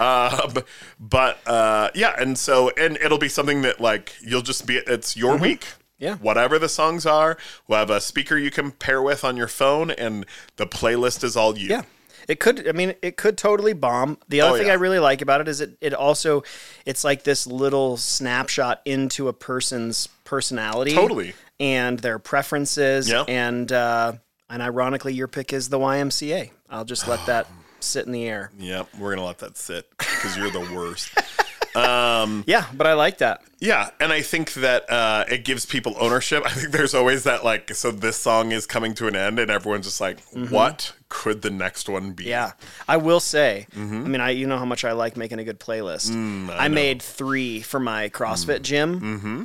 um, 0.00 0.64
but 0.98 1.38
uh, 1.46 1.90
yeah, 1.94 2.16
and 2.18 2.36
so 2.36 2.70
and 2.76 2.96
it'll 2.96 3.16
be 3.18 3.28
something 3.28 3.62
that 3.62 3.80
like 3.80 4.14
you'll 4.20 4.42
just 4.42 4.66
be. 4.66 4.78
It's 4.78 5.16
your 5.16 5.36
week. 5.36 5.60
Mm-hmm. 5.60 5.74
Yeah. 5.98 6.14
Whatever 6.16 6.58
the 6.58 6.68
songs 6.68 7.06
are, 7.06 7.36
we'll 7.68 7.78
have 7.78 7.90
a 7.90 8.00
speaker 8.00 8.36
you 8.36 8.50
can 8.50 8.72
pair 8.72 9.00
with 9.00 9.24
on 9.24 9.36
your 9.36 9.46
phone, 9.46 9.92
and 9.92 10.26
the 10.56 10.66
playlist 10.66 11.22
is 11.22 11.36
all 11.36 11.56
you. 11.56 11.68
Yeah. 11.68 11.82
It 12.28 12.40
could 12.40 12.68
I 12.68 12.72
mean 12.72 12.94
it 13.02 13.16
could 13.16 13.36
totally 13.38 13.72
bomb. 13.72 14.18
The 14.28 14.42
other 14.42 14.54
Oh, 14.54 14.58
thing 14.58 14.66
yeah. 14.68 14.74
I 14.74 14.76
really 14.76 14.98
like 14.98 15.22
about 15.22 15.40
it 15.40 15.48
is 15.48 15.60
it 15.62 15.76
it 15.80 15.94
also 15.94 16.44
it's 16.86 17.02
like 17.02 17.24
this 17.24 17.46
little 17.46 17.96
snapshot 17.96 18.82
into 18.84 19.28
a 19.28 19.32
person's 19.32 20.08
personality. 20.24 20.92
Totally. 20.94 21.32
And 21.58 21.98
their 21.98 22.18
preferences 22.18 23.08
Yeah. 23.10 23.24
and 23.26 23.72
uh 23.72 24.12
and 24.50 24.62
ironically 24.62 25.14
your 25.14 25.26
pick 25.28 25.52
is 25.52 25.68
the 25.70 25.78
YMCA. 25.78 26.50
I'll 26.70 26.84
just 26.84 27.08
let 27.08 27.24
that 27.26 27.46
sit 27.80 28.04
in 28.06 28.12
the 28.12 28.26
air. 28.28 28.50
Yep. 28.58 28.88
We're 28.98 29.14
gonna 29.14 29.26
let 29.26 29.38
that 29.38 29.56
sit 29.56 29.88
because 29.96 30.36
you're 30.36 30.50
the 30.50 30.68
worst. 30.74 31.10
Yeah, 32.46 32.66
but 32.74 32.86
I 32.86 32.94
like 32.94 33.18
that. 33.18 33.42
Yeah, 33.60 33.90
and 33.98 34.12
I 34.12 34.22
think 34.22 34.54
that 34.54 34.88
uh, 34.90 35.24
it 35.28 35.44
gives 35.44 35.66
people 35.66 35.96
ownership. 35.98 36.44
I 36.46 36.50
think 36.50 36.72
there's 36.72 36.94
always 36.94 37.24
that 37.24 37.44
like, 37.44 37.74
so 37.74 37.90
this 37.90 38.16
song 38.16 38.52
is 38.52 38.66
coming 38.66 38.94
to 38.94 39.08
an 39.08 39.16
end, 39.16 39.38
and 39.38 39.50
everyone's 39.50 39.86
just 39.86 40.00
like, 40.00 40.20
what 40.50 40.94
could 41.08 41.42
the 41.42 41.50
next 41.50 41.88
one 41.88 42.12
be? 42.12 42.24
Mm-hmm. 42.24 42.30
Yeah, 42.30 42.52
I 42.86 42.98
will 42.98 43.20
say. 43.20 43.66
Mm-hmm. 43.74 44.04
I 44.04 44.08
mean, 44.08 44.20
I 44.20 44.30
you 44.30 44.46
know 44.46 44.58
how 44.58 44.64
much 44.64 44.84
I 44.84 44.92
like 44.92 45.16
making 45.16 45.40
a 45.40 45.44
good 45.44 45.58
playlist. 45.58 46.10
Mm, 46.10 46.54
I, 46.56 46.68
made 46.68 47.02
three 47.02 47.60
for 47.60 47.80
my 47.80 48.08
CrossFit 48.10 48.62
gym. 48.62 49.00
Mm-hmm. 49.00 49.44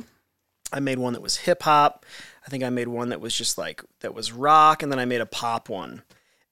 I 0.72 0.80
made 0.80 0.98
one 0.98 1.14
that 1.14 1.22
was 1.22 1.36
hip 1.36 1.62
hop. 1.62 2.06
I 2.46 2.50
think 2.50 2.62
I 2.62 2.70
made 2.70 2.88
one 2.88 3.08
that 3.08 3.20
was 3.20 3.36
just 3.36 3.58
like 3.58 3.82
that 4.00 4.14
was 4.14 4.32
rock, 4.32 4.82
and 4.82 4.92
then 4.92 5.00
I 5.00 5.06
made 5.06 5.22
a 5.22 5.26
pop 5.26 5.68
one, 5.68 6.02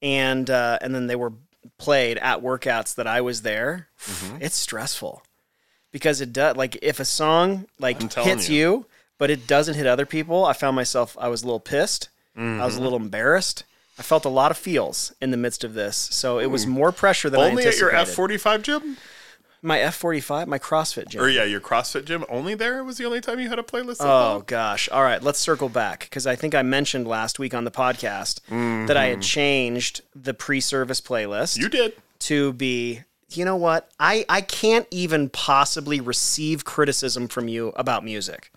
and 0.00 0.48
uh, 0.50 0.78
and 0.80 0.94
then 0.94 1.06
they 1.06 1.16
were 1.16 1.35
played 1.78 2.18
at 2.18 2.42
workouts 2.42 2.96
that 2.96 3.06
I 3.06 3.20
was 3.20 3.42
there. 3.42 3.88
Mm-hmm. 4.00 4.38
It's 4.40 4.56
stressful 4.56 5.22
because 5.92 6.20
it 6.20 6.33
does 6.33 6.57
like 6.57 6.76
if 6.83 6.98
a 6.98 7.05
song 7.05 7.66
like 7.78 8.12
hits 8.14 8.48
you. 8.48 8.57
you. 8.59 8.87
but 9.18 9.31
it 9.31 9.46
doesn't 9.46 9.74
hit 9.76 9.87
other 9.87 10.07
people. 10.07 10.44
I 10.44 10.52
found 10.52 10.74
myself 10.74 11.16
I 11.20 11.28
was 11.28 11.42
a 11.42 11.46
little 11.46 11.61
pissed. 11.61 12.09
I 12.37 12.40
Mm-hmm. 12.40 12.64
was 12.64 12.76
a 12.76 12.81
little 12.83 12.98
embarrassed. 12.98 13.64
I 13.98 14.02
felt 14.02 14.24
a 14.24 14.31
lot 14.31 14.50
of 14.50 14.57
feels 14.57 15.12
in 15.20 15.31
the 15.33 15.37
midst 15.37 15.64
of 15.64 15.74
this, 15.74 15.96
so 15.96 16.38
it 16.38 16.46
was 16.46 16.66
more 16.66 16.90
pressure 16.92 17.28
than 17.28 17.40
I 17.40 17.50
Only 17.50 17.66
at 17.66 17.76
your. 17.78 17.94
F 17.94 18.09
forty 18.09 18.38
five 18.38 18.62
gym, 18.62 18.96
my 19.61 19.78
F 19.81 19.94
forty 19.96 20.18
five, 20.20 20.48
my 20.48 20.59
CrossFit 20.59 21.09
gym. 21.09 21.20
or 21.20 21.28
yeah, 21.28 21.44
your 21.44 21.61
CrossFit 21.61 22.07
gym. 22.07 22.24
Only 22.31 22.55
there 22.55 22.83
was 22.83 22.96
the 22.96 23.05
only 23.05 23.20
time 23.20 23.38
you 23.38 23.50
had 23.50 23.59
a 23.59 23.62
playlist. 23.62 23.98
Oh 24.00 24.42
gosh! 24.46 24.88
All 24.88 25.02
right, 25.02 25.22
let's 25.22 25.38
circle 25.38 25.68
back 25.68 26.00
because 26.00 26.26
I 26.26 26.35
think 26.37 26.55
I 26.55 26.62
mentioned 26.62 27.07
last 27.07 27.38
week 27.38 27.52
on 27.52 27.64
the 27.64 27.70
podcast 27.70 28.40
that 28.87 28.96
I 28.96 29.09
had 29.09 29.20
changed 29.20 30.00
the 30.16 30.33
pre-service 30.33 31.02
playlist 31.02 31.59
you 31.59 31.68
did. 31.68 31.92
to 32.20 32.55
be 32.55 33.02
you 33.36 33.44
know 33.44 33.56
what? 33.56 33.90
I, 34.00 34.24
I 34.28 34.40
can't 34.40 34.86
even 34.90 35.28
possibly 35.28 36.00
receive 36.00 36.64
criticism 36.64 37.28
from 37.28 37.48
you 37.48 37.68
about 37.76 38.04
music. 38.04 38.50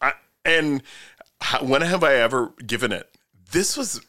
I, 0.00 0.12
and 0.44 0.82
how, 1.40 1.64
when 1.64 1.82
have 1.82 2.02
I 2.04 2.14
ever 2.14 2.52
given 2.66 2.92
it? 2.92 3.08
This 3.52 3.76
was 3.76 4.00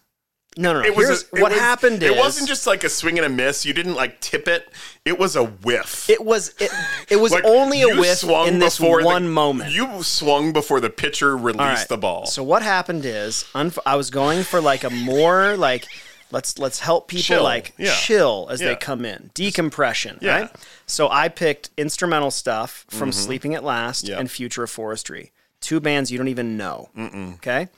No, 0.58 0.74
no, 0.74 0.82
no. 0.82 0.86
it 0.88 0.96
was 0.96 1.08
Here's 1.08 1.24
a- 1.24 1.36
it 1.38 1.42
what 1.42 1.52
was- 1.52 1.60
happened 1.60 2.02
It 2.02 2.18
wasn't 2.18 2.48
just 2.48 2.66
like 2.66 2.84
a 2.84 2.90
swing 2.90 3.18
and 3.18 3.26
a 3.26 3.30
miss. 3.30 3.66
You 3.66 3.74
didn't 3.74 3.96
like 3.96 4.22
tip 4.22 4.48
it. 4.48 4.68
It 5.04 5.20
was 5.20 5.36
a 5.36 5.44
whiff. 5.44 6.10
it 6.10 6.24
was 6.24 6.54
it, 6.60 6.72
it 7.10 7.18
was 7.18 7.32
Like, 7.32 7.44
only 7.46 7.82
a 7.84 7.90
whiff 7.96 8.24
in 8.24 8.60
this 8.60 8.78
before 8.78 9.02
the- 9.02 9.06
one 9.06 9.28
moment. 9.30 9.72
You 9.74 10.02
swung 10.02 10.54
before 10.54 10.80
the 10.80 10.90
pitcher 10.90 11.36
released 11.38 11.60
right. 11.60 11.88
the 11.90 11.98
ball. 11.98 12.26
So 12.26 12.42
what 12.42 12.62
happened 12.64 13.06
is 13.06 13.46
unf- 13.54 13.78
I 13.86 13.96
was 13.98 14.10
going 14.10 14.44
for 14.44 14.62
like 14.62 14.84
a 14.84 14.90
more 14.90 15.58
like 15.58 15.86
let's 16.36 16.60
let's 16.60 16.80
help 16.82 17.08
people 17.08 17.24
Chill, 17.24 17.44
like 17.44 17.74
yeah. 17.78 17.96
chill 17.96 18.48
as 18.52 18.60
Yeah. 18.62 18.68
they 18.68 18.76
come 18.76 19.06
in, 19.06 19.32
decompression, 19.34 20.20
Yeah. 20.22 20.32
right? 20.42 20.52
So 20.86 21.10
I 21.10 21.30
picked 21.30 21.70
instrumental 21.78 22.30
stuff 22.30 22.86
from 22.90 23.10
mm-hmm. 23.10 23.20
Sleeping 23.26 23.56
at 23.56 23.64
Last 23.64 24.08
Yeah. 24.08 24.20
and 24.20 24.30
Future 24.30 24.64
of 24.64 24.70
Forestry, 24.70 25.32
two 25.62 25.80
bands 25.80 26.12
you 26.12 26.18
don't 26.18 26.28
even 26.28 26.58
know. 26.58 26.90
Okay, 27.38 27.70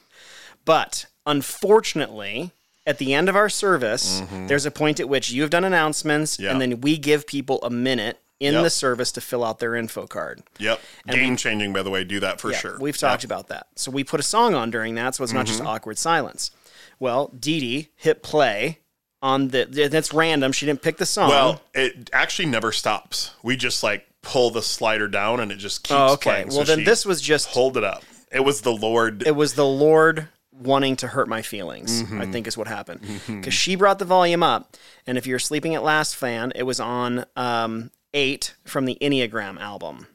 but 0.65 1.05
unfortunately. 1.25 2.51
At 2.85 2.99
the 2.99 3.13
end 3.13 3.27
of 3.27 3.35
our 3.35 3.49
service, 3.49 4.21
mm-hmm. 4.21 4.47
there's 4.47 4.65
a 4.65 4.71
point 4.71 5.01
at 5.01 5.09
which 5.09 5.29
you 5.29 5.41
have 5.41 5.51
done 5.51 5.65
announcements, 5.65 6.39
Yeah. 6.39 6.51
and 6.51 6.61
then 6.61 6.79
we 6.79 6.97
give 6.97 7.27
people 7.27 7.59
a 7.61 7.69
minute 7.69 8.17
in 8.39 8.53
Yep. 8.53 8.63
the 8.63 8.69
service 8.69 9.11
to 9.11 9.19
fill 9.19 9.43
out 9.43 9.59
their 9.59 9.75
info 9.75 10.07
card. 10.07 10.41
yep, 10.57 10.79
game 11.05 11.35
changing. 11.35 11.73
By 11.73 11.83
the 11.83 11.89
way, 11.89 12.05
do 12.05 12.21
that 12.21 12.39
for 12.39 12.49
Yeah, 12.49 12.59
sure. 12.59 12.77
We've 12.79 12.97
talked 12.97 13.25
about 13.25 13.49
that. 13.49 13.67
So 13.75 13.91
we 13.91 14.05
put 14.05 14.21
a 14.21 14.23
song 14.23 14.53
on 14.55 14.71
during 14.71 14.95
that, 14.95 15.15
so 15.15 15.23
it's 15.25 15.33
not 15.33 15.47
just 15.47 15.59
mm-hmm. 15.59 15.67
awkward 15.67 15.97
silence. 15.97 16.51
Well, 16.99 17.27
Dee 17.39 17.59
Dee 17.59 17.89
hit 17.95 18.23
play 18.23 18.79
on 19.21 19.49
the. 19.49 19.87
That's 19.91 20.13
random. 20.13 20.51
She 20.51 20.65
didn't 20.65 20.81
pick 20.81 20.97
the 20.97 21.05
song. 21.05 21.29
Well, 21.29 21.61
it 21.73 22.09
actually 22.13 22.47
never 22.47 22.71
stops. 22.71 23.31
We 23.43 23.55
just 23.55 23.83
like 23.83 24.07
pull 24.21 24.51
the 24.51 24.61
slider 24.61 25.07
down 25.07 25.39
and 25.39 25.51
it 25.51 25.57
just 25.57 25.83
keeps 25.83 25.97
oh, 25.97 26.13
okay. 26.13 26.29
playing. 26.31 26.47
Well, 26.47 26.65
So 26.65 26.75
then 26.75 26.83
this 26.83 27.05
was 27.05 27.21
just. 27.21 27.47
hold 27.49 27.77
it 27.77 27.83
up. 27.83 28.03
It 28.31 28.41
was 28.41 28.61
the 28.61 28.73
Lord. 28.73 29.25
It 29.25 29.35
was 29.35 29.53
the 29.53 29.65
Lord 29.65 30.27
wanting 30.51 30.95
to 30.97 31.07
hurt 31.07 31.27
my 31.27 31.41
feelings. 31.41 32.03
Mm-hmm. 32.03 32.21
I 32.21 32.25
think 32.25 32.47
is 32.47 32.57
what 32.57 32.67
happened 32.67 33.01
because 33.27 33.53
she 33.53 33.75
brought 33.75 33.99
the 33.99 34.05
volume 34.05 34.43
up, 34.43 34.75
and 35.05 35.17
if 35.17 35.27
you're 35.27 35.39
sleeping 35.39 35.75
at 35.75 35.83
last 35.83 36.15
fan, 36.15 36.51
it 36.55 36.63
was 36.63 36.79
on 36.79 37.25
um, 37.35 37.91
eight 38.13 38.55
from 38.65 38.85
the 38.85 38.97
Enneagram 39.01 39.59
album. 39.59 40.07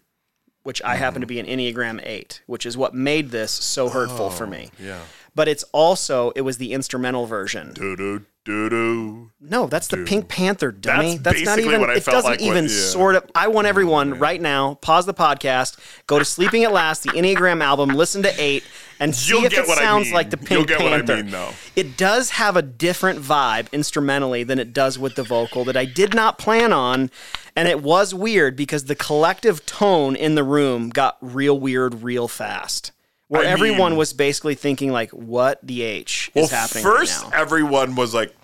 Which 0.64 0.80
I 0.84 0.94
happen 0.94 1.22
to 1.22 1.26
be 1.26 1.40
an 1.40 1.46
Enneagram 1.46 2.00
8, 2.06 2.42
which 2.46 2.66
is 2.66 2.76
what 2.76 2.94
made 2.94 3.30
this 3.30 3.50
so 3.50 3.88
hurtful 3.88 4.30
for 4.30 4.46
me. 4.46 4.70
Oh, 4.70 4.84
yeah. 4.84 5.00
But 5.34 5.48
it's 5.48 5.64
also, 5.72 6.30
it 6.36 6.42
was 6.42 6.58
the 6.58 6.72
instrumental 6.74 7.26
version. 7.26 7.72
doo 7.72 7.96
doo 7.96 8.26
doo 8.44 8.68
doo. 8.68 9.30
No, 9.40 9.66
that's 9.66 9.86
the 9.88 9.98
Pink 10.04 10.28
Panther, 10.28 10.70
dummy. 10.70 11.16
That's 11.16 11.22
That's, 11.40 11.42
not 11.44 11.56
basically 11.56 11.68
even. 11.74 11.80
what 11.80 11.90
I 11.90 11.94
it 11.94 12.02
felt 12.02 12.16
doesn't 12.16 12.30
like 12.32 12.42
even 12.42 12.64
yeah. 12.64 12.70
Sort 12.70 13.14
of. 13.14 13.30
I 13.34 13.48
want 13.48 13.66
everyone 13.66 14.18
right 14.18 14.40
now. 14.40 14.74
Pause 14.74 15.06
the 15.06 15.14
podcast. 15.14 15.78
Go 16.06 16.18
to 16.18 16.24
Sleeping 16.24 16.64
at 16.64 16.72
Last, 16.72 17.02
the 17.04 17.10
Enneagram 17.10 17.62
album. 17.62 17.90
Listen 17.90 18.22
to 18.24 18.34
eight, 18.40 18.62
and 19.00 19.14
see 19.14 19.32
You'll 19.32 19.44
if 19.46 19.52
get 19.52 19.60
it 19.64 19.68
what 19.68 19.78
I 19.78 19.82
sounds 19.82 20.06
mean. 20.06 20.14
like 20.14 20.28
the 20.30 20.36
You'll 20.38 20.46
Pink 20.66 20.68
get 20.68 20.80
what 20.82 20.92
I 20.92 20.96
Panther. 20.98 21.16
mean, 21.16 21.30
though. 21.30 21.50
It 21.76 21.96
does 21.96 22.30
have 22.30 22.56
a 22.56 22.62
different 22.62 23.20
vibe 23.20 23.72
instrumentally 23.72 24.44
than 24.44 24.58
it 24.58 24.74
does 24.74 24.98
with 24.98 25.14
the 25.14 25.22
vocal 25.22 25.64
that 25.64 25.76
I 25.78 25.86
did 25.86 26.12
not 26.14 26.36
plan 26.36 26.74
on, 26.74 27.10
and 27.56 27.68
it 27.68 27.82
was 27.82 28.12
weird 28.12 28.54
because 28.56 28.84
the 28.84 28.96
collective 28.96 29.64
tone 29.64 30.14
in 30.14 30.34
the 30.34 30.44
room 30.44 30.90
got 30.90 31.16
real 31.22 31.58
weird 31.58 32.02
real 32.02 32.28
fast. 32.28 32.92
Where 33.32 33.42
I 33.46 33.50
everyone 33.50 33.92
mean- 33.92 33.98
was 33.98 34.12
basically 34.12 34.54
thinking 34.54 34.92
like, 34.92 35.10
"What 35.10 35.58
the 35.62 35.82
h 35.82 36.30
Well, 36.34 36.44
is 36.44 36.50
happening 36.50 36.84
first 36.84 37.22
right 37.24 37.32
everyone 37.34 37.94
was 37.96 38.12
like, 38.12 38.34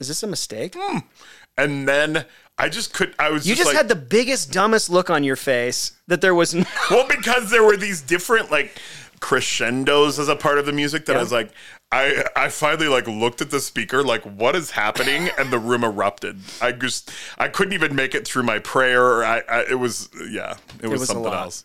Is 0.00 0.08
this 0.08 0.22
a 0.22 0.26
mistake?" 0.26 0.74
Hmm. 0.78 0.98
and 1.56 1.88
then 1.88 2.26
I 2.58 2.68
just 2.68 2.92
could. 2.92 3.14
I 3.18 3.30
was 3.30 3.46
You 3.48 3.54
just, 3.54 3.66
just 3.66 3.74
like, 3.74 3.76
had 3.76 3.88
the 3.88 3.94
biggest, 3.94 4.52
dumbest 4.52 4.90
look 4.90 5.08
on 5.10 5.24
your 5.24 5.36
face 5.36 5.92
that 6.08 6.20
there 6.20 6.34
was. 6.34 6.54
No- 6.54 6.64
well 6.90 7.06
because 7.08 7.50
there 7.50 7.62
were 7.64 7.76
these 7.76 8.02
different 8.02 8.50
like 8.50 8.78
crescendos 9.20 10.18
as 10.18 10.28
a 10.28 10.36
part 10.36 10.58
of 10.58 10.66
the 10.66 10.72
music 10.72 11.06
that 11.06 11.16
I 11.16 11.20
was 11.20 11.32
like. 11.32 11.50
I, 11.90 12.22
I 12.36 12.50
finally 12.50 12.86
like 12.88 13.06
looked 13.06 13.40
at 13.40 13.50
the 13.50 13.60
speaker 13.60 14.02
like 14.04 14.22
what 14.24 14.54
is 14.54 14.72
happening 14.72 15.30
and 15.38 15.50
the 15.50 15.58
room 15.58 15.84
erupted. 15.84 16.38
I 16.60 16.72
just 16.72 17.10
I 17.38 17.48
couldn't 17.48 17.72
even 17.72 17.96
make 17.96 18.14
it 18.14 18.28
through 18.28 18.42
my 18.42 18.58
prayer. 18.58 19.24
I, 19.24 19.42
I 19.48 19.60
it 19.70 19.78
was 19.78 20.10
yeah 20.28 20.56
it 20.82 20.88
was, 20.88 21.00
was 21.00 21.08
something 21.08 21.32
else. 21.32 21.64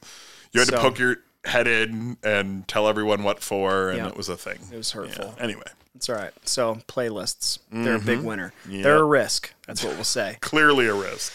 You 0.53 0.61
had 0.61 0.69
So- 0.69 0.77
to 0.77 0.81
poke 0.81 0.97
your 0.97 1.17
head 1.45 1.67
in 1.67 2.17
and 2.23 2.67
tell 2.67 2.87
everyone 2.87 3.23
what 3.23 3.41
for, 3.41 3.89
and 3.89 3.97
Yeah. 3.99 4.07
it 4.07 4.17
was 4.17 4.29
a 4.29 4.37
thing. 4.37 4.59
It 4.71 4.77
was 4.77 4.91
hurtful. 4.91 5.35
Anyway, 5.39 5.63
It's 5.95 6.09
all 6.09 6.15
right. 6.15 6.31
So 6.45 6.79
playlists, 6.87 7.59
they're 7.71 7.95
a 7.95 7.99
big 7.99 8.19
Mm-hmm. 8.19 8.27
winner. 8.27 8.53
They're 8.65 8.97
a 8.97 9.03
risk. 9.03 9.53
That's 9.67 9.83
what 9.83 9.95
we'll 9.95 10.03
say. 10.03 10.37
clearly 10.41 10.87
a 10.87 10.93
risk. 10.93 11.33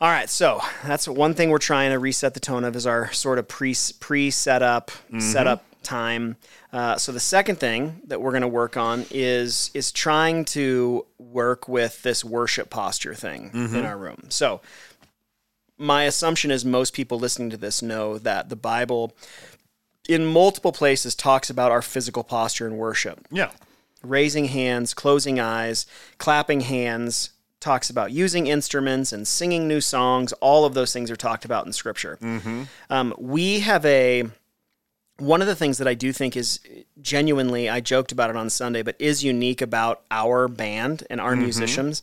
All 0.00 0.10
right. 0.10 0.28
So 0.28 0.60
that's 0.84 1.08
one 1.08 1.34
thing 1.34 1.50
we're 1.50 1.58
trying 1.58 1.90
to 1.90 1.98
reset 1.98 2.34
the 2.34 2.40
tone 2.40 2.64
of 2.64 2.76
is 2.76 2.86
our 2.86 3.10
sort 3.12 3.38
of 3.38 3.48
pre 3.48 3.74
pre 3.98 4.30
setup 4.30 4.90
setup 5.18 5.64
time. 5.82 6.36
Uh, 6.72 6.96
so 6.96 7.12
the 7.12 7.20
second 7.20 7.56
thing 7.58 8.00
that 8.06 8.20
we're 8.20 8.32
going 8.32 8.42
to 8.42 8.48
work 8.48 8.76
on 8.76 9.06
is 9.10 9.70
is 9.72 9.90
trying 9.92 10.44
to 10.46 11.06
work 11.18 11.66
with 11.66 12.02
this 12.02 12.22
worship 12.24 12.68
posture 12.70 13.14
thing 13.14 13.50
in 13.54 13.84
our 13.86 13.96
room. 13.96 14.24
So 14.28 14.60
my 15.78 16.04
assumption 16.04 16.50
is 16.50 16.64
most 16.64 16.94
people 16.94 17.18
listening 17.18 17.50
to 17.50 17.56
this 17.56 17.82
know 17.82 18.18
that 18.18 18.48
the 18.48 18.56
Bible 18.56 19.16
in 20.08 20.24
multiple 20.24 20.72
places 20.72 21.14
talks 21.14 21.50
about 21.50 21.72
our 21.72 21.82
physical 21.82 22.24
posture 22.24 22.66
in 22.66 22.76
worship. 22.76 23.26
Yeah. 23.30 23.50
Raising 24.02 24.46
hands, 24.46 24.94
closing 24.94 25.40
eyes, 25.40 25.86
clapping 26.18 26.60
hands, 26.60 27.30
talks 27.58 27.90
about 27.90 28.12
using 28.12 28.46
instruments 28.46 29.12
and 29.12 29.26
singing 29.26 29.66
new 29.66 29.80
songs. 29.80 30.32
All 30.34 30.64
of 30.64 30.74
those 30.74 30.92
things 30.92 31.10
are 31.10 31.16
talked 31.16 31.44
about 31.44 31.66
in 31.66 31.72
scripture. 31.72 32.18
Um, 32.90 33.14
we 33.18 33.60
have 33.60 33.84
a 33.84 34.24
one 35.18 35.40
of 35.40 35.46
the 35.46 35.54
things 35.54 35.78
that 35.78 35.88
I 35.88 35.94
do 35.94 36.12
think 36.12 36.36
is 36.36 36.60
genuinely, 37.00 37.70
I 37.70 37.80
joked 37.80 38.12
about 38.12 38.30
it 38.30 38.36
on 38.36 38.50
Sunday, 38.50 38.82
but 38.82 38.96
is 38.98 39.24
unique 39.24 39.62
about 39.62 40.02
our 40.10 40.46
band 40.46 41.04
and 41.08 41.20
our 41.20 41.32
mm-hmm. 41.32 41.44
musicians 41.44 42.02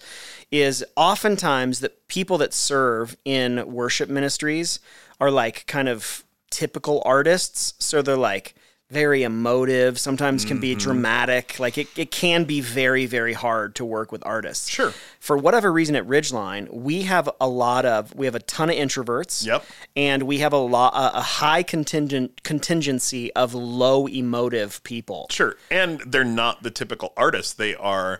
is 0.52 0.84
oftentimes 0.96 1.80
that 1.82 2.08
people 2.08 2.38
that 2.40 2.54
serve 2.54 3.16
in 3.24 3.72
worship 3.72 4.10
ministries 4.10 4.80
are 5.20 5.30
like 5.30 5.66
kind 5.68 5.88
of 5.88 6.24
typical 6.50 7.02
artists. 7.06 7.76
So 7.80 8.02
they're 8.02 8.18
like 8.18 8.56
very 8.94 9.24
emotive, 9.24 10.00
sometimes 10.00 10.46
can 10.46 10.60
be 10.60 10.76
dramatic. 10.76 11.60
Like 11.60 11.78
it, 11.78 11.88
it 11.98 12.12
can 12.12 12.44
be 12.46 12.62
very, 12.62 13.06
very 13.06 13.34
hard 13.34 13.76
to 13.76 13.86
work 13.86 14.12
with 14.12 14.24
artists. 14.26 14.70
Sure. 14.70 14.94
For 15.20 15.36
whatever 15.38 15.72
reason 15.74 15.96
at 15.96 16.06
Ridgeline, 16.08 16.70
we 16.72 17.02
have 17.04 17.30
a 17.42 17.48
lot 17.48 17.86
of, 17.86 18.14
we 18.16 18.26
have 18.28 18.36
a 18.36 18.40
ton 18.40 18.70
of 18.70 18.76
introverts 18.76 19.46
Yep. 19.46 19.66
and 19.96 20.24
we 20.24 20.38
have 20.40 20.54
a 20.54 20.58
lot 20.58 20.94
a, 20.94 21.18
a 21.18 21.22
high 21.22 21.64
contingent 21.64 22.44
contingency 22.44 23.34
of 23.34 23.54
low 23.54 24.08
emotive 24.08 24.84
people 24.84 25.28
Sure. 25.30 25.56
And 25.72 26.02
they're 26.06 26.24
not 26.24 26.64
the 26.64 26.72
typical 26.72 27.12
artists. 27.18 27.54
They 27.54 27.76
are 27.76 28.20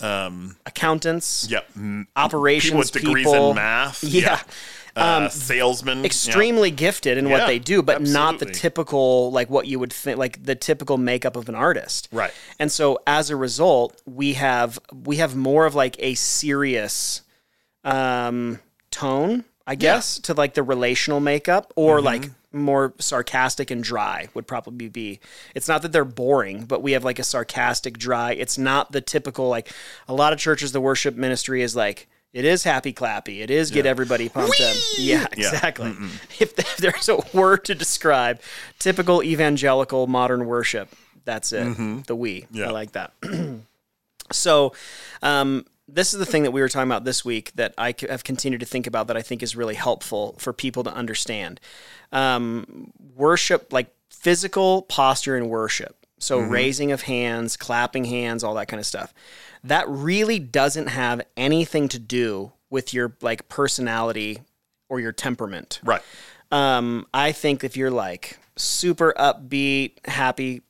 um 0.00 0.56
accountants 0.66 1.46
Yep. 1.48 1.70
operations 2.16 2.70
people 2.70 2.78
with 2.80 2.92
degrees 2.92 3.26
people. 3.26 3.50
in 3.50 3.56
math. 3.56 4.02
Yeah. 4.20 4.40
Uh, 4.96 5.28
salesmen. 5.28 5.98
yeah. 5.98 6.04
extremely 6.06 6.70
gifted 6.70 7.18
in 7.18 7.26
Yeah, 7.26 7.32
what 7.38 7.46
they 7.46 7.58
do 7.58 7.82
but 7.82 8.00
not 8.02 8.38
the 8.38 8.46
typical 8.46 9.32
like 9.32 9.50
what 9.50 9.66
you 9.66 9.78
would 9.80 9.92
think 9.92 10.18
like 10.18 10.44
the 10.44 10.54
typical 10.54 10.98
makeup 10.98 11.34
of 11.36 11.48
an 11.48 11.54
artist 11.54 12.08
Right. 12.12 12.32
and 12.60 12.70
so 12.70 13.00
as 13.06 13.28
a 13.30 13.36
result 13.36 14.00
we 14.06 14.34
have 14.34 14.78
we 14.92 15.16
have 15.16 15.34
more 15.34 15.66
of 15.66 15.74
like 15.74 15.96
a 15.98 16.14
serious 16.14 17.22
um 17.84 18.60
tone 18.90 19.44
i 19.66 19.74
guess 19.74 20.18
to 20.20 20.34
like 20.34 20.54
the 20.54 20.62
relational 20.62 21.20
makeup 21.20 21.72
or 21.76 21.96
Mm-hmm. 21.96 22.06
like 22.06 22.30
more 22.52 22.94
sarcastic 23.00 23.72
and 23.72 23.82
dry 23.82 24.28
would 24.32 24.46
probably 24.46 24.88
be 24.88 25.18
it's 25.56 25.66
not 25.66 25.82
that 25.82 25.90
they're 25.90 26.04
boring 26.04 26.66
but 26.66 26.82
we 26.82 26.92
have 26.92 27.02
like 27.02 27.18
a 27.18 27.24
sarcastic 27.24 27.98
dry 27.98 28.32
it's 28.32 28.56
not 28.56 28.92
the 28.92 29.00
typical 29.00 29.48
like 29.48 29.72
a 30.06 30.14
lot 30.14 30.32
of 30.32 30.38
churches 30.38 30.70
the 30.70 30.80
worship 30.80 31.16
ministry 31.16 31.62
is 31.62 31.74
like 31.74 32.06
it 32.34 32.44
is 32.44 32.64
happy 32.64 32.92
clappy. 32.92 33.40
It 33.40 33.50
is 33.50 33.70
get 33.70 33.86
everybody 33.86 34.28
pumped 34.28 34.60
up. 34.60 34.76
Yeah 34.98 35.26
exactly. 35.32 35.94
If, 36.38 36.58
if 36.58 36.76
there's 36.76 37.08
a 37.08 37.20
word 37.32 37.64
to 37.64 37.74
describe 37.74 38.40
typical 38.78 39.22
evangelical 39.22 40.06
modern 40.06 40.44
worship 40.44 40.94
that's 41.24 41.52
it. 41.52 42.06
The 42.06 42.16
we. 42.16 42.42
Mm-hmm. 42.42 42.56
Yeah. 42.56 42.68
i 42.68 42.70
like 42.70 42.92
that. 42.92 43.12
So, 44.32 44.72
um, 45.22 45.66
this 45.86 46.14
is 46.14 46.18
the 46.18 46.24
thing 46.24 46.44
that 46.44 46.50
we 46.50 46.62
were 46.62 46.68
talking 46.70 46.88
about 46.88 47.04
this 47.04 47.26
week 47.26 47.52
that 47.56 47.74
I 47.76 47.94
have 48.08 48.24
continued 48.24 48.60
to 48.60 48.66
think 48.66 48.86
about 48.86 49.06
that 49.08 49.18
I 49.18 49.22
think 49.22 49.42
is 49.42 49.54
really 49.54 49.74
helpful 49.74 50.34
for 50.38 50.54
people 50.54 50.82
to 50.84 50.90
understand. 50.90 51.60
Um, 52.10 52.90
worship, 53.14 53.70
like 53.70 53.94
physical 54.08 54.80
posture 54.80 55.36
in 55.36 55.50
worship. 55.50 56.06
So, 56.18 56.38
raising 56.38 56.90
of 56.90 57.02
hands, 57.02 57.58
clapping 57.58 58.06
hands, 58.06 58.42
all 58.42 58.54
that 58.54 58.66
kind 58.66 58.80
of 58.80 58.86
stuff. 58.86 59.12
That 59.64 59.88
really 59.88 60.38
doesn't 60.38 60.88
have 60.88 61.22
anything 61.36 61.88
to 61.88 61.98
do 61.98 62.52
with 62.70 62.94
your 62.94 63.16
like 63.20 63.48
personality 63.48 64.40
or 64.88 65.00
your 65.00 65.12
temperament 65.12 65.80
Right. 65.82 66.02
um, 66.52 67.06
I 67.12 67.32
think 67.32 67.64
if 67.64 67.76
you're 67.76 67.90
like 67.90 68.38
super 68.56 69.14
upbeat, 69.18 69.92
happy, 70.06 70.62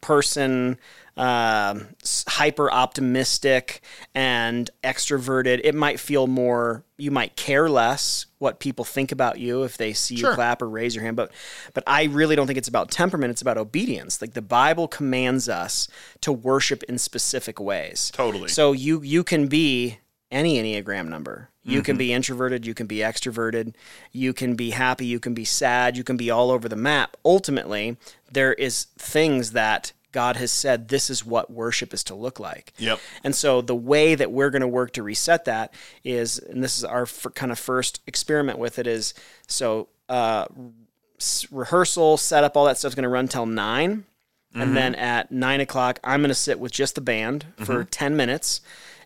person 0.00 0.78
um, 1.20 1.88
hyper 2.28 2.70
optimistic 2.72 3.82
and 4.14 4.70
extroverted, 4.82 5.60
it 5.64 5.74
might 5.74 6.00
feel 6.00 6.26
more. 6.26 6.84
You 6.96 7.10
might 7.10 7.36
care 7.36 7.68
less 7.68 8.26
what 8.38 8.58
people 8.58 8.84
think 8.84 9.12
about 9.12 9.38
you 9.38 9.62
if 9.64 9.76
they 9.76 9.92
see 9.92 10.16
Sure. 10.16 10.30
you 10.30 10.34
clap 10.34 10.62
or 10.62 10.68
raise 10.68 10.94
your 10.94 11.04
hand. 11.04 11.16
But 11.16 11.30
but 11.74 11.84
I 11.86 12.04
really 12.04 12.36
don't 12.36 12.46
think 12.46 12.58
it's 12.58 12.68
about 12.68 12.90
temperament. 12.90 13.30
It's 13.32 13.42
about 13.42 13.58
obedience. 13.58 14.20
Like 14.20 14.32
the 14.34 14.42
Bible 14.42 14.88
commands 14.88 15.48
us 15.48 15.88
to 16.22 16.32
worship 16.32 16.82
in 16.84 16.98
specific 16.98 17.60
ways. 17.60 18.10
Totally. 18.14 18.48
So 18.48 18.72
you 18.72 19.02
you 19.02 19.22
can 19.24 19.46
be 19.48 19.98
any 20.30 20.56
enneagram 20.62 21.08
number. 21.08 21.48
You 21.62 21.78
Mm-hmm. 21.78 21.84
can 21.84 21.96
be 21.98 22.12
introverted, 22.14 22.64
you 22.64 22.72
can 22.72 22.86
be 22.86 22.98
extroverted, 22.98 23.74
you 24.12 24.32
can 24.32 24.54
be 24.56 24.70
happy, 24.70 25.04
you 25.04 25.20
can 25.20 25.34
be 25.34 25.44
sad, 25.44 25.94
you 25.96 26.02
can 26.04 26.16
be 26.16 26.30
all 26.30 26.50
over 26.50 26.68
the 26.70 26.76
map. 26.76 27.18
Ultimately, 27.22 27.98
there 28.32 28.54
is 28.54 28.84
things 28.96 29.52
that 29.52 29.92
God 30.12 30.36
has 30.36 30.50
said 30.50 30.88
this 30.88 31.10
is 31.10 31.24
what 31.24 31.50
worship 31.50 31.94
is 31.94 32.02
to 32.04 32.14
look 32.14 32.40
like. 32.40 32.72
Yep. 32.78 32.98
And 33.24 33.34
so 33.34 33.60
the 33.60 33.74
way 33.76 34.14
that 34.14 34.30
we're 34.32 34.50
going 34.50 34.62
to 34.62 34.68
work 34.68 34.92
to 34.94 35.02
reset 35.02 35.44
that 35.44 35.72
is, 36.04 36.38
and 36.38 36.62
this 36.62 36.76
is 36.78 36.84
our 36.84 37.02
f- 37.02 37.26
kind 37.34 37.52
of 37.52 37.58
first 37.58 38.00
experiment 38.06 38.58
with 38.58 38.78
it 38.78 38.86
is 38.86 39.14
so 39.46 39.88
uh, 40.08 40.46
s- 41.18 41.46
rehearsal, 41.50 42.16
setup, 42.16 42.56
all 42.56 42.64
that 42.64 42.76
stuff's 42.78 42.94
going 42.94 43.04
to 43.04 43.08
run 43.08 43.28
till 43.28 43.46
9 43.46 44.04
And 44.52 44.76
then 44.76 44.96
at 44.96 45.30
nine 45.30 45.60
o'clock, 45.60 46.00
I'm 46.02 46.20
going 46.22 46.28
to 46.30 46.34
sit 46.34 46.58
with 46.58 46.72
just 46.72 46.96
the 46.96 47.00
band 47.00 47.46
for 47.64 47.84
10 47.84 48.16
minutes 48.16 48.60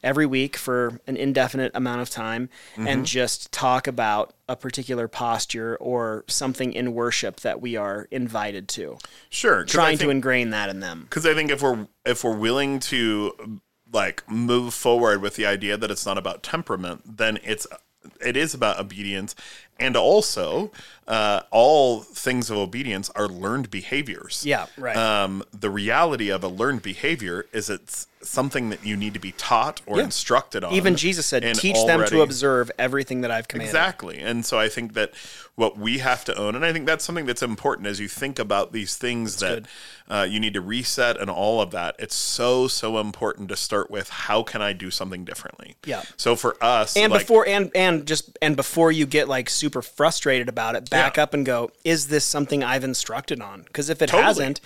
every 0.04 0.26
week 0.26 0.56
for 0.56 1.00
an 1.06 1.16
indefinite 1.16 1.72
amount 1.74 2.00
of 2.00 2.10
time 2.10 2.48
and 2.76 2.86
mm-hmm. 2.86 3.02
just 3.04 3.50
talk 3.50 3.86
about 3.86 4.34
a 4.48 4.54
particular 4.54 5.08
posture 5.08 5.76
or 5.76 6.24
something 6.28 6.72
in 6.72 6.94
worship 6.94 7.40
that 7.40 7.60
we 7.60 7.76
are 7.76 8.06
invited 8.10 8.68
to. 8.68 8.98
Sure, 9.30 9.64
Trying 9.64 9.98
to 9.98 10.10
ingrain 10.10 10.50
that 10.50 10.68
in 10.68 10.80
them. 10.80 11.02
because 11.04 11.26
I 11.26 11.34
think 11.34 11.50
if 11.50 11.62
we're 11.62 11.88
if 12.04 12.22
we're 12.22 12.36
willing 12.36 12.78
to 12.80 13.60
like 13.92 14.28
move 14.30 14.74
forward 14.74 15.22
with 15.22 15.36
the 15.36 15.46
idea 15.46 15.76
that 15.76 15.90
it's 15.90 16.04
not 16.04 16.18
about 16.18 16.42
temperament, 16.42 17.16
then 17.16 17.38
it's 17.42 17.66
it 18.20 18.36
is 18.36 18.54
about 18.54 18.78
obedience, 18.78 19.34
and 19.78 19.96
also 19.96 20.70
uh, 21.06 21.42
all 21.50 22.00
things 22.00 22.48
of 22.50 22.56
obedience 22.56 23.10
are 23.10 23.28
learned 23.28 23.70
behaviors. 23.70 24.42
Yeah, 24.46 24.66
right. 24.76 24.96
Um, 24.96 25.42
the 25.52 25.70
reality 25.70 26.30
of 26.30 26.42
a 26.42 26.48
learned 26.48 26.82
behavior 26.82 27.46
is 27.52 27.68
it's 27.68 28.06
something 28.22 28.70
that 28.70 28.86
you 28.86 28.96
need 28.96 29.12
to 29.12 29.20
be 29.20 29.32
taught 29.32 29.82
or 29.84 29.98
Yeah. 29.98 30.04
instructed 30.04 30.64
on. 30.64 30.72
Even 30.72 30.96
Jesus 30.96 31.26
said, 31.26 31.42
teach 31.56 31.84
them 31.84 32.06
to 32.06 32.22
observe 32.22 32.70
everything 32.78 33.20
that 33.20 33.30
I've 33.30 33.48
commanded. 33.48 33.68
Exactly. 33.68 34.18
And 34.18 34.46
so 34.46 34.58
I 34.58 34.70
think 34.70 34.94
that 34.94 35.12
what 35.56 35.76
we 35.76 35.98
have 35.98 36.24
to 36.24 36.34
own, 36.36 36.54
and 36.54 36.64
I 36.64 36.72
think 36.72 36.86
that's 36.86 37.04
something 37.04 37.26
that's 37.26 37.42
important 37.42 37.86
as 37.86 38.00
you 38.00 38.08
think 38.08 38.38
about 38.38 38.72
these 38.72 38.96
things 38.96 39.40
that 39.40 39.66
uh, 40.08 40.26
you 40.28 40.40
need 40.40 40.54
to 40.54 40.62
reset 40.62 41.20
and 41.20 41.28
all 41.28 41.60
of 41.60 41.70
that. 41.72 41.96
It's 41.98 42.14
so, 42.14 42.66
so 42.66 42.98
important 42.98 43.50
to 43.50 43.56
start 43.56 43.90
with 43.90 44.08
how 44.08 44.42
can 44.42 44.62
I 44.62 44.72
do 44.72 44.90
something 44.90 45.26
differently? 45.26 45.76
Yeah. 45.84 46.02
So 46.16 46.34
for 46.34 46.56
us, 46.62 46.96
and 46.96 47.12
like, 47.12 47.22
before 47.22 47.46
and 47.46 47.70
and 47.74 48.06
just 48.06 48.36
and 48.40 48.56
before 48.56 48.90
you 48.90 49.04
get 49.04 49.28
like 49.28 49.50
super 49.64 49.80
frustrated 49.80 50.46
about 50.48 50.76
it 50.76 50.90
back 50.90 51.16
Yeah. 51.16 51.22
up 51.22 51.32
and 51.34 51.46
go 51.46 51.70
is 51.84 52.08
this 52.08 52.24
something 52.24 52.62
i've 52.62 52.84
instructed 52.84 53.40
on 53.40 53.62
because 53.62 53.88
if 53.88 54.02
it 54.02 54.08
Totally. 54.08 54.24
hasn't 54.24 54.60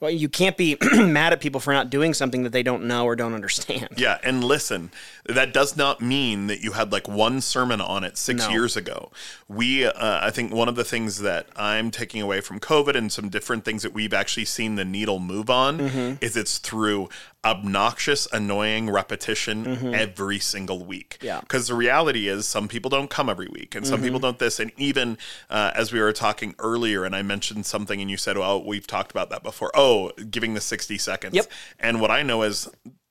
well 0.00 0.10
you 0.10 0.28
can't 0.28 0.56
be 0.56 0.76
mad 0.96 1.32
at 1.32 1.40
people 1.40 1.60
for 1.60 1.72
not 1.72 1.88
doing 1.88 2.14
something 2.14 2.42
that 2.42 2.50
they 2.50 2.64
don't 2.64 2.82
know 2.84 3.04
or 3.04 3.14
don't 3.14 3.32
understand 3.34 3.88
Yeah, 3.96 4.18
and 4.24 4.42
listen, 4.42 4.90
that 5.26 5.52
does 5.52 5.76
not 5.76 6.00
mean 6.00 6.46
that 6.48 6.62
you 6.62 6.72
had 6.72 6.90
like 6.90 7.06
one 7.06 7.40
sermon 7.42 7.80
on 7.80 8.02
it 8.02 8.16
six 8.16 8.46
No. 8.46 8.50
years 8.50 8.76
ago. 8.76 9.10
We, 9.46 9.84
uh, 9.84 9.92
I 10.26 10.30
think 10.30 10.52
one 10.54 10.68
of 10.68 10.74
the 10.74 10.84
things 10.84 11.18
that 11.20 11.46
I'm 11.54 11.90
taking 11.90 12.22
away 12.22 12.40
from 12.40 12.58
COVID 12.60 12.94
and 12.96 13.12
some 13.12 13.28
different 13.28 13.64
things 13.66 13.82
that 13.82 13.92
we've 13.92 14.14
actually 14.14 14.46
seen 14.46 14.76
the 14.76 14.84
needle 14.86 15.18
move 15.20 15.50
on 15.50 15.78
Mm-hmm. 15.78 16.24
is 16.24 16.34
it's 16.36 16.56
through 16.58 17.08
obnoxious, 17.44 18.28
annoying 18.32 18.90
repetition 18.90 19.94
every 19.94 20.38
single 20.38 20.84
week. 20.84 21.16
Mm-hmm. 21.18 21.26
Yeah. 21.26 21.40
Because 21.40 21.68
the 21.68 21.74
reality 21.74 22.28
is, 22.28 22.46
some 22.46 22.68
people 22.68 22.88
don't 22.90 23.08
come 23.10 23.28
every 23.28 23.48
week, 23.48 23.74
and 23.74 23.86
some 23.86 23.96
Mm-hmm. 23.96 24.04
people 24.04 24.20
don't 24.20 24.38
this. 24.38 24.60
And 24.60 24.72
even 24.76 25.18
uh, 25.48 25.72
as 25.74 25.92
we 25.92 26.00
were 26.00 26.12
talking 26.12 26.54
earlier, 26.58 27.04
and 27.04 27.14
I 27.16 27.22
mentioned 27.22 27.66
something, 27.66 28.00
and 28.00 28.10
you 28.10 28.16
said, 28.16 28.36
"Well, 28.38 28.62
we've 28.64 28.86
talked 28.86 29.10
about 29.10 29.30
that 29.30 29.42
before." 29.42 29.70
Oh, 29.74 30.10
giving 30.30 30.54
the 30.54 30.60
60 30.60 30.98
seconds. 30.98 31.34
Yep. 31.34 31.46
And 31.78 32.00
what 32.00 32.10
I 32.10 32.22
know 32.22 32.42
is 32.42 32.68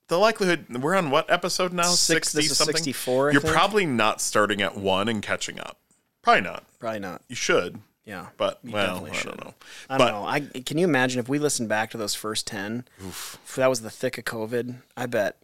the 0.08 0.18
likelihood 0.18 0.66
we're 0.82 0.96
on 0.96 1.10
what 1.12 1.30
episode 1.32 1.74
now? 1.74 1.84
Six- 1.84 2.34
is 2.36 2.56
something. 2.58 2.76
64, 2.76 3.32
You're 3.32 3.42
think. 3.42 3.54
probably 3.54 3.86
not 3.86 4.22
starting 4.22 4.62
at 4.62 4.76
one 4.78 5.08
and 5.10 5.22
catching 5.22 5.60
up. 5.60 5.78
Probably 6.22 6.42
not. 6.42 6.64
probably 6.80 7.00
not 7.00 7.22
You 7.30 7.36
should, 7.36 7.80
yeah 8.06 8.28
but 8.38 8.60
well, 8.64 9.06
I 9.06 9.12
should. 9.14 9.28
don't 9.38 9.44
know. 9.46 9.54
I 9.90 9.98
don't 9.98 10.08
know. 10.08 10.26
I 10.26 10.40
can 10.42 10.78
you 10.78 10.86
imagine 10.86 11.20
if 11.20 11.30
we 11.30 11.40
listened 11.40 11.70
back 11.70 11.92
to 11.92 11.98
those 11.98 12.16
first 12.16 12.48
ten? 12.48 12.86
If 13.00 13.56
that 13.56 13.68
was 13.68 13.82
the 13.82 13.90
thick 13.90 14.18
of 14.18 14.26
COVID, 14.26 14.76
I 14.98 15.06
bet 15.06 15.38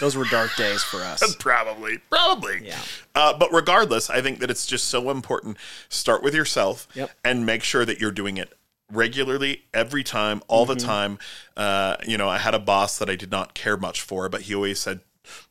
those 0.00 0.16
were 0.16 0.24
dark 0.24 0.56
days 0.56 0.82
for 0.82 0.98
us. 0.98 1.36
Probably, 1.38 1.98
probably. 2.10 2.60
Yeah. 2.66 2.78
Uh, 3.14 3.36
but 3.38 3.52
regardless, 3.52 4.08
I 4.08 4.22
think 4.22 4.38
that 4.40 4.50
it's 4.50 4.66
just 4.66 4.88
so 4.88 5.10
important. 5.10 5.58
Start 5.90 6.22
with 6.22 6.34
yourself 6.34 6.88
Yep. 6.94 7.10
and 7.22 7.44
make 7.44 7.62
sure 7.62 7.84
that 7.84 8.00
you're 8.00 8.10
doing 8.10 8.38
it 8.38 8.54
regularly, 8.90 9.64
every 9.74 10.02
time, 10.02 10.40
all 10.48 10.64
Mm-hmm. 10.66 10.78
the 10.78 10.80
time. 10.80 11.18
Uh, 11.54 11.96
you 12.06 12.16
know, 12.16 12.28
I 12.30 12.38
had 12.38 12.54
a 12.54 12.58
boss 12.58 12.98
that 12.98 13.10
I 13.10 13.16
did 13.16 13.30
not 13.30 13.52
care 13.52 13.76
much 13.76 14.00
for, 14.00 14.30
but 14.30 14.42
he 14.42 14.54
always 14.54 14.78
said, 14.80 15.00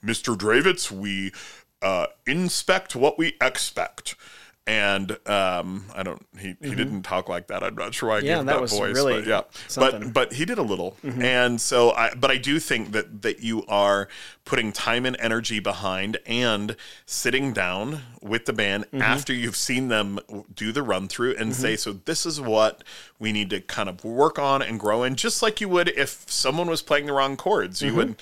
"Mr. 0.03 0.35
Drewitz, 0.35 0.89
we 0.91 1.31
uh, 1.83 2.07
inspect 2.25 2.95
what 2.95 3.19
we 3.19 3.35
expect." 3.39 4.15
And 4.67 5.11
um, 5.27 5.85
I 5.95 6.03
don't. 6.03 6.23
He, 6.37 6.55
he 6.61 6.75
didn't 6.75 7.03
talk 7.03 7.29
like 7.29 7.47
that. 7.47 7.63
I'm 7.63 7.75
not 7.75 7.93
sure 7.93 8.09
why 8.09 8.17
I 8.17 8.19
Mm-hmm. 8.19 8.27
Yeah, 8.27 8.35
gave 8.37 8.45
that 8.47 8.53
that, 8.53 8.61
was 8.61 8.71
voice. 8.73 8.95
really 8.95 9.13
but 9.21 9.27
yeah, 9.27 9.41
something. 9.69 9.99
but 10.11 10.13
but 10.13 10.33
he 10.33 10.43
did 10.43 10.57
a 10.57 10.61
little 10.63 10.97
and 11.03 11.61
so 11.61 11.91
i 11.91 12.13
but 12.13 12.29
i 12.31 12.37
do 12.37 12.59
think 12.59 12.91
that 12.91 13.21
that 13.21 13.39
you 13.39 13.63
are 13.67 14.07
putting 14.43 14.71
time 14.73 15.05
and 15.05 15.15
energy 15.19 15.59
behind 15.59 16.17
and 16.25 16.75
sitting 17.05 17.53
down 17.53 18.01
with 18.21 18.45
the 18.45 18.51
band 18.53 18.85
after 18.93 19.33
you've 19.33 19.55
seen 19.55 19.87
them 19.87 20.19
do 20.53 20.71
the 20.73 20.83
run 20.83 21.07
through 21.07 21.35
and 21.37 21.55
say 21.55 21.75
so 21.77 21.93
this 21.93 22.25
is 22.25 22.41
what 22.41 22.83
we 23.19 23.31
need 23.31 23.49
to 23.51 23.61
kind 23.61 23.87
of 23.87 24.03
work 24.03 24.37
on 24.37 24.61
and 24.61 24.79
grow 24.79 25.03
in 25.03 25.15
just 25.15 25.41
like 25.41 25.61
you 25.61 25.69
would 25.69 25.87
if 25.89 26.25
someone 26.29 26.67
was 26.69 26.81
playing 26.81 27.05
the 27.05 27.13
wrong 27.13 27.37
chords 27.37 27.81
you 27.81 27.93
would 27.95 28.15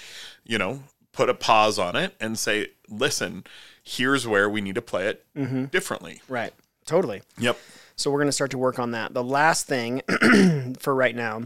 you 0.45 0.57
know 0.59 0.83
put 1.11 1.29
a 1.29 1.33
pause 1.33 1.79
on 1.79 1.95
it 1.95 2.13
and 2.19 2.37
say 2.37 2.67
listen 2.89 3.43
here's 3.85 4.27
where 4.27 4.49
we 4.49 4.59
need 4.61 4.75
to 4.75 4.81
play 4.81 5.07
it 5.07 5.71
differently 5.71 6.21
right. 6.27 6.53
Totally. 6.85 7.21
yep 7.37 7.57
So 7.95 8.11
we're 8.11 8.19
going 8.19 8.27
to 8.27 8.31
start 8.33 8.51
to 8.51 8.57
work 8.57 8.77
on 8.79 8.91
that. 8.91 9.13
The 9.13 9.23
last 9.23 9.67
thing 9.67 10.01
for 10.79 10.93
right 10.93 11.15
now 11.15 11.43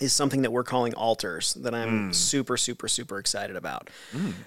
is 0.00 0.12
something 0.12 0.42
that 0.42 0.50
we're 0.50 0.64
calling 0.64 0.94
altars 0.94 1.54
that 1.54 1.74
I'm 1.74 2.12
super, 2.14 2.56
super, 2.56 2.88
super 2.88 3.18
excited 3.18 3.54
about. 3.56 3.90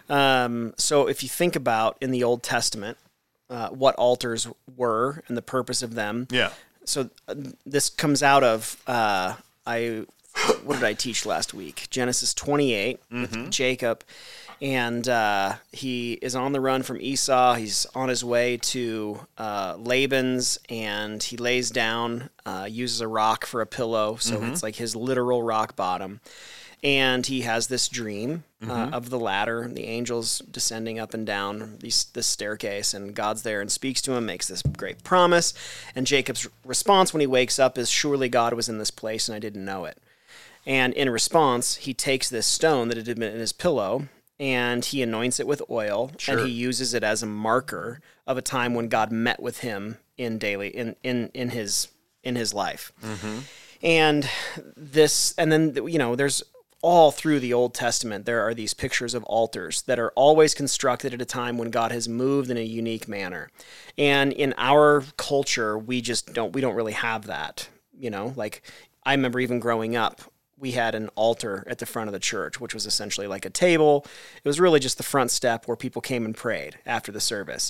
Um, 0.10 0.74
so 0.78 1.08
if 1.08 1.22
you 1.24 1.30
think 1.30 1.56
about 1.56 1.98
in 2.02 2.12
the 2.12 2.24
Old 2.24 2.42
Testament, 2.44 2.98
uh, 3.50 3.70
what 3.70 3.94
altars 3.96 4.48
were 4.76 5.24
and 5.28 5.38
the 5.38 5.42
purpose 5.44 5.84
of 5.84 5.94
them. 5.96 6.28
yeah 6.32 6.52
So 6.86 7.10
uh, 7.28 7.36
this 7.66 7.90
comes 7.90 8.24
out 8.24 8.44
of 8.44 8.82
uh, 8.88 9.36
I. 9.66 10.06
What 10.64 10.76
did 10.80 10.84
I 10.84 10.94
teach 10.94 11.28
last 11.28 11.54
week? 11.54 11.86
Genesis 11.92 12.34
28 12.34 13.00
with 13.12 13.52
Jacob, 13.52 14.04
and 14.64 15.10
uh, 15.10 15.56
he 15.74 16.14
is 16.14 16.38
on 16.38 16.54
the 16.54 16.62
run 16.62 16.84
from 16.84 17.02
Esau. 17.02 17.56
He's 17.56 17.86
on 17.94 18.08
his 18.08 18.24
way 18.24 18.56
to 18.58 19.20
uh, 19.38 19.76
Laban's, 19.78 20.58
and 20.70 21.22
he 21.22 21.36
lays 21.36 21.70
down, 21.70 22.30
uh, 22.46 22.66
uses 22.72 23.02
a 23.02 23.08
rock 23.08 23.46
for 23.46 23.60
a 23.60 23.66
pillow, 23.66 24.16
so 24.16 24.42
it's 24.42 24.64
like 24.64 24.78
his 24.78 24.96
literal 24.96 25.44
rock 25.44 25.76
bottom. 25.76 26.22
And 26.82 27.26
he 27.26 27.42
has 27.42 27.68
this 27.68 27.90
dream 27.90 28.46
uh, 28.66 28.90
of 28.94 29.10
the 29.10 29.20
ladder, 29.20 29.70
the 29.70 29.86
angels 29.86 30.40
descending 30.40 30.98
up 30.98 31.14
and 31.14 31.26
down 31.26 31.78
these, 31.82 32.06
this 32.06 32.28
staircase, 32.28 32.94
and 32.94 33.14
God's 33.14 33.44
there 33.44 33.60
and 33.60 33.70
speaks 33.70 34.02
to 34.04 34.14
him, 34.14 34.26
makes 34.26 34.48
this 34.48 34.62
great 34.62 35.04
promise. 35.04 35.54
And 35.94 36.08
Jacob's 36.08 36.48
response 36.64 37.14
when 37.14 37.20
he 37.22 37.28
wakes 37.28 37.60
up 37.60 37.78
is, 37.78 37.90
Surely 37.90 38.30
God 38.30 38.54
was 38.54 38.70
in 38.70 38.80
this 38.80 38.92
place, 38.92 39.28
and 39.28 39.36
I 39.36 39.40
didn't 39.40 39.66
know 39.66 39.84
it. 39.84 39.98
And 40.66 40.94
in 40.94 41.10
response, 41.10 41.76
he 41.76 41.94
takes 41.94 42.30
this 42.30 42.48
stone 42.48 42.88
that 42.88 42.96
had 42.96 43.06
been 43.20 43.24
in 43.24 43.40
his 43.40 43.52
pillow 43.52 44.08
and 44.40 44.84
he 44.84 45.02
anoints 45.02 45.40
it 45.40 45.48
with 45.48 45.62
oil 45.70 46.12
and 46.28 46.40
he 46.42 46.50
uses 46.50 46.94
it 46.94 47.04
as 47.04 47.22
a 47.22 47.28
marker 47.28 48.00
of 48.26 48.38
a 48.38 48.42
time 48.42 48.74
when 48.74 48.88
God 48.88 49.12
met 49.12 49.42
with 49.42 49.60
him 49.60 49.98
in 50.18 50.38
daily 50.38 50.70
in 50.70 50.96
in 51.04 51.30
in 51.34 51.50
his 51.50 51.90
in 52.24 52.36
his 52.36 52.54
life. 52.54 52.92
Mm-hmm. 53.04 53.40
And 53.84 54.30
this 54.76 55.34
and 55.38 55.52
then 55.52 55.76
you 55.88 56.00
know 56.00 56.16
there's 56.16 56.44
all 56.82 57.12
through 57.12 57.40
the 57.40 57.54
Old 57.54 57.74
Testament 57.74 58.26
there 58.26 58.42
are 58.42 58.54
these 58.54 58.74
pictures 58.74 59.14
of 59.14 59.24
altars 59.24 59.84
that 59.84 60.00
are 60.00 60.12
always 60.16 60.54
constructed 60.54 61.14
at 61.14 61.22
a 61.22 61.26
time 61.26 61.58
when 61.58 61.70
God 61.70 61.92
has 61.92 62.10
moved 62.10 62.50
in 62.50 62.58
a 62.58 62.64
unique 62.64 63.08
manner. 63.08 63.50
And 63.98 64.34
in 64.34 64.54
our 64.58 65.04
culture 65.18 65.78
we 65.78 66.02
just 66.02 66.34
don't 66.34 66.54
we 66.54 66.62
don't 66.62 66.76
really 66.76 66.94
have 66.94 67.28
that, 67.28 67.70
you 67.98 68.10
know? 68.10 68.34
Like 68.36 68.64
I 69.06 69.14
remember 69.14 69.40
even 69.40 69.60
growing 69.60 69.96
up 69.96 70.22
we 70.64 70.72
had 70.72 70.96
an 70.96 71.10
altar 71.16 71.66
at 71.68 71.78
the 71.80 71.86
front 71.86 72.08
of 72.08 72.14
the 72.14 72.20
church, 72.20 72.60
which 72.62 72.74
was 72.74 72.86
essentially 72.86 73.28
like 73.28 73.46
a 73.46 73.50
table. 73.50 74.06
It 74.38 74.48
was 74.48 74.62
really 74.62 74.80
just 74.80 74.98
the 74.98 75.04
front 75.04 75.30
step 75.30 75.68
where 75.68 75.76
people 75.76 76.02
came 76.02 76.24
and 76.24 76.34
prayed 76.36 76.78
after 76.86 77.12
the 77.12 77.20
service. 77.20 77.70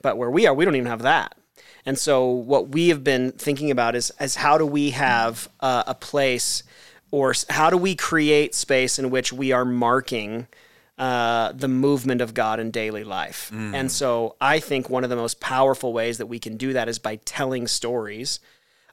But 0.00 0.16
where 0.16 0.30
we 0.30 0.46
are, 0.46 0.54
we 0.54 0.64
don't 0.64 0.74
even 0.74 0.88
have 0.88 1.02
that. 1.02 1.36
And 1.84 1.98
so, 1.98 2.26
what 2.30 2.70
we 2.70 2.88
have 2.88 3.04
been 3.04 3.32
thinking 3.32 3.70
about 3.70 3.94
is, 3.94 4.10
is 4.18 4.36
how 4.36 4.56
do 4.56 4.64
we 4.64 4.90
have 4.90 5.50
uh, 5.60 5.84
a 5.86 5.94
place 5.94 6.62
or 7.10 7.34
how 7.50 7.68
do 7.68 7.76
we 7.76 7.94
create 7.94 8.54
space 8.54 8.98
in 8.98 9.10
which 9.10 9.32
we 9.34 9.52
are 9.52 9.64
marking 9.66 10.46
uh, 10.96 11.52
the 11.52 11.68
movement 11.68 12.22
of 12.22 12.32
God 12.32 12.58
in 12.58 12.70
daily 12.70 13.04
life? 13.04 13.50
And 13.52 13.92
so 13.92 14.36
I 14.40 14.60
think 14.60 14.88
one 14.88 15.04
of 15.04 15.10
the 15.10 15.16
most 15.16 15.40
powerful 15.40 15.92
ways 15.92 16.16
that 16.18 16.26
we 16.26 16.38
can 16.38 16.56
do 16.56 16.72
that 16.72 16.88
is 16.88 16.98
by 16.98 17.16
telling 17.16 17.66
stories 17.66 18.40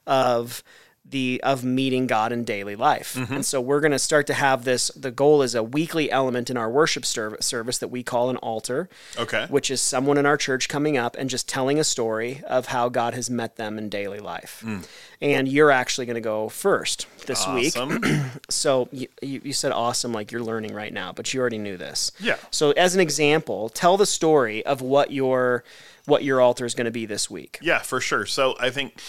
of 0.06 0.62
the 1.10 1.40
of 1.42 1.64
meeting 1.64 2.06
God 2.06 2.32
in 2.32 2.44
daily 2.44 2.76
life. 2.76 3.14
Mm-hmm. 3.14 3.34
And 3.34 3.46
so 3.46 3.60
we're 3.60 3.80
going 3.80 3.92
to 3.92 3.98
start 3.98 4.26
to 4.28 4.34
have 4.34 4.64
this 4.64 4.88
the 4.96 5.10
goal 5.10 5.42
is 5.42 5.54
a 5.54 5.62
weekly 5.62 6.10
element 6.10 6.50
in 6.50 6.56
our 6.56 6.70
worship 6.70 7.04
serv- 7.06 7.42
service 7.42 7.78
that 7.78 7.88
we 7.88 8.02
call 8.02 8.30
an 8.30 8.36
altar 8.38 8.88
Okay. 9.18 9.46
which 9.48 9.70
is 9.70 9.80
someone 9.80 10.18
in 10.18 10.26
our 10.26 10.36
church 10.36 10.68
coming 10.68 10.96
up 10.96 11.16
and 11.18 11.30
just 11.30 11.48
telling 11.48 11.78
a 11.78 11.84
story 11.84 12.42
of 12.46 12.66
how 12.66 12.88
God 12.88 13.14
has 13.14 13.30
met 13.30 13.56
them 13.56 13.78
in 13.78 13.88
daily 13.88 14.18
life. 14.20 14.62
Mm. 14.64 14.86
And 15.20 15.48
you're 15.48 15.70
actually 15.70 16.06
going 16.06 16.14
to 16.14 16.20
go 16.20 16.48
first 16.48 17.06
this 17.26 17.46
week. 17.48 17.74
So 18.50 18.88
you, 18.92 19.08
you 19.22 19.40
you 19.44 19.52
said 19.52 19.72
awesome, 19.72 20.12
like 20.12 20.32
you're 20.32 20.42
learning 20.42 20.74
right 20.74 20.92
now, 20.92 21.12
but 21.12 21.32
you 21.32 21.40
already 21.40 21.58
knew 21.58 21.76
this. 21.76 22.12
Yeah. 22.20 22.36
So 22.50 22.70
as 22.72 22.94
an 22.94 23.00
example, 23.00 23.68
tell 23.68 23.96
the 23.96 24.06
story 24.06 24.64
of 24.64 24.80
what 24.80 25.10
your 25.12 25.64
what 26.06 26.24
your 26.24 26.40
altar 26.40 26.64
is 26.64 26.74
going 26.74 26.86
to 26.86 26.90
be 26.90 27.04
this 27.06 27.28
week. 27.30 27.58
Yeah, 27.60 27.80
for 27.80 28.00
sure. 28.00 28.24
So 28.26 28.54
I 28.58 28.70
think 28.70 29.00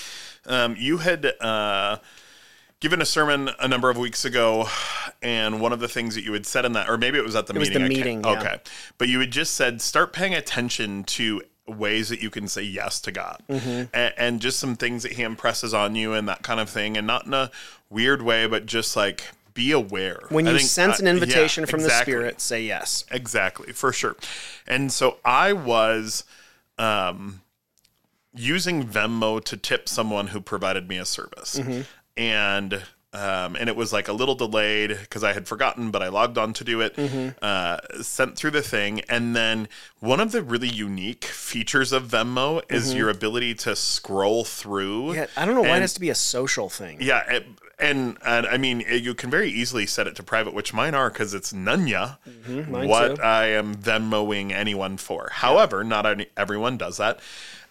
um, 0.49 0.75
you 0.77 0.97
had 0.97 1.25
uh, 1.39 1.97
given 2.79 3.01
a 3.01 3.05
sermon 3.05 3.49
a 3.59 3.67
number 3.67 3.89
of 3.89 3.97
weeks 3.97 4.25
ago, 4.25 4.67
and 5.21 5.61
one 5.61 5.71
of 5.73 5.79
the 5.79 5.87
things 5.87 6.15
that 6.15 6.23
you 6.23 6.33
had 6.33 6.45
said 6.45 6.65
in 6.65 6.73
that, 6.73 6.89
or 6.89 6.97
maybe 6.97 7.17
it 7.17 7.23
was 7.23 7.35
at 7.35 7.47
the 7.47 7.53
was 7.53 7.69
meeting. 7.69 7.83
the 7.83 7.89
meeting, 7.89 8.23
yeah. 8.23 8.39
Okay, 8.39 8.57
but 8.97 9.07
you 9.07 9.19
had 9.19 9.31
just 9.31 9.53
said 9.53 9.81
start 9.81 10.11
paying 10.13 10.33
attention 10.33 11.03
to 11.05 11.41
ways 11.67 12.09
that 12.09 12.21
you 12.21 12.29
can 12.31 12.47
say 12.47 12.63
yes 12.63 12.99
to 13.01 13.11
God, 13.11 13.41
Mm-hmm. 13.47 13.95
and, 13.95 14.13
and 14.17 14.39
just 14.41 14.59
some 14.59 14.75
things 14.75 15.03
that 15.03 15.13
He 15.13 15.23
impresses 15.23 15.73
on 15.73 15.95
you 15.95 16.13
and 16.13 16.27
that 16.27 16.41
kind 16.41 16.59
of 16.59 16.69
thing, 16.69 16.97
and 16.97 17.05
not 17.05 17.25
in 17.25 17.33
a 17.33 17.51
weird 17.89 18.21
way, 18.21 18.47
but 18.47 18.65
just 18.65 18.95
like 18.95 19.23
be 19.53 19.71
aware. 19.71 20.21
When 20.29 20.45
you 20.45 20.57
think, 20.57 20.69
sense 20.69 20.99
uh, 20.99 21.03
an 21.03 21.07
invitation 21.07 21.63
yeah, 21.63 21.69
from 21.69 21.81
exactly. 21.81 22.13
the 22.13 22.17
Spirit, 22.19 22.41
say 22.41 22.63
yes. 22.63 23.03
Exactly, 23.11 23.73
for 23.73 23.91
sure. 23.91 24.15
And 24.67 24.91
so 24.91 25.17
I 25.25 25.53
was 25.53 26.23
um, 26.77 27.41
using 28.33 28.85
Venmo 28.87 29.43
to 29.43 29.57
tip 29.57 29.89
someone 29.89 30.27
who 30.27 30.41
provided 30.41 30.87
me 30.87 30.97
a 30.97 31.05
service. 31.05 31.59
And 32.17 32.83
um, 33.11 33.55
and 33.55 33.67
it 33.69 33.75
was 33.75 33.91
like 33.91 34.07
a 34.07 34.13
little 34.13 34.35
delayed 34.35 34.89
because 35.01 35.23
I 35.23 35.33
had 35.33 35.47
forgotten, 35.47 35.89
but 35.89 36.03
I 36.03 36.09
logged 36.09 36.37
on 36.37 36.53
to 36.53 36.63
do 36.63 36.79
it, 36.81 36.95
uh, 37.41 37.77
sent 38.03 38.35
through 38.35 38.51
the 38.51 38.61
thing. 38.61 39.01
And 39.09 39.35
then 39.35 39.67
one 39.99 40.19
of 40.19 40.31
the 40.31 40.43
really 40.43 40.67
unique 40.67 41.25
features 41.25 41.91
of 41.91 42.03
Venmo 42.03 42.61
is 42.71 42.93
your 42.93 43.09
ability 43.09 43.55
to 43.55 43.75
scroll 43.75 44.43
through. 44.43 45.15
Yeah, 45.15 45.25
I 45.35 45.45
don't 45.45 45.55
know 45.55 45.61
why 45.63 45.77
it 45.77 45.81
has 45.81 45.95
to 45.95 45.99
be 45.99 46.11
a 46.11 46.15
social 46.15 46.69
thing. 46.69 46.97
yeah, 47.01 47.27
it, 47.31 47.47
and, 47.79 48.15
and 48.23 48.45
I 48.45 48.57
mean, 48.57 48.81
it- 48.81 49.01
you 49.01 49.15
can 49.15 49.31
very 49.31 49.49
easily 49.49 49.87
set 49.87 50.05
it 50.05 50.15
to 50.17 50.21
private, 50.23 50.53
which 50.53 50.71
mine 50.71 50.93
are 50.93 51.09
because 51.09 51.33
it's 51.33 51.51
Nunya 51.51 52.19
mine 52.67 52.87
what 52.87 53.15
too. 53.15 53.21
I 53.23 53.45
am 53.47 53.73
Venmoing 53.73 54.51
anyone 54.51 54.97
for. 54.97 55.29
However, 55.31 55.83
not 55.83 56.05
any, 56.05 56.27
everyone 56.37 56.77
does 56.77 56.97
that. 56.97 57.19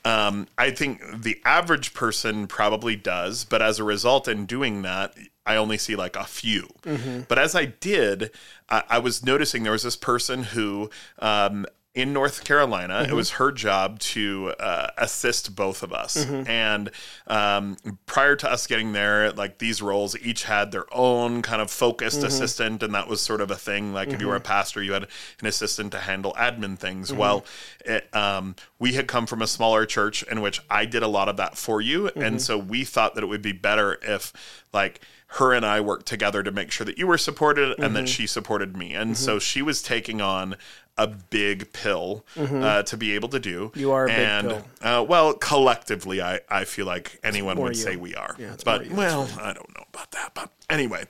Um, 0.04 0.46
I 0.56 0.70
think 0.70 1.02
the 1.22 1.40
average 1.44 1.94
person 1.94 2.46
probably 2.46 2.96
does, 2.96 3.44
but 3.44 3.60
as 3.60 3.78
a 3.78 3.84
result, 3.84 4.28
in 4.28 4.46
doing 4.46 4.82
that, 4.82 5.14
I 5.44 5.56
only 5.56 5.78
see 5.78 5.96
like 5.96 6.16
a 6.16 6.24
few. 6.24 6.68
Mm-hmm. 6.82 7.22
But 7.28 7.38
as 7.38 7.54
I 7.54 7.66
did, 7.66 8.30
I, 8.68 8.84
I 8.88 8.98
was 8.98 9.24
noticing 9.24 9.62
there 9.62 9.72
was 9.72 9.82
this 9.82 9.96
person 9.96 10.44
who. 10.44 10.90
Um, 11.18 11.66
in 11.98 12.12
North 12.12 12.44
Carolina, 12.44 12.94
Mm-hmm. 13.02 13.10
it 13.12 13.14
was 13.14 13.30
her 13.32 13.50
job 13.52 13.98
to 13.98 14.54
uh, 14.60 14.88
assist 14.96 15.54
both 15.56 15.82
of 15.82 15.92
us. 15.92 16.24
Mm-hmm. 16.24 16.48
And 16.50 16.90
um, 17.26 17.76
prior 18.06 18.36
to 18.36 18.50
us 18.50 18.66
getting 18.66 18.92
there, 18.92 19.32
like 19.32 19.58
these 19.58 19.82
roles 19.82 20.16
each 20.18 20.44
had 20.44 20.72
their 20.72 20.86
own 20.92 21.42
kind 21.42 21.60
of 21.60 21.70
focused 21.70 22.18
Mm-hmm. 22.18 22.26
assistant, 22.26 22.82
and 22.82 22.94
that 22.94 23.08
was 23.08 23.20
sort 23.20 23.40
of 23.40 23.50
a 23.50 23.56
thing. 23.56 23.92
Like 23.92 24.08
if 24.08 24.20
you 24.20 24.28
were 24.28 24.36
a 24.36 24.40
pastor, 24.40 24.82
you 24.82 24.92
had 24.92 25.04
an 25.40 25.46
assistant 25.46 25.92
to 25.92 25.98
handle 25.98 26.32
admin 26.38 26.78
things. 26.78 27.12
Well, 27.12 27.44
it, 27.84 28.14
um, 28.14 28.54
we 28.78 28.92
had 28.94 29.06
come 29.08 29.26
from 29.26 29.42
a 29.42 29.46
smaller 29.46 29.84
church 29.86 30.22
in 30.24 30.40
which 30.40 30.60
I 30.70 30.84
did 30.84 31.02
a 31.02 31.08
lot 31.08 31.28
of 31.28 31.36
that 31.36 31.58
for 31.58 31.80
you, 31.80 32.08
and 32.16 32.40
so 32.40 32.56
we 32.56 32.84
thought 32.84 33.14
that 33.14 33.24
it 33.24 33.26
would 33.26 33.42
be 33.42 33.52
better 33.52 33.98
if 34.02 34.32
like 34.72 35.00
her 35.32 35.52
and 35.52 35.64
I 35.66 35.80
worked 35.82 36.06
together 36.06 36.42
to 36.42 36.50
make 36.50 36.70
sure 36.70 36.86
that 36.86 36.96
you 36.98 37.06
were 37.06 37.18
supported 37.18 37.78
and 37.78 37.94
that 37.96 38.08
she 38.08 38.26
supported 38.26 38.74
me. 38.76 38.94
And 38.94 39.14
so 39.14 39.38
she 39.38 39.60
was 39.60 39.82
taking 39.82 40.22
on 40.22 40.56
a 40.98 41.06
big 41.06 41.72
pill 41.72 42.26
uh, 42.36 42.82
to 42.82 42.96
be 42.96 43.14
able 43.14 43.28
to 43.28 43.38
do. 43.38 43.72
You 43.74 43.92
are 43.92 44.04
a 44.04 44.08
big 44.08 44.18
and, 44.18 44.48
pill. 44.48 44.64
Uh, 44.82 45.04
well, 45.08 45.32
collectively, 45.32 46.20
I, 46.20 46.40
I 46.50 46.64
feel 46.64 46.86
like 46.86 47.18
anyone 47.22 47.58
would 47.60 47.76
you. 47.76 47.82
say 47.82 47.96
we 47.96 48.14
are. 48.14 48.34
it's 48.38 48.64
but 48.64 48.88
well, 48.90 49.28
I 49.40 49.52
don't 49.52 49.74
know 49.76 49.84
about 49.94 50.10
that. 50.10 50.32
But 50.34 50.50
anyway, 50.68 51.04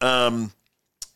um, 0.00 0.52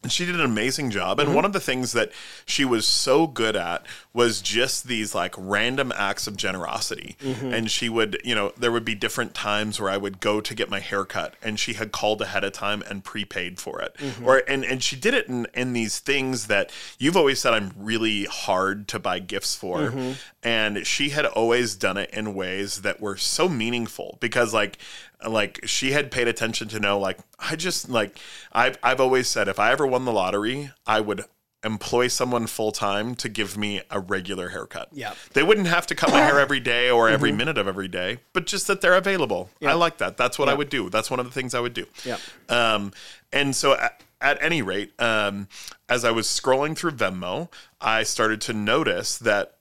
and 0.06 0.12
she 0.12 0.24
did 0.24 0.36
an 0.36 0.40
amazing 0.40 0.92
job. 0.92 1.18
Mm-hmm. 1.18 1.26
And 1.26 1.34
one 1.34 1.44
of 1.44 1.52
the 1.52 1.58
things 1.58 1.90
that 1.90 2.12
she 2.44 2.64
was 2.64 2.86
so 2.86 3.26
good 3.26 3.56
at 3.56 3.84
was 4.12 4.40
just 4.40 4.86
these 4.86 5.16
like 5.16 5.34
random 5.36 5.92
acts 5.96 6.28
of 6.28 6.36
generosity. 6.36 7.16
Mm-hmm. 7.20 7.52
And 7.52 7.68
she 7.68 7.88
would, 7.88 8.20
you 8.22 8.32
know, 8.32 8.52
there 8.56 8.70
would 8.70 8.84
be 8.84 8.94
different 8.94 9.34
times 9.34 9.80
where 9.80 9.90
I 9.90 9.96
would 9.96 10.20
go 10.20 10.40
to 10.40 10.54
get 10.54 10.70
my 10.70 10.78
hair 10.78 11.04
cut 11.04 11.34
and 11.42 11.58
she 11.58 11.72
had 11.72 11.90
called 11.90 12.22
ahead 12.22 12.44
of 12.44 12.52
time 12.52 12.84
and 12.88 13.02
prepaid 13.02 13.58
for 13.58 13.82
it. 13.82 13.96
Mm-hmm. 13.96 14.24
Or 14.24 14.44
and, 14.46 14.64
and 14.64 14.80
she 14.80 14.94
did 14.94 15.12
it 15.12 15.26
in, 15.26 15.48
in 15.54 15.72
these 15.72 15.98
things 15.98 16.46
that 16.46 16.70
you've 17.00 17.16
always 17.16 17.40
said 17.40 17.52
I'm 17.52 17.72
really 17.76 18.26
hard 18.26 18.86
to 18.86 19.00
buy 19.00 19.18
gifts 19.18 19.56
for. 19.56 19.90
Mm-hmm. 19.90 20.12
And 20.44 20.86
she 20.86 21.08
had 21.08 21.26
always 21.26 21.74
done 21.74 21.96
it 21.96 22.10
in 22.10 22.32
ways 22.32 22.82
that 22.82 23.00
were 23.00 23.16
so 23.16 23.48
meaningful 23.48 24.18
because 24.20 24.54
like 24.54 24.78
like 25.26 25.60
she 25.64 25.92
had 25.92 26.10
paid 26.10 26.28
attention 26.28 26.68
to 26.68 26.80
know 26.80 26.98
like 26.98 27.18
I 27.38 27.56
just 27.56 27.88
like 27.88 28.18
I've 28.52 28.78
I've 28.82 29.00
always 29.00 29.28
said 29.28 29.48
if 29.48 29.58
I 29.58 29.72
ever 29.72 29.86
won 29.86 30.04
the 30.04 30.12
lottery, 30.12 30.70
I 30.86 31.00
would 31.00 31.24
employ 31.64 32.06
someone 32.06 32.46
full 32.46 32.70
time 32.70 33.14
to 33.16 33.28
give 33.28 33.56
me 33.56 33.82
a 33.90 33.98
regular 33.98 34.50
haircut. 34.50 34.88
Yeah. 34.92 35.14
They 35.32 35.42
wouldn't 35.42 35.66
have 35.66 35.86
to 35.88 35.94
cut 35.94 36.10
my 36.10 36.20
hair 36.20 36.38
every 36.38 36.60
day 36.60 36.88
or 36.90 37.08
every 37.08 37.32
minute 37.32 37.58
of 37.58 37.66
every 37.66 37.88
day, 37.88 38.18
but 38.32 38.46
just 38.46 38.68
that 38.68 38.80
they're 38.80 38.94
available. 38.94 39.50
I 39.64 39.72
like 39.74 39.98
that. 39.98 40.16
That's 40.16 40.38
what 40.38 40.48
I 40.48 40.54
would 40.54 40.70
do. 40.70 40.88
That's 40.88 41.10
one 41.10 41.18
of 41.18 41.26
the 41.26 41.32
things 41.32 41.54
I 41.54 41.60
would 41.60 41.74
do. 41.74 41.86
Yeah. 42.04 42.18
Um, 42.48 42.92
and 43.32 43.54
so 43.54 43.72
at, 43.72 44.00
at 44.20 44.40
any 44.40 44.62
rate, 44.62 44.92
um, 45.00 45.48
as 45.88 46.04
I 46.04 46.12
was 46.12 46.26
scrolling 46.26 46.76
through 46.76 46.92
Venmo, 46.92 47.50
I 47.80 48.04
started 48.04 48.40
to 48.42 48.52
notice 48.52 49.18
that 49.18 49.55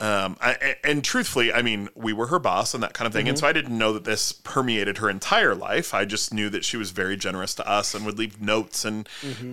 um, 0.00 0.36
I, 0.40 0.76
and 0.84 1.02
truthfully, 1.02 1.52
I 1.52 1.62
mean, 1.62 1.88
we 1.96 2.12
were 2.12 2.28
her 2.28 2.38
boss 2.38 2.72
and 2.72 2.82
that 2.84 2.92
kind 2.94 3.06
of 3.06 3.12
thing. 3.12 3.28
And 3.28 3.36
so 3.38 3.46
I 3.48 3.52
didn't 3.52 3.76
know 3.76 3.92
that 3.94 4.04
this 4.04 4.30
permeated 4.32 4.98
her 4.98 5.10
entire 5.10 5.54
life. 5.56 5.92
I 5.92 6.04
just 6.04 6.32
knew 6.32 6.48
that 6.50 6.64
she 6.64 6.76
was 6.76 6.92
very 6.92 7.16
generous 7.16 7.54
to 7.56 7.68
us 7.68 7.94
and 7.94 8.06
would 8.06 8.16
leave 8.18 8.40
notes 8.40 8.84
and 8.84 9.08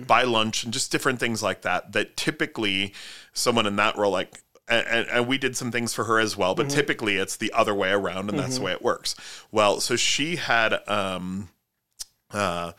buy 0.06 0.22
lunch 0.22 0.62
and 0.62 0.72
just 0.72 0.92
different 0.92 1.18
things 1.18 1.42
like 1.42 1.62
that. 1.62 1.92
That 1.92 2.16
typically 2.16 2.94
someone 3.32 3.66
in 3.66 3.74
that 3.76 3.96
role, 3.96 4.12
like, 4.12 4.40
and, 4.68 5.08
and- 5.08 5.26
we 5.26 5.36
did 5.38 5.56
some 5.56 5.72
things 5.72 5.92
for 5.94 6.04
her 6.04 6.20
as 6.20 6.36
well, 6.36 6.54
but 6.54 6.68
typically 6.70 7.16
it's 7.16 7.36
the 7.36 7.52
other 7.52 7.74
way 7.74 7.90
around 7.90 8.30
and 8.30 8.38
that's 8.38 8.56
the 8.58 8.62
way 8.64 8.72
it 8.72 8.82
works. 8.82 9.14
Well, 9.50 9.80
so 9.80 9.96
she 9.96 10.36
had, 10.36 10.74
um, 10.88 11.48
uh, 12.30 12.72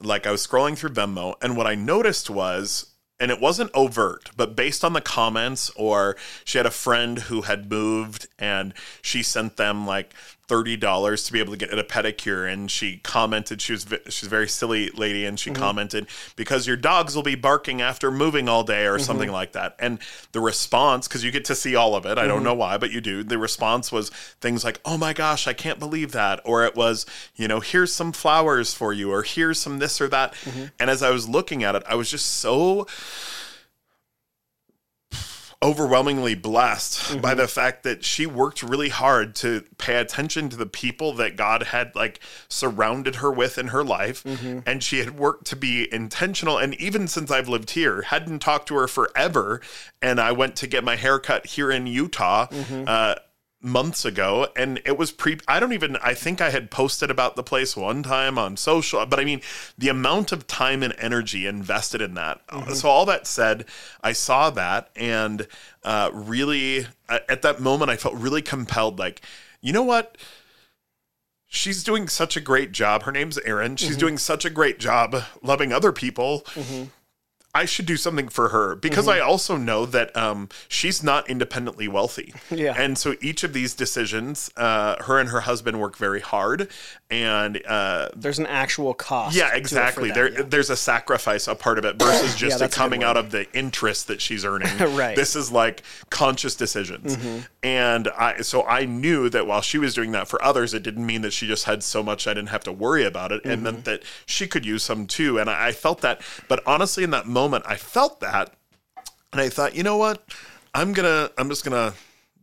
like 0.00 0.26
I 0.26 0.30
was 0.30 0.46
scrolling 0.46 0.76
through 0.78 0.90
Venmo, 0.90 1.34
and 1.42 1.56
what 1.56 1.66
I 1.66 1.74
noticed 1.74 2.30
was, 2.30 2.87
and 3.20 3.30
it 3.30 3.40
wasn't 3.40 3.70
overt, 3.74 4.30
but 4.36 4.54
based 4.54 4.84
on 4.84 4.92
the 4.92 5.00
comments, 5.00 5.70
or 5.76 6.16
she 6.44 6.58
had 6.58 6.66
a 6.66 6.70
friend 6.70 7.18
who 7.20 7.42
had 7.42 7.70
moved 7.70 8.28
and 8.38 8.72
she 9.02 9.22
sent 9.22 9.56
them 9.56 9.86
like 9.86 10.14
thirty 10.48 10.76
dollars 10.76 11.24
to 11.24 11.32
be 11.32 11.38
able 11.38 11.52
to 11.52 11.58
get 11.58 11.78
a 11.78 11.84
pedicure, 11.84 12.50
and 12.50 12.70
she 12.70 12.96
commented 12.98 13.60
she 13.60 13.72
was 13.72 13.86
she's 14.08 14.26
a 14.26 14.30
very 14.30 14.48
silly 14.48 14.90
lady, 14.90 15.24
and 15.24 15.38
she 15.38 15.50
mm-hmm. 15.50 15.62
commented 15.62 16.06
because 16.34 16.66
your 16.66 16.76
dogs 16.76 17.14
will 17.14 17.22
be 17.22 17.34
barking 17.34 17.80
after 17.80 18.10
moving 18.10 18.48
all 18.48 18.64
day 18.64 18.86
or 18.86 18.94
mm-hmm. 18.94 19.02
something 19.02 19.30
like 19.30 19.52
that, 19.52 19.76
and 19.78 19.98
the 20.32 20.40
response 20.40 21.06
because 21.06 21.22
you 21.22 21.30
get 21.30 21.44
to 21.44 21.54
see 21.54 21.76
all 21.76 21.94
of 21.94 22.06
it, 22.06 22.18
I 22.18 22.26
don't 22.26 22.38
mm-hmm. 22.38 22.44
know 22.44 22.54
why, 22.54 22.78
but 22.78 22.90
you 22.90 23.00
do. 23.00 23.22
The 23.22 23.38
response 23.38 23.92
was 23.92 24.08
things 24.40 24.64
like, 24.64 24.80
"Oh 24.84 24.96
my 24.96 25.12
gosh, 25.12 25.46
I 25.46 25.52
can't 25.52 25.78
believe 25.78 26.12
that," 26.12 26.40
or 26.44 26.64
it 26.64 26.74
was, 26.74 27.06
you 27.36 27.46
know, 27.46 27.60
"Here's 27.60 27.92
some 27.92 28.12
flowers 28.12 28.72
for 28.72 28.92
you," 28.92 29.12
or 29.12 29.22
"Here's 29.22 29.58
some 29.58 29.78
this 29.78 30.00
or 30.00 30.08
that," 30.08 30.34
and 30.80 30.90
as 30.90 31.02
I 31.02 31.10
was 31.10 31.28
looking 31.28 31.62
at 31.62 31.74
it, 31.74 31.82
I 31.86 31.94
was 31.94 32.10
just 32.10 32.26
so 32.26 32.86
overwhelmingly 35.68 36.34
blessed 36.34 37.20
by 37.20 37.32
mm-hmm. 37.32 37.40
the 37.40 37.46
fact 37.46 37.82
that 37.82 38.02
she 38.02 38.24
worked 38.24 38.62
really 38.62 38.88
hard 38.88 39.34
to 39.34 39.62
pay 39.76 39.96
attention 39.96 40.48
to 40.48 40.56
the 40.56 40.64
people 40.64 41.12
that 41.12 41.36
God 41.36 41.64
had 41.64 41.94
like 41.94 42.20
surrounded 42.48 43.16
her 43.16 43.30
with 43.30 43.58
in 43.58 43.68
her 43.68 43.84
life. 43.84 44.24
Mm-hmm. 44.24 44.60
And 44.64 44.82
she 44.82 45.00
had 45.00 45.18
worked 45.18 45.46
to 45.48 45.56
be 45.56 45.92
intentional. 45.92 46.56
And 46.56 46.74
even 46.80 47.06
since 47.06 47.30
I've 47.30 47.50
lived 47.50 47.72
here 47.72 48.00
hadn't 48.02 48.38
talked 48.38 48.68
to 48.68 48.76
her 48.76 48.88
forever. 48.88 49.60
And 50.00 50.18
I 50.18 50.32
went 50.32 50.56
to 50.56 50.66
get 50.66 50.84
my 50.84 50.96
hair 50.96 51.18
cut 51.18 51.44
here 51.46 51.70
in 51.70 51.86
Utah. 51.86 52.46
Mm-hmm. 52.46 52.84
Uh 52.86 53.16
months 53.60 54.04
ago 54.04 54.46
and 54.54 54.80
it 54.84 54.96
was 54.96 55.10
pre 55.10 55.36
I 55.48 55.58
don't 55.58 55.72
even 55.72 55.96
I 55.96 56.14
think 56.14 56.40
I 56.40 56.50
had 56.50 56.70
posted 56.70 57.10
about 57.10 57.34
the 57.34 57.42
place 57.42 57.76
one 57.76 58.04
time 58.04 58.38
on 58.38 58.56
social 58.56 59.04
but 59.04 59.18
I 59.18 59.24
mean 59.24 59.40
the 59.76 59.88
amount 59.88 60.30
of 60.30 60.46
time 60.46 60.84
and 60.84 60.94
energy 60.98 61.44
invested 61.44 62.00
in 62.00 62.14
that 62.14 62.40
so 62.74 62.88
all 62.88 63.04
that 63.06 63.26
said 63.26 63.64
I 64.00 64.12
saw 64.12 64.50
that 64.50 64.90
and 64.94 65.48
uh 65.82 66.10
really 66.12 66.86
uh, 67.08 67.18
at 67.28 67.42
that 67.42 67.58
moment 67.60 67.90
I 67.90 67.96
felt 67.96 68.14
really 68.14 68.42
compelled 68.42 69.00
like 69.00 69.22
you 69.60 69.72
know 69.72 69.82
what 69.82 70.16
she's 71.48 71.82
doing 71.82 72.08
such 72.08 72.36
a 72.36 72.40
great 72.40 72.72
job. 72.72 73.02
Her 73.04 73.12
name's 73.12 73.38
Erin. 73.38 73.76
She's 73.76 73.96
doing 73.96 74.18
such 74.18 74.44
a 74.44 74.50
great 74.50 74.78
job 74.78 75.16
loving 75.42 75.72
other 75.72 75.92
people. 75.92 76.46
I 77.54 77.64
should 77.64 77.86
do 77.86 77.96
something 77.96 78.28
for 78.28 78.50
her 78.50 78.74
because 78.76 79.08
I 79.08 79.20
also 79.20 79.56
know 79.56 79.86
that 79.86 80.14
um, 80.16 80.48
she's 80.68 81.02
not 81.02 81.28
independently 81.30 81.88
wealthy. 81.88 82.34
Yeah. 82.50 82.74
And 82.76 82.96
so 82.98 83.16
each 83.22 83.42
of 83.42 83.52
these 83.52 83.74
decisions, 83.74 84.50
uh, 84.56 85.02
her 85.04 85.18
and 85.18 85.30
her 85.30 85.40
husband 85.40 85.80
work 85.80 85.96
very 85.96 86.20
hard. 86.20 86.68
And 87.10 87.60
uh, 87.66 88.10
There's 88.14 88.38
an 88.38 88.46
actual 88.46 88.92
cost. 88.92 89.34
yeah, 89.34 89.44
to 89.44 89.48
it 89.48 89.52
for 89.52 89.56
exactly. 89.58 90.10
There, 90.10 90.30
yeah. 90.30 90.42
there's 90.46 90.68
a 90.68 90.76
sacrifice, 90.76 91.48
a 91.48 91.54
part 91.54 91.78
of 91.78 91.86
it, 91.86 91.96
versus 91.98 92.34
just 92.36 92.56
it 92.56 92.58
that's 92.60 92.76
a 92.76 92.78
good 92.78 92.82
coming 92.82 93.02
out 93.02 93.16
of 93.16 93.30
the 93.30 93.50
interest 93.56 94.08
that 94.08 94.20
she's 94.20 94.44
earning. 94.44 94.68
Right. 94.78 95.12
Mm-hmm. 95.12 95.16
This 95.16 95.34
is 95.36 95.50
like 95.52 95.82
conscious 96.10 96.54
decisions, 96.56 97.16
and 97.62 98.08
I 98.08 98.40
so 98.42 98.64
I 98.64 98.84
knew 98.84 99.28
that 99.30 99.46
while 99.46 99.60
she 99.62 99.78
was 99.78 99.94
doing 99.94 100.12
that 100.12 100.28
for 100.28 100.42
others, 100.44 100.74
it 100.74 100.82
didn't 100.82 101.06
mean 101.06 101.22
that 101.22 101.32
she 101.32 101.46
just 101.46 101.64
had 101.64 101.82
so 101.82 102.02
much 102.02 102.26
I 102.26 102.34
didn't 102.34 102.48
have 102.50 102.64
to 102.64 102.72
worry 102.72 103.04
about 103.04 103.32
it, 103.32 103.38
Mm-hmm. 103.42 103.50
and 103.50 103.62
meant 103.62 103.84
that 103.84 104.02
she 104.26 104.46
could 104.46 104.66
use 104.66 104.82
some 104.82 105.06
too. 105.06 105.38
And 105.38 105.48
I, 105.48 105.68
I 105.68 105.72
felt 105.72 106.00
that, 106.02 106.20
but 106.48 106.62
honestly, 106.66 107.04
in 107.04 107.10
that 107.10 107.26
moment, 107.26 107.37
I 107.66 107.76
felt 107.76 108.20
that, 108.20 108.54
and 109.32 109.40
I 109.40 109.48
thought, 109.48 109.74
you 109.74 109.82
know 109.82 109.96
what, 109.96 110.22
I'm 110.74 110.92
gonna, 110.92 111.30
I'm 111.38 111.48
just 111.48 111.64
gonna. 111.64 111.94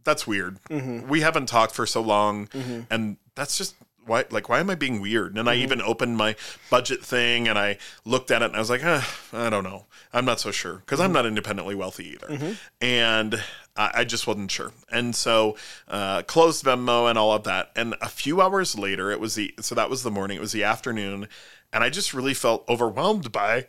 That's 0.04 0.28
weird. 0.28 0.60
Mm-hmm. 0.70 1.08
We 1.10 1.22
haven't 1.22 1.48
talked 1.48 1.74
for 1.74 1.88
so 1.88 2.02
long, 2.02 2.48
and 2.92 3.18
that's 3.36 3.58
just 3.58 3.76
why 4.06 4.26
like 4.30 4.50
why 4.50 4.60
am 4.60 4.70
i 4.70 4.76
being 4.76 5.02
weird? 5.02 5.38
And 5.38 5.50
i 5.50 5.56
even 5.56 5.82
opened 5.82 6.18
my 6.18 6.36
budget 6.70 7.04
thing 7.04 7.48
and 7.48 7.58
i 7.58 7.78
looked 8.06 8.32
at 8.32 8.42
it 8.42 8.46
and 8.46 8.56
i 8.56 8.60
was 8.60 8.70
like 8.70 8.84
eh, 8.84 9.02
i 9.34 9.50
don't 9.50 9.64
know. 9.64 9.86
I'm 10.14 10.26
not 10.26 10.40
so 10.40 10.52
sure 10.52 10.76
because 10.76 11.00
i'm 11.00 11.12
not 11.12 11.26
independently 11.26 11.76
wealthy 11.76 12.10
either. 12.10 12.56
And 12.82 13.42
I, 13.76 13.92
I 13.96 14.04
just 14.04 14.28
wasn't 14.28 14.52
sure. 14.52 14.72
And 14.92 15.16
so 15.16 15.58
uh, 15.88 16.22
closed 16.22 16.64
venmo 16.64 17.10
and 17.10 17.18
all 17.18 17.34
of 17.34 17.44
that 17.44 17.72
and 17.76 17.96
a 18.02 18.08
few 18.08 18.42
hours 18.42 18.78
later 18.78 19.12
it 19.12 19.20
was 19.20 19.36
the 19.36 19.54
so 19.60 19.76
that 19.76 19.90
was 19.90 20.04
the 20.04 20.12
morning 20.12 20.38
it 20.38 20.42
was 20.42 20.52
the 20.52 20.64
afternoon 20.64 21.28
and 21.74 21.84
i 21.84 21.90
just 21.90 22.14
really 22.14 22.34
felt 22.34 22.64
overwhelmed 22.70 23.32
by 23.32 23.66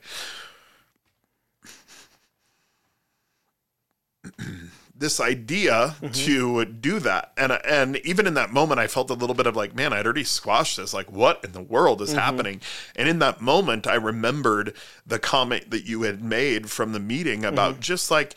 this 4.99 5.21
idea 5.21 5.95
mm-hmm. 6.01 6.09
to 6.09 6.65
do 6.65 6.99
that. 7.01 7.33
And 7.37 7.53
and 7.53 7.97
even 7.99 8.27
in 8.27 8.35
that 8.35 8.53
moment 8.53 8.81
i 8.81 8.87
felt 8.87 9.11
a 9.11 9.15
little 9.15 9.35
bit 9.35 9.47
of 9.47 9.57
like 9.57 9.75
man 9.75 9.93
i'd 9.93 10.07
already 10.07 10.25
squashed 10.25 10.77
this. 10.77 10.95
Like 10.95 11.11
what 11.11 11.45
in 11.45 11.53
the 11.53 11.63
world 11.63 12.01
is 12.01 12.11
mm-hmm. 12.11 12.19
happening? 12.19 12.61
And 12.95 13.09
in 13.09 13.19
that 13.21 13.41
moment 13.41 13.87
i 13.87 13.95
remembered 13.95 14.75
the 15.07 15.19
comment 15.19 15.71
that 15.71 15.87
you 15.87 16.03
had 16.03 16.23
made 16.23 16.71
from 16.71 16.93
the 16.93 17.01
meeting 17.01 17.45
about 17.45 17.73
mm-hmm. 17.73 17.83
just 17.83 18.11
like 18.11 18.35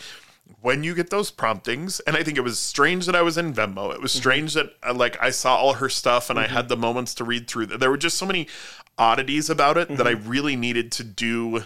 when 0.62 0.84
you 0.84 0.94
get 0.94 1.10
those 1.10 1.32
promptings 1.32 2.00
and 2.02 2.18
i 2.18 2.24
think 2.24 2.38
it 2.38 2.42
was 2.42 2.60
strange 2.60 3.06
that 3.06 3.16
i 3.16 3.22
was 3.22 3.38
in 3.38 3.54
venmo. 3.54 3.94
It 3.94 4.02
was 4.02 4.12
strange 4.12 4.56
that 4.56 4.74
uh, 4.84 4.94
like 4.94 5.22
i 5.22 5.30
saw 5.30 5.56
all 5.56 5.74
her 5.74 5.90
stuff 5.90 6.30
and 6.30 6.40
i 6.40 6.48
had 6.48 6.70
the 6.70 6.76
moments 6.76 7.14
to 7.16 7.24
read 7.24 7.48
through 7.48 7.68
there 7.68 7.90
were 7.90 7.98
just 7.98 8.18
so 8.18 8.26
many 8.26 8.48
oddities 8.98 9.50
about 9.50 9.78
it 9.78 9.96
that 9.96 10.08
i 10.08 10.12
really 10.12 10.56
needed 10.56 10.92
to 10.94 11.04
do 11.04 11.64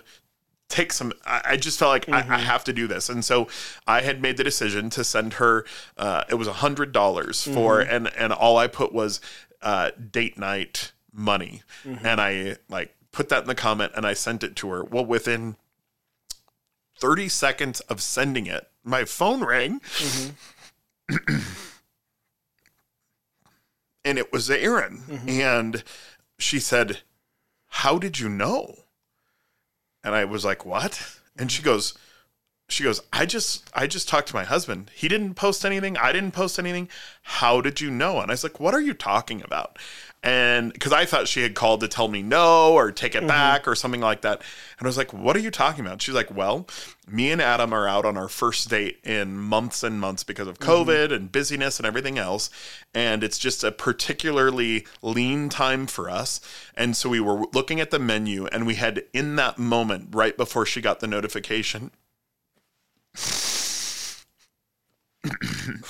take 0.70 0.92
some 0.92 1.14
i, 1.26 1.56
just 1.56 1.78
felt 1.78 1.92
like 1.92 2.10
I, 2.10 2.20
I 2.20 2.22
mm-hmm. 2.22 2.34
have 2.34 2.64
to 2.66 2.74
do 2.74 2.88
this. 2.88 3.10
And 3.10 3.24
so 3.24 3.48
i 3.86 4.02
had 4.02 4.22
made 4.22 4.38
the 4.38 4.44
decision 4.44 4.90
to 4.92 5.04
send 5.04 5.34
her 5.34 5.66
uh, 5.98 6.24
it 6.30 6.36
was 6.36 6.48
a 6.48 6.54
hundred 6.54 6.92
dollars 6.92 7.44
for 7.44 7.80
mm-hmm. 7.80 7.96
and 7.96 8.14
and 8.18 8.34
all 8.34 8.58
i 8.58 8.68
put 8.68 8.94
was 8.94 9.22
uh, 9.62 9.92
date 10.12 10.38
night 10.38 10.92
money. 11.12 11.62
Mm-hmm. 11.86 12.06
And 12.06 12.22
i 12.22 12.56
like 12.70 12.96
put 13.12 13.30
that 13.30 13.44
in 13.44 13.48
the 13.48 13.56
comment 13.56 13.92
and 13.96 14.06
i 14.06 14.14
sent 14.14 14.44
it 14.44 14.56
to 14.58 14.70
her. 14.70 14.84
Well 14.84 15.06
within 15.06 15.56
30 17.00 17.30
seconds 17.30 17.80
of 17.82 18.02
sending 18.02 18.48
it 18.48 18.68
my 18.84 19.06
phone 19.06 19.44
rang. 19.44 19.82
And 24.06 24.18
it 24.18 24.34
was 24.34 24.50
Erin. 24.50 25.02
And 25.30 25.84
she 26.38 26.60
said 26.60 27.00
how 27.68 27.98
did 27.98 28.20
you 28.20 28.30
know 28.30 28.83
and 30.04 30.16
I 30.16 30.26
was 30.26 30.44
like, 30.46 30.66
"What?" 30.66 31.18
And 31.38 31.52
she 31.52 31.64
goes, 31.64 31.94
"She 32.70 32.84
goes, 32.84 33.02
I 33.12 33.26
just, 33.26 33.70
I 33.74 33.88
just 33.88 34.10
talked 34.10 34.30
to 34.30 34.36
my 34.36 34.44
husband. 34.44 34.92
He 34.96 35.08
didn't 35.08 35.36
post 35.36 35.66
anything. 35.66 35.98
I 35.98 36.12
didn't 36.12 36.32
post 36.32 36.58
anything. 36.58 36.90
How 37.24 37.62
did 37.62 37.82
you 37.82 37.92
know?" 37.92 38.20
And 38.20 38.32
I 38.32 38.34
was 38.34 38.44
like, 38.44 38.60
"What 38.60 38.74
are 38.74 38.82
you 38.82 38.94
talking 38.94 39.44
about?" 39.44 39.78
And 40.26 40.72
because 40.72 40.94
I 40.94 41.04
thought 41.04 41.28
she 41.28 41.42
had 41.42 41.54
called 41.54 41.82
to 41.82 41.88
tell 41.90 42.08
me 42.08 42.22
no 42.22 42.74
or 42.74 42.92
take 42.94 43.14
it 43.14 43.20
mm-hmm. 43.20 43.28
back 43.28 43.68
or 43.68 43.76
something 43.76 44.00
like 44.00 44.22
that. 44.22 44.42
And 44.80 44.86
I 44.86 44.90
was 44.90 44.98
like, 44.98 45.14
"What 45.14 45.36
are 45.36 45.42
you 45.42 45.52
talking 45.52 45.86
about?" 45.86 46.02
She's 46.02 46.16
like, 46.16 46.34
"Well, 46.34 46.68
me 47.08 47.32
and 47.32 47.42
Adam 47.42 47.74
are 47.74 47.88
out 47.88 48.06
on 48.06 48.16
our 48.16 48.30
first 48.30 48.70
date 48.70 49.00
in 49.04 49.38
months 49.38 49.84
and 49.84 50.00
months 50.00 50.24
because 50.24 50.48
of 50.48 50.60
mm-hmm. 50.60 50.72
COVID 50.72 51.12
and 51.12 51.32
busyness 51.32 51.78
and 51.78 51.86
everything 51.86 52.18
else. 52.18 52.50
And 52.94 53.24
it's 53.24 53.38
just 53.38 53.64
a 53.64 53.72
particularly 53.72 54.88
lean 55.02 55.50
time 55.50 55.88
for 55.88 56.10
us. 56.10 56.40
And 56.76 56.96
so 56.96 57.10
we 57.10 57.20
were 57.20 57.46
looking 57.54 57.80
at 57.82 57.92
the 57.92 58.00
menu 58.00 58.46
and 58.48 58.66
we 58.66 58.76
had 58.76 59.04
in 59.14 59.36
that 59.36 59.58
moment, 59.58 60.10
right 60.12 60.38
before 60.38 60.66
she 60.66 60.82
got 60.82 61.02
the 61.02 61.08
notification, 61.08 61.92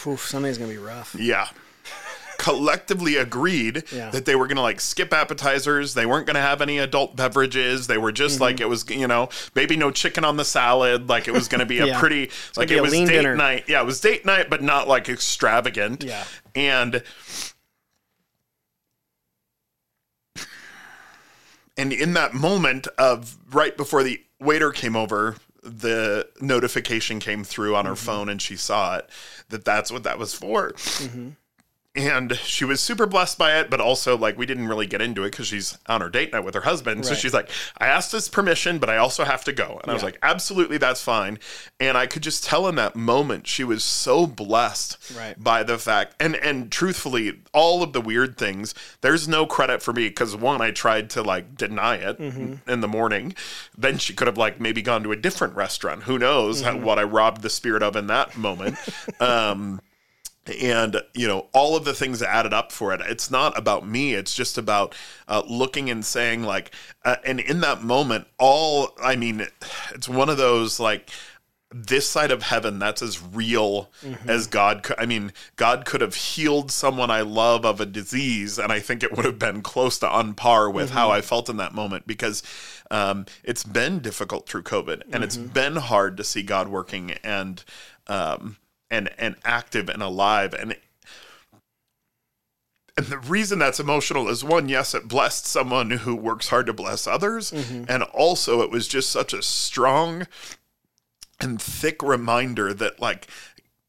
Oof, 0.05 0.25
Sunday's 0.27 0.57
gonna 0.57 0.71
be 0.71 0.77
rough. 0.77 1.15
yeah. 1.19 1.47
Collectively 2.37 3.15
agreed 3.15 3.83
Yeah. 3.91 4.09
that 4.09 4.25
they 4.25 4.35
were 4.35 4.47
to 4.57 4.61
like 4.61 4.81
skip 4.81 5.13
appetizers. 5.13 5.93
They 5.93 6.05
weren't 6.05 6.25
to 6.35 6.41
have 6.41 6.61
any 6.61 6.77
adult 6.77 7.15
beverages. 7.15 7.87
They 7.87 7.97
were 7.97 8.11
just 8.11 8.35
Mm-hmm. 8.35 8.43
like, 8.43 8.59
it 8.59 8.67
was, 8.67 8.89
you 8.89 9.07
know, 9.07 9.29
maybe 9.55 9.77
no 9.77 9.91
chicken 9.91 10.25
on 10.25 10.35
the 10.35 10.43
salad. 10.43 11.07
Like 11.07 11.27
it 11.29 11.31
was 11.31 11.47
to 11.61 11.65
be 11.65 11.79
a 11.79 11.85
Yeah. 11.87 11.99
pretty, 11.99 12.31
like 12.57 12.69
it 12.69 12.81
was 12.81 12.91
date 12.91 13.07
dinner. 13.07 13.35
night. 13.35 13.63
Yeah, 13.69 13.81
it 13.81 13.85
was 13.85 14.01
date 14.01 14.25
night, 14.25 14.49
but 14.49 14.61
not 14.61 14.89
like 14.89 15.07
extravagant. 15.07 16.03
Yeah. 16.03 16.25
And 16.53 17.01
and 21.77 21.93
in 21.93 22.13
that 22.13 22.33
moment 22.33 22.87
of 22.97 23.37
right 23.53 23.75
before 23.77 24.03
the 24.03 24.21
waiter 24.41 24.71
came 24.71 24.95
over 24.97 25.37
the 25.63 26.27
notification 26.41 27.19
came 27.19 27.43
through 27.43 27.75
on 27.75 27.85
her 27.85 27.93
mm-hmm. 27.93 28.05
phone 28.05 28.29
and 28.29 28.41
she 28.41 28.55
saw 28.55 28.97
it 28.97 29.09
that 29.49 29.63
that's 29.63 29.91
what 29.91 30.03
that 30.03 30.19
was 30.19 30.33
for 30.33 30.71
mm-hmm. 30.71 31.29
And 31.95 32.35
she 32.37 32.65
was 32.65 32.81
super 32.81 33.05
blessed 33.05 33.37
by 33.37 33.59
it 33.59 33.69
but 33.69 33.79
also 33.79 34.17
like 34.17 34.35
we 34.35 34.47
didn't 34.47 34.67
really 34.67 34.87
get 34.87 34.99
into 35.01 35.23
it 35.23 35.29
because 35.31 35.45
she's 35.47 35.77
on 35.85 36.01
her 36.01 36.09
date 36.09 36.33
night 36.33 36.43
with 36.43 36.55
her 36.55 36.61
husband. 36.61 37.05
So 37.05 37.13
she's 37.13 37.33
like 37.35 37.49
i 37.77 37.85
asked 37.85 38.11
his 38.11 38.27
permission 38.29 38.79
but 38.79 38.89
i 38.89 38.97
also 38.97 39.23
have 39.23 39.43
to 39.43 39.53
go. 39.53 39.79
And 39.81 39.91
i 39.91 39.93
was 39.93 40.01
like 40.03 40.17
absolutely 40.23 40.77
that's 40.79 41.03
fine. 41.03 41.37
And 41.79 41.95
i 41.97 42.07
could 42.07 42.23
just 42.23 42.43
tell 42.43 42.67
in 42.67 42.75
that 42.75 42.95
moment 42.95 43.45
she 43.45 43.63
was 43.63 43.83
so 43.83 44.25
blessed 44.25 44.97
Right. 45.15 45.41
by 45.41 45.61
the 45.63 45.77
fact 45.77 46.15
and 46.19 46.35
and 46.35 46.71
truthfully 46.71 47.39
all 47.53 47.83
of 47.83 47.93
the 47.93 48.01
weird 48.01 48.37
things 48.37 48.73
there's 49.01 49.27
no 49.27 49.45
credit 49.45 49.83
for 49.83 49.93
me 49.93 50.07
because 50.07 50.35
one 50.35 50.61
i 50.61 50.71
tried 50.71 51.11
to 51.11 51.21
like 51.21 51.55
deny 51.55 51.95
it 51.97 52.17
in 52.19 52.81
the 52.81 52.87
morning. 52.87 53.35
Then 53.77 53.97
she 53.99 54.13
could 54.13 54.27
have 54.27 54.37
like 54.37 54.59
maybe 54.59 54.81
gone 54.81 55.03
to 55.03 55.11
a 55.11 55.15
different 55.15 55.55
restaurant. 55.55 56.03
Who 56.03 56.17
knows 56.17 56.61
how, 56.61 56.75
what 56.77 56.97
i 56.97 57.03
robbed 57.03 57.43
the 57.43 57.49
spirit 57.51 57.83
of 57.83 57.95
in 57.95 58.07
that 58.07 58.35
moment. 58.35 58.77
Um 59.19 59.79
and 60.61 61.01
you 61.13 61.27
know 61.27 61.47
all 61.53 61.75
of 61.75 61.85
the 61.85 61.93
things 61.93 62.19
that 62.19 62.29
added 62.29 62.53
up 62.53 62.71
for 62.71 62.93
it. 62.93 63.01
It's 63.01 63.31
not 63.31 63.57
about 63.57 63.87
me. 63.87 64.13
It's 64.13 64.35
just 64.35 64.57
about 64.57 64.95
uh, 65.27 65.43
looking 65.47 65.89
and 65.89 66.05
saying 66.05 66.43
like 66.43 66.71
uh, 67.05 67.17
and 67.25 67.39
in 67.39 67.61
that 67.61 67.83
moment 67.83 68.27
all 68.37 68.89
i 69.01 69.15
mean 69.15 69.45
it's 69.93 70.09
one 70.09 70.29
of 70.29 70.37
those 70.37 70.79
like 70.79 71.09
this 71.71 72.07
side 72.07 72.29
of 72.29 72.43
heaven 72.43 72.77
that's 72.77 73.01
as 73.01 73.21
real 73.21 73.89
as 74.27 74.45
god 74.45 74.83
could 74.83 74.95
i 74.99 75.05
mean 75.05 75.31
god 75.55 75.85
could 75.85 76.01
have 76.01 76.13
healed 76.13 76.69
someone 76.69 77.09
i 77.09 77.21
love 77.21 77.65
of 77.65 77.81
a 77.81 77.85
disease 77.85 78.59
and 78.59 78.71
i 78.71 78.79
think 78.79 79.01
it 79.01 79.15
would 79.15 79.25
have 79.25 79.39
been 79.39 79.61
close 79.61 79.97
to 79.97 80.07
on 80.07 80.33
par 80.35 80.69
with 80.69 80.91
how 80.91 81.09
i 81.09 81.19
felt 81.19 81.49
in 81.49 81.57
that 81.57 81.73
moment 81.73 82.05
because 82.05 82.43
um, 82.91 83.25
it's 83.43 83.63
been 83.63 83.99
difficult 83.99 84.47
through 84.47 84.61
covid 84.61 85.01
and 85.11 85.23
it's 85.23 85.37
been 85.37 85.77
hard 85.77 86.15
to 86.17 86.23
see 86.23 86.43
god 86.43 86.67
working 86.67 87.11
and 87.23 87.63
um, 88.07 88.57
and 88.93 89.09
and 89.17 89.35
active 89.43 89.89
and 89.89 90.01
alive 90.01 90.53
and 90.53 90.75
and 92.95 93.07
the 93.07 93.17
reason 93.17 93.57
that's 93.57 93.79
emotional 93.79 94.29
is 94.29 94.43
one, 94.43 94.69
yes, 94.69 94.93
it 94.93 95.07
blessed 95.07 95.47
someone 95.47 95.89
who 95.89 96.15
works 96.15 96.49
hard 96.49 96.67
to 96.67 96.73
bless 96.73 97.07
others. 97.07 97.51
Mm-hmm. 97.51 97.85
And 97.89 98.03
also, 98.03 98.61
it 98.61 98.69
was 98.69 98.87
just 98.87 99.09
such 99.09 99.33
a 99.33 99.41
strong 99.41 100.27
and 101.39 101.59
thick 101.59 102.03
reminder 102.03 102.71
that, 102.71 102.99
like, 102.99 103.27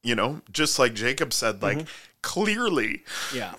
you 0.02 0.14
know, 0.14 0.40
just 0.50 0.78
like 0.78 0.94
Jacob 0.94 1.34
said, 1.34 1.62
like, 1.62 1.78
mm-hmm. 1.78 1.88
clearly, 2.22 3.02
Yeah. 3.34 3.54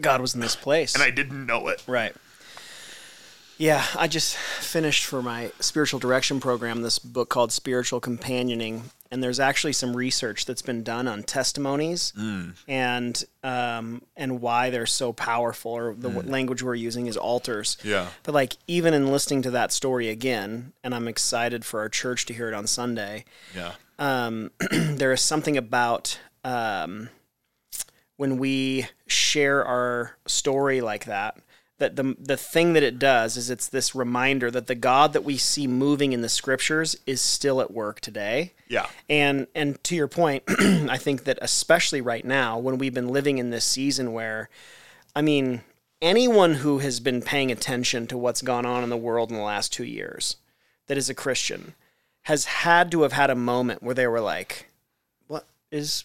God 0.00 0.20
was 0.20 0.34
in 0.34 0.40
this 0.40 0.56
place. 0.56 0.94
and 0.94 1.02
I 1.02 1.10
didn't 1.10 1.46
know 1.46 1.68
it. 1.68 1.84
Right. 1.86 2.16
Yeah, 3.58 3.84
I 3.96 4.08
just 4.08 4.34
finished 4.36 5.04
for 5.04 5.22
my 5.22 5.52
spiritual 5.60 6.00
direction 6.00 6.40
program 6.40 6.82
this 6.82 6.98
book 6.98 7.28
called 7.28 7.52
Spiritual 7.52 8.00
Companioning, 8.00 8.90
and 9.12 9.22
there's 9.22 9.38
actually 9.38 9.74
some 9.74 9.94
research 9.96 10.46
that's 10.46 10.62
been 10.62 10.82
done 10.82 11.06
on 11.06 11.22
testimonies 11.22 12.12
and 12.66 13.24
um, 13.44 14.02
and 14.16 14.40
why 14.40 14.70
they're 14.70 14.86
so 14.86 15.12
powerful. 15.12 15.70
Or 15.72 15.94
the 15.94 16.08
w 16.08 16.28
language 16.28 16.62
we're 16.62 16.74
using 16.74 17.06
is 17.06 17.16
altars. 17.16 17.76
Yeah. 17.84 18.08
But 18.24 18.34
like 18.34 18.54
even 18.66 18.94
in 18.94 19.12
listening 19.12 19.42
to 19.42 19.50
that 19.52 19.70
story 19.70 20.08
again, 20.08 20.72
and 20.82 20.94
I'm 20.94 21.06
excited 21.06 21.64
for 21.64 21.78
our 21.80 21.88
church 21.88 22.26
to 22.26 22.34
hear 22.34 22.48
it 22.48 22.54
on 22.54 22.66
Sunday 22.66 23.24
Yeah. 23.54 23.72
um, 23.98 24.50
there 24.72 25.12
is 25.12 25.20
something 25.20 25.56
about 25.56 26.18
um, 26.42 27.08
when 28.16 28.38
we 28.38 28.86
share 29.06 29.64
our 29.64 30.16
story 30.26 30.80
like 30.80 31.04
that 31.04 31.36
that 31.82 31.96
the 31.96 32.16
the 32.16 32.36
thing 32.36 32.74
that 32.74 32.84
it 32.84 33.00
does 33.00 33.36
is 33.36 33.50
it's 33.50 33.68
this 33.68 33.92
reminder 33.92 34.52
that 34.52 34.68
the 34.68 34.76
God 34.76 35.12
that 35.14 35.24
we 35.24 35.36
see 35.36 35.66
moving 35.66 36.12
in 36.12 36.22
the 36.22 36.28
scriptures 36.28 36.96
is 37.06 37.20
still 37.20 37.60
at 37.60 37.72
work 37.72 38.00
today. 38.00 38.52
Yeah. 38.68 38.86
And 39.10 39.48
and 39.52 39.82
to 39.84 39.96
your 39.96 40.06
point, 40.06 40.44
I 40.48 40.96
think 40.96 41.24
that 41.24 41.38
especially 41.42 42.00
right 42.00 42.24
now 42.24 42.56
when 42.56 42.78
we've 42.78 42.94
been 42.94 43.08
living 43.08 43.38
in 43.38 43.50
this 43.50 43.64
season 43.64 44.12
where 44.12 44.48
I 45.16 45.22
mean, 45.22 45.62
anyone 46.00 46.54
who 46.54 46.78
has 46.78 47.00
been 47.00 47.20
paying 47.20 47.50
attention 47.50 48.06
to 48.06 48.16
what's 48.16 48.42
gone 48.42 48.64
on 48.64 48.84
in 48.84 48.88
the 48.88 48.96
world 48.96 49.30
in 49.30 49.36
the 49.36 49.42
last 49.42 49.72
2 49.72 49.84
years 49.84 50.36
that 50.86 50.96
is 50.96 51.10
a 51.10 51.14
Christian 51.14 51.74
has 52.22 52.44
had 52.44 52.92
to 52.92 53.02
have 53.02 53.12
had 53.12 53.28
a 53.28 53.34
moment 53.34 53.82
where 53.82 53.94
they 53.94 54.06
were 54.06 54.20
like, 54.20 54.70
what 55.26 55.46
is 55.72 56.04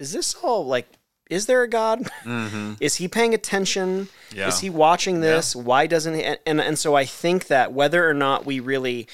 is 0.00 0.12
this 0.12 0.34
all 0.34 0.66
like 0.66 0.88
is 1.28 1.46
there 1.46 1.62
a 1.62 1.68
God? 1.68 2.08
Mm-hmm. 2.24 2.74
Is 2.80 2.96
he 2.96 3.08
paying 3.08 3.34
attention? 3.34 4.08
Yeah. 4.34 4.48
Is 4.48 4.60
he 4.60 4.70
watching 4.70 5.20
this? 5.20 5.54
Yeah. 5.54 5.62
Why 5.62 5.86
doesn't 5.86 6.14
he? 6.14 6.24
And, 6.24 6.38
and, 6.46 6.60
and 6.60 6.78
so 6.78 6.94
I 6.94 7.04
think 7.04 7.48
that 7.48 7.72
whether 7.72 8.08
or 8.08 8.14
not 8.14 8.46
we 8.46 8.60
really 8.60 9.08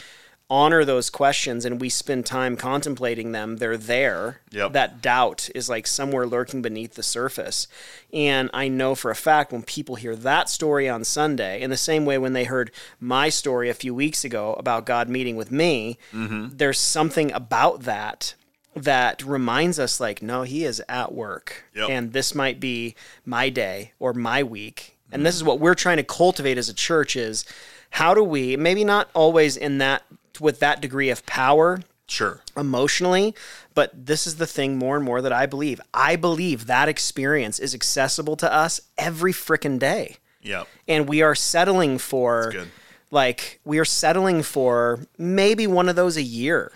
honor 0.50 0.84
those 0.84 1.08
questions 1.10 1.64
and 1.64 1.80
we 1.80 1.88
spend 1.88 2.26
time 2.26 2.56
contemplating 2.56 3.32
them, 3.32 3.56
they're 3.56 3.76
there. 3.76 4.40
Yep. 4.50 4.72
That 4.72 5.02
doubt 5.02 5.48
is 5.54 5.68
like 5.68 5.86
somewhere 5.86 6.26
lurking 6.26 6.62
beneath 6.62 6.94
the 6.94 7.02
surface. 7.02 7.66
And 8.12 8.50
I 8.52 8.68
know 8.68 8.94
for 8.94 9.10
a 9.10 9.16
fact 9.16 9.52
when 9.52 9.62
people 9.62 9.96
hear 9.96 10.14
that 10.14 10.48
story 10.48 10.88
on 10.88 11.02
Sunday, 11.04 11.62
in 11.62 11.70
the 11.70 11.76
same 11.76 12.04
way 12.04 12.18
when 12.18 12.34
they 12.34 12.44
heard 12.44 12.70
my 13.00 13.30
story 13.30 13.70
a 13.70 13.74
few 13.74 13.94
weeks 13.94 14.24
ago 14.24 14.54
about 14.54 14.86
God 14.86 15.08
meeting 15.08 15.36
with 15.36 15.50
me, 15.50 15.98
mm-hmm. 16.12 16.48
there's 16.52 16.78
something 16.78 17.32
about 17.32 17.82
that 17.82 18.34
that 18.74 19.22
reminds 19.22 19.78
us 19.78 20.00
like 20.00 20.22
no 20.22 20.42
he 20.42 20.64
is 20.64 20.82
at 20.88 21.12
work. 21.12 21.64
Yep. 21.74 21.90
and 21.90 22.12
this 22.12 22.34
might 22.34 22.60
be 22.60 22.94
my 23.24 23.48
day 23.48 23.92
or 23.98 24.12
my 24.12 24.42
week. 24.42 24.96
And 25.10 25.20
mm-hmm. 25.20 25.24
this 25.24 25.36
is 25.36 25.44
what 25.44 25.60
we're 25.60 25.74
trying 25.74 25.98
to 25.98 26.04
cultivate 26.04 26.58
as 26.58 26.68
a 26.68 26.74
church 26.74 27.16
is 27.16 27.44
how 27.90 28.14
do 28.14 28.22
we 28.22 28.56
maybe 28.56 28.84
not 28.84 29.08
always 29.14 29.56
in 29.56 29.78
that 29.78 30.02
with 30.40 30.58
that 30.60 30.80
degree 30.80 31.10
of 31.10 31.24
power 31.26 31.80
sure. 32.08 32.40
emotionally 32.56 33.34
but 33.74 34.06
this 34.06 34.26
is 34.26 34.36
the 34.36 34.46
thing 34.46 34.76
more 34.76 34.96
and 34.96 35.04
more 35.04 35.22
that 35.22 35.32
i 35.32 35.46
believe. 35.46 35.80
I 35.92 36.16
believe 36.16 36.66
that 36.66 36.88
experience 36.88 37.58
is 37.58 37.74
accessible 37.74 38.36
to 38.36 38.52
us 38.52 38.80
every 38.98 39.32
freaking 39.32 39.78
day. 39.78 40.16
Yeah 40.42 40.64
and 40.88 41.08
we 41.08 41.22
are 41.22 41.36
settling 41.36 41.98
for 41.98 42.52
like 43.10 43.60
we 43.64 43.78
are 43.78 43.84
settling 43.84 44.42
for 44.42 45.06
maybe 45.16 45.68
one 45.68 45.88
of 45.88 45.94
those 45.94 46.16
a 46.16 46.22
year 46.22 46.72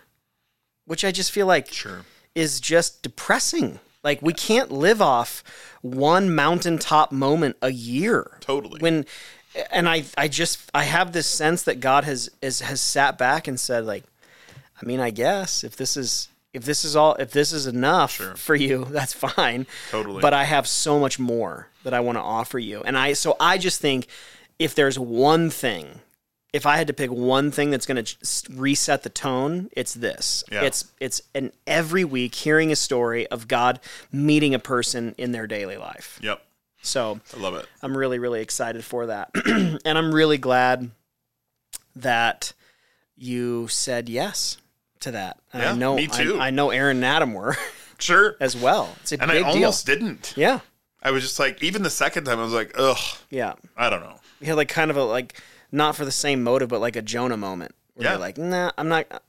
which 0.88 1.04
I 1.04 1.12
just 1.12 1.30
feel 1.30 1.46
like 1.46 1.70
sure. 1.70 2.00
is 2.34 2.60
just 2.60 3.02
depressing. 3.02 3.78
Like 4.02 4.22
we 4.22 4.32
can't 4.32 4.72
live 4.72 5.02
off 5.02 5.44
one 5.82 6.34
mountaintop 6.34 7.12
moment 7.12 7.56
a 7.60 7.70
year. 7.70 8.38
Totally. 8.40 8.80
When 8.80 9.04
and 9.70 9.88
I 9.88 10.04
I 10.16 10.28
just 10.28 10.70
I 10.74 10.84
have 10.84 11.12
this 11.12 11.26
sense 11.26 11.62
that 11.64 11.80
God 11.80 12.04
has 12.04 12.30
is, 12.40 12.60
has 12.60 12.80
sat 12.80 13.18
back 13.18 13.46
and 13.46 13.60
said 13.60 13.84
like 13.84 14.04
I 14.80 14.86
mean 14.86 15.00
I 15.00 15.10
guess 15.10 15.62
if 15.62 15.76
this 15.76 15.96
is 15.96 16.28
if 16.54 16.64
this 16.64 16.84
is 16.84 16.96
all 16.96 17.14
if 17.16 17.32
this 17.32 17.52
is 17.52 17.66
enough 17.66 18.12
sure. 18.12 18.34
for 18.34 18.54
you 18.54 18.84
that's 18.90 19.12
fine. 19.12 19.66
Totally. 19.90 20.22
But 20.22 20.32
I 20.32 20.44
have 20.44 20.66
so 20.66 20.98
much 20.98 21.18
more 21.18 21.68
that 21.84 21.92
I 21.92 22.00
want 22.00 22.16
to 22.16 22.22
offer 22.22 22.58
you. 22.58 22.82
And 22.82 22.96
I 22.96 23.12
so 23.12 23.36
I 23.38 23.58
just 23.58 23.80
think 23.80 24.06
if 24.58 24.74
there's 24.74 24.98
one 24.98 25.50
thing 25.50 26.00
if 26.52 26.64
I 26.64 26.76
had 26.76 26.86
to 26.86 26.92
pick 26.92 27.10
one 27.10 27.50
thing 27.50 27.70
that's 27.70 27.86
going 27.86 28.02
to 28.02 28.16
reset 28.52 29.02
the 29.02 29.10
tone, 29.10 29.68
it's 29.72 29.94
this. 29.94 30.44
Yeah. 30.50 30.62
It's 30.62 30.90
it's 31.00 31.20
an 31.34 31.52
every 31.66 32.04
week 32.04 32.34
hearing 32.34 32.72
a 32.72 32.76
story 32.76 33.26
of 33.26 33.48
God 33.48 33.80
meeting 34.10 34.54
a 34.54 34.58
person 34.58 35.14
in 35.18 35.32
their 35.32 35.46
daily 35.46 35.76
life. 35.76 36.18
Yep. 36.22 36.42
So 36.80 37.20
I 37.36 37.40
love 37.40 37.54
it. 37.54 37.66
I'm 37.82 37.96
really 37.96 38.18
really 38.18 38.40
excited 38.40 38.84
for 38.84 39.06
that, 39.06 39.30
and 39.84 39.98
I'm 39.98 40.14
really 40.14 40.38
glad 40.38 40.90
that 41.96 42.52
you 43.16 43.68
said 43.68 44.08
yes 44.08 44.56
to 45.00 45.10
that. 45.12 45.38
And 45.52 45.62
yeah, 45.62 45.72
I 45.72 45.76
know 45.76 45.96
me 45.96 46.06
too. 46.06 46.38
I, 46.38 46.48
I, 46.48 46.50
know 46.50 46.70
Erin 46.70 46.98
and 46.98 47.04
Adam 47.04 47.34
were 47.34 47.56
sure 47.98 48.36
as 48.40 48.56
well. 48.56 48.94
It's 49.02 49.12
a 49.12 49.20
and 49.20 49.30
big 49.30 49.44
I 49.44 49.48
almost 49.48 49.86
deal. 49.86 49.96
didn't. 49.96 50.34
Yeah. 50.36 50.60
I 51.02 51.10
was 51.10 51.22
just 51.22 51.38
like, 51.38 51.62
even 51.62 51.82
the 51.82 51.90
second 51.90 52.24
time, 52.24 52.38
I 52.38 52.42
was 52.42 52.52
like, 52.52 52.72
ugh. 52.76 52.98
Yeah. 53.30 53.54
I 53.76 53.90
don't 53.90 54.00
know. 54.00 54.18
We 54.40 54.46
had 54.46 54.56
like 54.56 54.68
kind 54.68 54.90
of 54.90 54.96
a 54.96 55.04
like 55.04 55.40
not 55.72 55.96
for 55.96 56.04
the 56.04 56.12
same 56.12 56.42
motive, 56.42 56.68
but 56.68 56.80
like 56.80 56.96
a 56.96 57.02
Jonah 57.02 57.36
moment. 57.36 57.74
Where 57.94 58.08
yeah. 58.08 58.16
like, 58.16 58.38
nah, 58.38 58.72
I'm 58.78 58.88
not. 58.88 59.22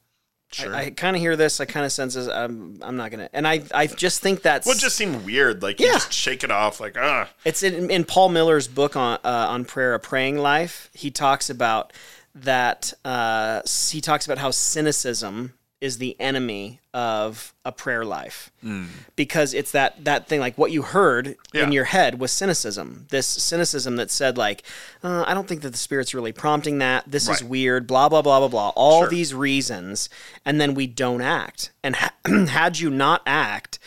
Sure. 0.51 0.75
I, 0.75 0.85
I 0.85 0.89
kind 0.89 1.15
of 1.15 1.21
hear 1.21 1.35
this. 1.35 1.59
I 1.59 1.65
kind 1.65 1.85
of 1.85 1.91
sense 1.91 2.15
this. 2.15 2.27
I'm, 2.27 2.79
I'm 2.81 2.97
not 2.97 3.11
gonna. 3.11 3.29
And 3.33 3.47
I, 3.47 3.61
I 3.73 3.85
just 3.87 4.21
think 4.21 4.41
that's. 4.41 4.65
Well, 4.65 4.75
it 4.75 4.79
just 4.79 4.95
seemed 4.95 5.25
weird. 5.25 5.61
Like, 5.61 5.79
you 5.79 5.87
yeah. 5.87 5.93
just 5.93 6.11
shake 6.11 6.43
it 6.43 6.49
off. 6.49 6.79
Like, 6.79 6.97
ah. 6.97 7.29
It's 7.45 7.61
in, 7.61 7.91
in 7.91 8.03
Paul 8.03 8.29
Miller's 8.29 8.67
book 8.67 8.95
on 8.95 9.19
uh, 9.23 9.47
on 9.49 9.65
prayer, 9.65 9.93
a 9.93 9.99
praying 9.99 10.37
life. 10.37 10.89
He 10.93 11.11
talks 11.11 11.49
about 11.49 11.93
that. 12.33 12.93
Uh, 13.05 13.61
he 13.91 14.01
talks 14.01 14.25
about 14.25 14.39
how 14.39 14.49
cynicism 14.49 15.53
is 15.81 15.97
the 15.97 16.19
enemy 16.19 16.81
of 16.93 17.53
a 17.63 17.71
prayer 17.71 18.03
life 18.03 18.51
mm. 18.63 18.87
because 19.15 19.53
it's 19.53 19.71
that 19.71 20.03
that 20.03 20.27
thing 20.27 20.39
like 20.39 20.57
what 20.57 20.71
you 20.71 20.81
heard 20.81 21.35
yeah. 21.53 21.63
in 21.63 21.71
your 21.71 21.85
head 21.85 22.19
was 22.19 22.31
cynicism 22.31 23.05
this 23.09 23.27
cynicism 23.27 23.95
that 23.95 24.11
said 24.11 24.37
like 24.37 24.63
uh, 25.03 25.23
i 25.27 25.33
don't 25.33 25.47
think 25.47 25.61
that 25.61 25.71
the 25.71 25.77
spirit's 25.77 26.13
really 26.13 26.33
prompting 26.33 26.79
that 26.79 27.03
this 27.09 27.27
right. 27.27 27.37
is 27.37 27.43
weird 27.43 27.87
blah 27.87 28.09
blah 28.09 28.21
blah 28.21 28.39
blah 28.39 28.47
blah 28.47 28.69
all 28.75 29.01
sure. 29.01 29.09
these 29.09 29.33
reasons 29.33 30.09
and 30.45 30.59
then 30.59 30.73
we 30.73 30.85
don't 30.85 31.21
act 31.21 31.71
and 31.83 31.95
ha- 31.95 32.13
had 32.49 32.79
you 32.79 32.89
not 32.89 33.21
act 33.25 33.79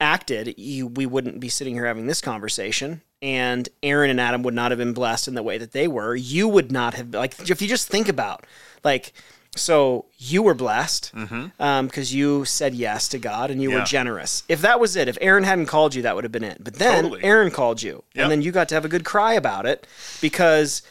acted 0.00 0.54
you 0.58 0.86
we 0.86 1.06
wouldn't 1.06 1.40
be 1.40 1.48
sitting 1.48 1.74
here 1.74 1.86
having 1.86 2.06
this 2.06 2.20
conversation 2.20 3.00
and 3.22 3.68
erin 3.82 4.10
and 4.10 4.20
adam 4.20 4.42
would 4.42 4.54
not 4.54 4.70
have 4.70 4.78
been 4.78 4.92
blessed 4.92 5.26
in 5.26 5.34
the 5.34 5.42
way 5.42 5.58
that 5.58 5.72
they 5.72 5.88
were 5.88 6.14
you 6.14 6.46
would 6.46 6.70
not 6.70 6.94
have 6.94 7.14
like 7.14 7.50
if 7.50 7.62
you 7.62 7.66
just 7.66 7.88
think 7.88 8.08
about 8.08 8.44
like 8.84 9.12
so 9.56 10.06
you 10.18 10.42
were 10.42 10.54
blessed 10.54 11.12
because 11.12 11.30
mm-hmm. 11.30 11.62
um, 11.62 11.90
you 11.94 12.44
said 12.44 12.74
yes 12.74 13.08
to 13.08 13.18
God 13.18 13.50
and 13.50 13.60
you 13.60 13.70
yeah. 13.70 13.78
were 13.78 13.84
generous. 13.84 14.42
If 14.48 14.60
that 14.62 14.80
was 14.80 14.96
it, 14.96 15.08
if 15.08 15.18
Erin 15.20 15.44
hadn't 15.44 15.66
called 15.66 15.94
you, 15.94 16.02
that 16.02 16.14
would 16.14 16.24
have 16.24 16.32
been 16.32 16.44
it. 16.44 16.62
But 16.62 16.74
then 16.74 17.04
totally. 17.04 17.24
Erin 17.24 17.50
called 17.50 17.82
you, 17.82 18.04
yep. 18.14 18.24
and 18.24 18.30
then 18.30 18.42
you 18.42 18.52
got 18.52 18.68
to 18.70 18.74
have 18.74 18.84
a 18.84 18.88
good 18.88 19.04
cry 19.04 19.34
about 19.34 19.66
it 19.66 19.86
because 20.20 20.82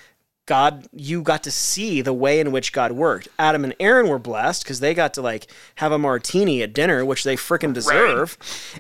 God, 0.47 0.87
you 0.93 1.23
got 1.23 1.43
to 1.43 1.51
see 1.51 2.01
the 2.01 2.13
way 2.13 2.39
in 2.39 2.51
which 2.51 2.71
God 2.71 2.91
worked. 2.91 3.27
Adam 3.39 3.63
and 3.63 3.73
Erin 3.79 4.07
were 4.07 4.19
blessed 4.19 4.63
because 4.63 4.79
they 4.79 4.93
got 4.93 5.15
to 5.15 5.21
like 5.21 5.47
have 5.75 5.91
a 5.91 5.97
martini 5.97 6.61
at 6.61 6.71
dinner, 6.71 7.03
which 7.03 7.23
they 7.23 7.35
freaking 7.35 7.73
deserve. 7.73 8.37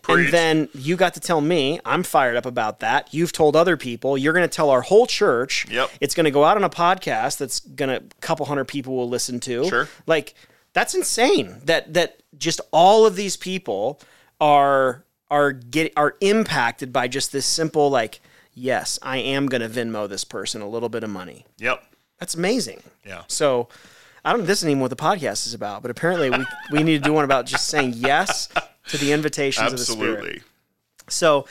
Right. 0.07 0.19
And 0.19 0.27
then 0.31 0.69
you 0.75 0.95
got 0.95 1.15
to 1.15 1.19
tell 1.19 1.41
me, 1.41 1.79
I'm 1.83 2.03
fired 2.03 2.35
up 2.35 2.45
about 2.45 2.81
that. 2.81 3.11
You've 3.13 3.31
told 3.31 3.55
other 3.55 3.77
people. 3.77 4.15
You're 4.15 4.33
going 4.33 4.47
to 4.47 4.55
tell 4.55 4.69
our 4.69 4.81
whole 4.81 5.07
church. 5.07 5.65
Yep. 5.71 5.89
It's 6.01 6.13
going 6.13 6.25
to 6.25 6.31
go 6.31 6.43
out 6.43 6.55
on 6.55 6.63
a 6.63 6.69
podcast 6.69 7.39
that's 7.39 7.61
going 7.61 7.89
to, 7.89 7.95
a 8.05 8.21
couple 8.21 8.45
hundred 8.45 8.65
people 8.65 8.95
will 8.95 9.09
listen 9.09 9.39
to. 9.41 9.65
Sure. 9.67 9.89
Like, 10.05 10.35
that's 10.73 10.93
insane 10.93 11.61
that, 11.63 11.95
that 11.95 12.21
just 12.37 12.61
all 12.71 13.07
of 13.07 13.15
these 13.15 13.37
people 13.37 13.99
are, 14.39 15.03
are 15.31 15.51
get, 15.51 15.93
are 15.97 16.15
impacted 16.21 16.93
by 16.93 17.07
just 17.07 17.31
this 17.31 17.47
simple, 17.47 17.89
like, 17.89 18.19
yes, 18.55 18.97
I 19.01 19.17
am 19.17 19.45
going 19.45 19.61
to 19.61 19.69
Venmo 19.69 20.09
this 20.09 20.23
person 20.23 20.61
a 20.61 20.67
little 20.67 20.89
bit 20.89 21.03
of 21.03 21.09
money. 21.09 21.45
Yep. 21.57 21.83
That's 22.19 22.33
amazing. 22.33 22.81
Yeah. 23.05 23.23
So 23.27 23.67
I 24.23 24.31
don't 24.31 24.41
know 24.41 24.45
this 24.47 24.59
isn't 24.59 24.69
even 24.71 24.81
what 24.81 24.89
the 24.89 24.95
podcast 24.95 25.45
is 25.45 25.53
about, 25.53 25.81
but 25.81 25.91
apparently 25.91 26.31
we, 26.31 26.45
we 26.71 26.83
need 26.83 27.03
to 27.03 27.07
do 27.07 27.13
one 27.13 27.25
about 27.25 27.45
just 27.45 27.67
saying 27.67 27.93
yes 27.95 28.49
to 28.87 28.97
the 28.97 29.11
invitations 29.11 29.73
Absolutely. 29.73 30.07
of 30.07 30.15
the 30.15 30.17
Spirit. 30.17 30.17
Absolutely. 30.17 30.43
So 31.07 31.47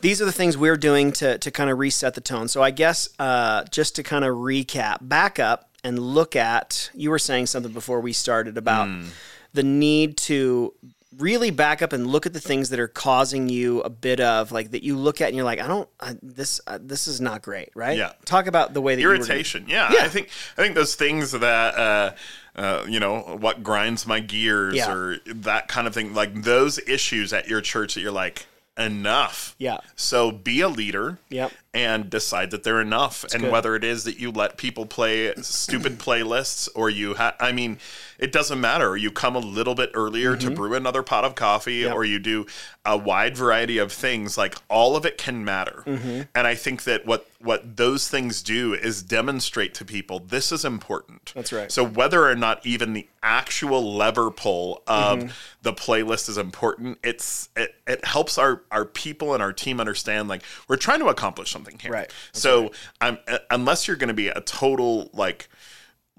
these 0.00 0.20
are 0.20 0.26
the 0.26 0.32
things 0.32 0.56
we're 0.56 0.76
doing 0.76 1.12
to, 1.12 1.38
to 1.38 1.50
kind 1.50 1.70
of 1.70 1.78
reset 1.78 2.14
the 2.14 2.20
tone. 2.20 2.46
So 2.46 2.62
I 2.62 2.70
guess 2.70 3.08
uh, 3.18 3.64
just 3.70 3.96
to 3.96 4.02
kind 4.02 4.24
of 4.24 4.36
recap, 4.36 4.98
back 5.00 5.38
up 5.38 5.70
and 5.82 5.98
look 5.98 6.36
at, 6.36 6.90
you 6.94 7.10
were 7.10 7.18
saying 7.18 7.46
something 7.46 7.72
before 7.72 8.00
we 8.00 8.12
started 8.12 8.58
about 8.58 8.88
mm. 8.88 9.08
the 9.54 9.62
need 9.62 10.16
to 10.18 10.74
really 11.18 11.50
back 11.50 11.82
up 11.82 11.92
and 11.92 12.06
look 12.06 12.26
at 12.26 12.32
the 12.32 12.40
things 12.40 12.70
that 12.70 12.80
are 12.80 12.88
causing 12.88 13.48
you 13.48 13.80
a 13.82 13.90
bit 13.90 14.20
of 14.20 14.52
like 14.52 14.70
that 14.72 14.82
you 14.82 14.96
look 14.96 15.20
at 15.20 15.28
and 15.28 15.36
you're 15.36 15.44
like 15.44 15.60
I 15.60 15.66
don't 15.66 15.88
uh, 16.00 16.14
this 16.22 16.60
uh, 16.66 16.78
this 16.80 17.06
is 17.06 17.20
not 17.20 17.42
great 17.42 17.70
right 17.74 17.96
Yeah. 17.96 18.12
talk 18.24 18.46
about 18.46 18.74
the 18.74 18.80
way 18.80 18.94
that 18.96 19.02
irritation 19.02 19.64
you 19.68 19.74
yeah. 19.74 19.92
Yeah. 19.92 20.04
I 20.04 20.08
think 20.08 20.28
I 20.56 20.62
think 20.62 20.74
those 20.74 20.94
things 20.94 21.32
that 21.32 21.74
uh 21.76 22.12
uh, 22.56 22.84
you 22.88 23.00
know 23.00 23.20
what 23.40 23.62
grinds 23.62 24.06
my 24.06 24.20
gears 24.20 24.74
Yeah. 24.76 24.92
or 24.92 25.16
that 25.26 25.68
kind 25.68 25.86
of 25.86 25.94
thing 25.94 26.14
like 26.14 26.42
those 26.42 26.78
issues 26.86 27.32
at 27.32 27.48
your 27.48 27.60
church 27.60 27.94
that 27.94 28.00
you're 28.00 28.12
like 28.12 28.46
enough 28.78 29.54
Yeah. 29.58 29.78
so 29.96 30.30
be 30.30 30.60
a 30.60 30.68
leader 30.68 31.18
Yep. 31.30 31.52
And 31.74 32.08
decide 32.08 32.52
that 32.52 32.62
they're 32.62 32.80
enough 32.80 33.24
and 33.34 33.42
good. 33.42 33.52
whether 33.52 33.74
it 33.74 33.82
is 33.84 34.04
that 34.04 34.18
you 34.18 34.30
let 34.30 34.56
people 34.56 34.86
play 34.86 35.34
stupid 35.42 35.98
playlists 35.98 36.68
or 36.74 36.88
you 36.88 37.14
ha- 37.14 37.34
i 37.40 37.50
mean 37.52 37.76
it 38.18 38.30
doesn't 38.30 38.60
matter 38.60 38.96
you 38.96 39.10
come 39.10 39.34
a 39.34 39.40
little 39.40 39.74
bit 39.74 39.90
earlier 39.92 40.36
to 40.36 40.50
brew 40.50 40.74
another 40.74 41.02
pot 41.02 41.24
of 41.24 41.34
coffee 41.34 41.80
Mm-hmm. 41.80 41.86
Yep. 41.88 41.94
or 41.96 42.04
you 42.04 42.18
do 42.20 42.46
a 42.86 42.96
wide 42.96 43.36
variety 43.36 43.78
of 43.78 43.90
things 43.92 44.38
like 44.38 44.54
all 44.68 44.94
of 44.96 45.04
it 45.04 45.18
can 45.18 45.44
matter 45.44 45.82
Mm-hmm. 45.86 46.22
and 46.34 46.46
i 46.46 46.54
think 46.54 46.84
that 46.84 47.04
what 47.04 47.26
what 47.40 47.76
those 47.76 48.08
things 48.08 48.42
do 48.42 48.72
is 48.72 49.02
demonstrate 49.02 49.74
to 49.74 49.84
people 49.84 50.18
this 50.18 50.50
is 50.50 50.64
important. 50.64 51.30
That's 51.34 51.52
right. 51.52 51.70
So 51.70 51.84
whether 51.84 52.26
or 52.26 52.34
not 52.34 52.64
even 52.64 52.94
the 52.94 53.06
actual 53.22 53.94
lever 53.96 54.30
pull 54.30 54.82
of 54.86 55.18
Mm-hmm. 55.18 55.28
the 55.60 55.72
playlist 55.74 56.28
is 56.30 56.38
important, 56.38 56.98
it's 57.04 57.50
it, 57.54 57.74
it 57.86 58.02
helps 58.06 58.38
our 58.38 58.62
our 58.70 58.84
people 58.86 59.34
and 59.34 59.42
our 59.42 59.52
team 59.52 59.78
understand 59.78 60.26
like 60.28 60.42
we're 60.68 60.76
trying 60.78 61.00
to 61.00 61.08
accomplish 61.08 61.50
something 61.50 61.63
here. 61.80 61.90
Right. 61.92 62.10
So 62.32 62.72
I'm 63.00 63.18
uh, 63.28 63.38
unless 63.50 63.86
you're 63.88 63.96
going 63.96 64.08
to 64.08 64.14
be 64.14 64.28
a 64.28 64.40
total 64.42 65.10
like 65.12 65.48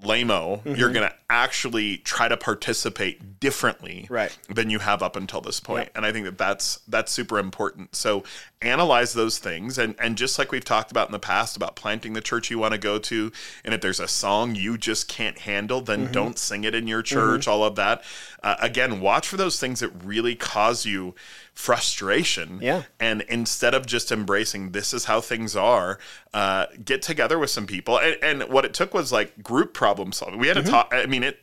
lameo, 0.02 0.62
Mm-hmm. 0.62 0.74
you're 0.74 0.92
going 0.92 1.08
to 1.08 1.14
actually 1.30 1.96
try 1.98 2.28
to 2.28 2.36
participate 2.36 3.40
differently 3.40 4.06
Right. 4.10 4.36
than 4.48 4.68
you 4.68 4.78
have 4.78 5.02
up 5.02 5.16
until 5.16 5.40
this 5.40 5.58
point. 5.58 5.88
And 5.94 6.04
I 6.04 6.12
think 6.12 6.26
that 6.26 6.36
that's 6.36 6.80
that's 6.86 7.10
super 7.10 7.38
important. 7.38 7.96
So 7.96 8.22
analyze 8.60 9.14
those 9.14 9.38
things 9.38 9.78
and 9.78 9.94
and 9.98 10.16
just 10.18 10.38
like 10.38 10.52
we've 10.52 10.64
talked 10.64 10.90
about 10.90 11.08
in 11.08 11.12
the 11.12 11.18
past 11.18 11.56
about 11.56 11.76
planting 11.76 12.12
the 12.12 12.20
church 12.20 12.50
you 12.50 12.58
want 12.58 12.72
to 12.72 12.78
go 12.78 12.98
to 12.98 13.32
and 13.64 13.72
if 13.74 13.80
there's 13.80 14.00
a 14.00 14.08
song 14.08 14.54
you 14.54 14.76
just 14.78 15.08
can't 15.08 15.38
handle 15.38 15.80
then 15.80 16.04
Mm-hmm. 16.04 16.12
don't 16.12 16.38
sing 16.38 16.64
it 16.64 16.74
in 16.74 16.86
your 16.86 17.02
church 17.02 17.48
all 17.48 17.64
of 17.64 17.76
that. 17.76 18.02
Uh, 18.42 18.56
again, 18.60 19.00
watch 19.00 19.26
for 19.26 19.36
those 19.38 19.58
things 19.58 19.80
that 19.80 19.88
really 20.04 20.34
cause 20.34 20.84
you 20.84 21.14
frustration 21.56 22.58
Yeah. 22.62 22.82
and 23.00 23.22
instead 23.22 23.74
of 23.74 23.86
just 23.86 24.12
embracing 24.12 24.70
this 24.72 24.94
is 24.94 25.06
how 25.06 25.20
things 25.20 25.56
are 25.56 25.98
uh, 26.32 26.66
get 26.84 27.02
together 27.02 27.38
with 27.38 27.50
some 27.50 27.66
people 27.66 27.98
and, 27.98 28.16
and 28.22 28.42
what 28.44 28.64
it 28.64 28.72
took 28.72 28.94
was 28.94 29.10
like 29.10 29.42
group 29.42 29.74
problem 29.74 30.12
solving 30.12 30.38
we 30.38 30.46
had 30.48 30.56
Mm-hmm. 30.56 30.66
to 30.66 30.70
talk 30.70 30.88
i 30.92 31.06
mean 31.06 31.22
it 31.24 31.40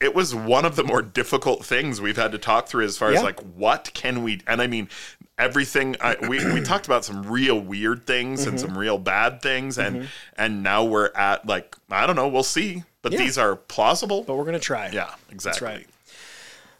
it 0.00 0.14
was 0.14 0.34
one 0.34 0.64
of 0.64 0.76
the 0.76 0.84
more 0.84 1.00
difficult 1.00 1.64
things 1.64 2.00
we've 2.00 2.16
had 2.16 2.32
to 2.32 2.38
talk 2.38 2.68
through 2.68 2.84
as 2.84 2.98
far 2.98 3.10
Yeah. 3.12 3.18
as 3.18 3.24
like 3.24 3.40
what 3.40 3.90
can 3.94 4.22
we 4.22 4.40
and 4.46 4.60
i 4.60 4.66
mean 4.66 4.88
everything 5.38 5.96
I, 6.00 6.16
we, 6.28 6.44
we 6.52 6.60
talked 6.60 6.86
about 6.86 7.04
some 7.04 7.22
real 7.24 7.58
weird 7.60 8.06
things 8.06 8.40
Mm-hmm. 8.42 8.50
and 8.50 8.60
some 8.60 8.76
real 8.78 8.98
bad 8.98 9.40
things 9.40 9.78
and 9.78 10.08
and 10.36 10.62
now 10.62 10.84
we're 10.84 11.10
at 11.14 11.46
like 11.46 11.74
i 11.90 12.06
don't 12.06 12.16
know 12.16 12.28
we'll 12.28 12.42
see 12.42 12.84
but 13.02 13.12
Yeah. 13.12 13.18
these 13.18 13.38
are 13.38 13.56
plausible 13.56 14.22
But 14.24 14.34
we're 14.36 14.44
going 14.44 14.54
to 14.54 14.60
try. 14.60 14.90
yeah 14.92 15.14
exactly 15.30 15.66
right. 15.66 15.86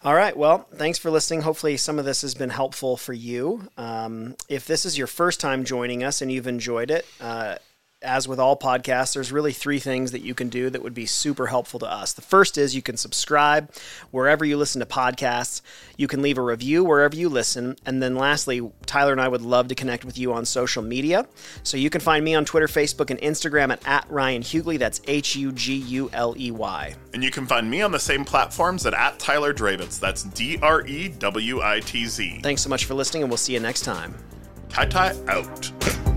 All 0.05 0.14
right. 0.14 0.36
Well, 0.36 0.68
thanks 0.74 0.98
for 0.98 1.11
listening. 1.11 1.40
Hopefully, 1.40 1.78
some 1.78 1.98
of 1.98 2.05
this 2.05 2.20
has 2.20 2.34
been 2.34 2.50
helpful 2.50 2.98
for 2.98 3.14
you. 3.14 3.68
Um, 3.78 4.36
if 4.50 4.66
this 4.66 4.84
is 4.84 4.98
your 4.98 5.07
first 5.07 5.40
time 5.40 5.64
joining 5.64 6.05
us 6.05 6.20
and 6.20 6.30
you've 6.30 6.46
enjoyed 6.46 6.90
it, 6.90 7.07
uh, 7.22 7.57
as 8.05 8.28
with 8.28 8.38
all 8.38 8.57
podcasts, 8.57 9.14
there's 9.14 9.32
really 9.32 9.52
three 9.52 9.78
things 9.78 10.12
that 10.12 10.20
you 10.20 10.34
can 10.34 10.48
do 10.48 10.70
that 10.70 10.82
would 10.82 10.94
be 10.94 11.07
super 11.07 11.46
helpful 11.46 11.80
to 11.80 11.90
us. 11.90 12.12
The 12.12 12.22
first 12.22 12.59
is 12.59 12.76
you 12.76 12.82
can 12.82 12.96
subscribe 12.96 13.70
wherever 14.11 14.44
you 14.44 14.57
listen 14.57 14.80
to 14.80 14.86
podcasts. 14.86 15.62
You 15.96 16.07
can 16.07 16.22
leave 16.22 16.38
a 16.38 16.42
review 16.42 16.84
wherever 16.84 17.16
you 17.16 17.28
listen. 17.28 17.76
And 17.86 18.02
then 18.02 18.14
lastly, 18.14 18.70
Tyler 18.86 19.12
and 19.12 19.20
I 19.20 19.28
would 19.28 19.42
love 19.42 19.68
to 19.68 19.74
connect 19.74 20.05
with 20.05 20.18
you 20.18 20.32
on 20.32 20.44
social 20.44 20.82
media. 20.82 21.26
So 21.62 21.76
you 21.76 21.90
can 21.90 22.00
find 22.00 22.24
me 22.24 22.34
on 22.34 22.44
Twitter, 22.44 22.66
Facebook, 22.66 23.11
and 23.11 23.18
Instagram 23.20 23.72
at, 23.72 23.86
at 23.86 24.11
Ryan 24.11 24.42
Huguley. 24.42 24.78
That's 24.78 25.00
H 25.07 25.36
U 25.36 25.50
G 25.52 25.74
U 25.76 26.11
L 26.12 26.34
E 26.38 26.50
Y. 26.50 26.94
and 27.12 27.24
you 27.24 27.30
can 27.30 27.46
find 27.46 27.70
me 27.70 27.80
on 27.82 27.90
the 27.92 27.98
same 27.98 28.24
platforms 28.24 28.84
at, 28.86 28.94
at 28.94 29.18
tyler 29.18 29.55
drewitz 29.55 29.98
that's 29.98 30.26
E 30.26 30.57
d-r-e-w-i-t-z 30.57 32.40
Thanks 32.42 32.62
so 32.62 32.68
much 32.68 32.84
for 32.84 32.94
listening, 32.94 33.22
and 33.22 33.30
we'll 33.30 33.38
see 33.38 33.55
you 33.55 33.61
next 33.61 33.82
time. 33.82 34.14
tie 34.68 34.86
tie 34.86 35.14
out 35.28 36.13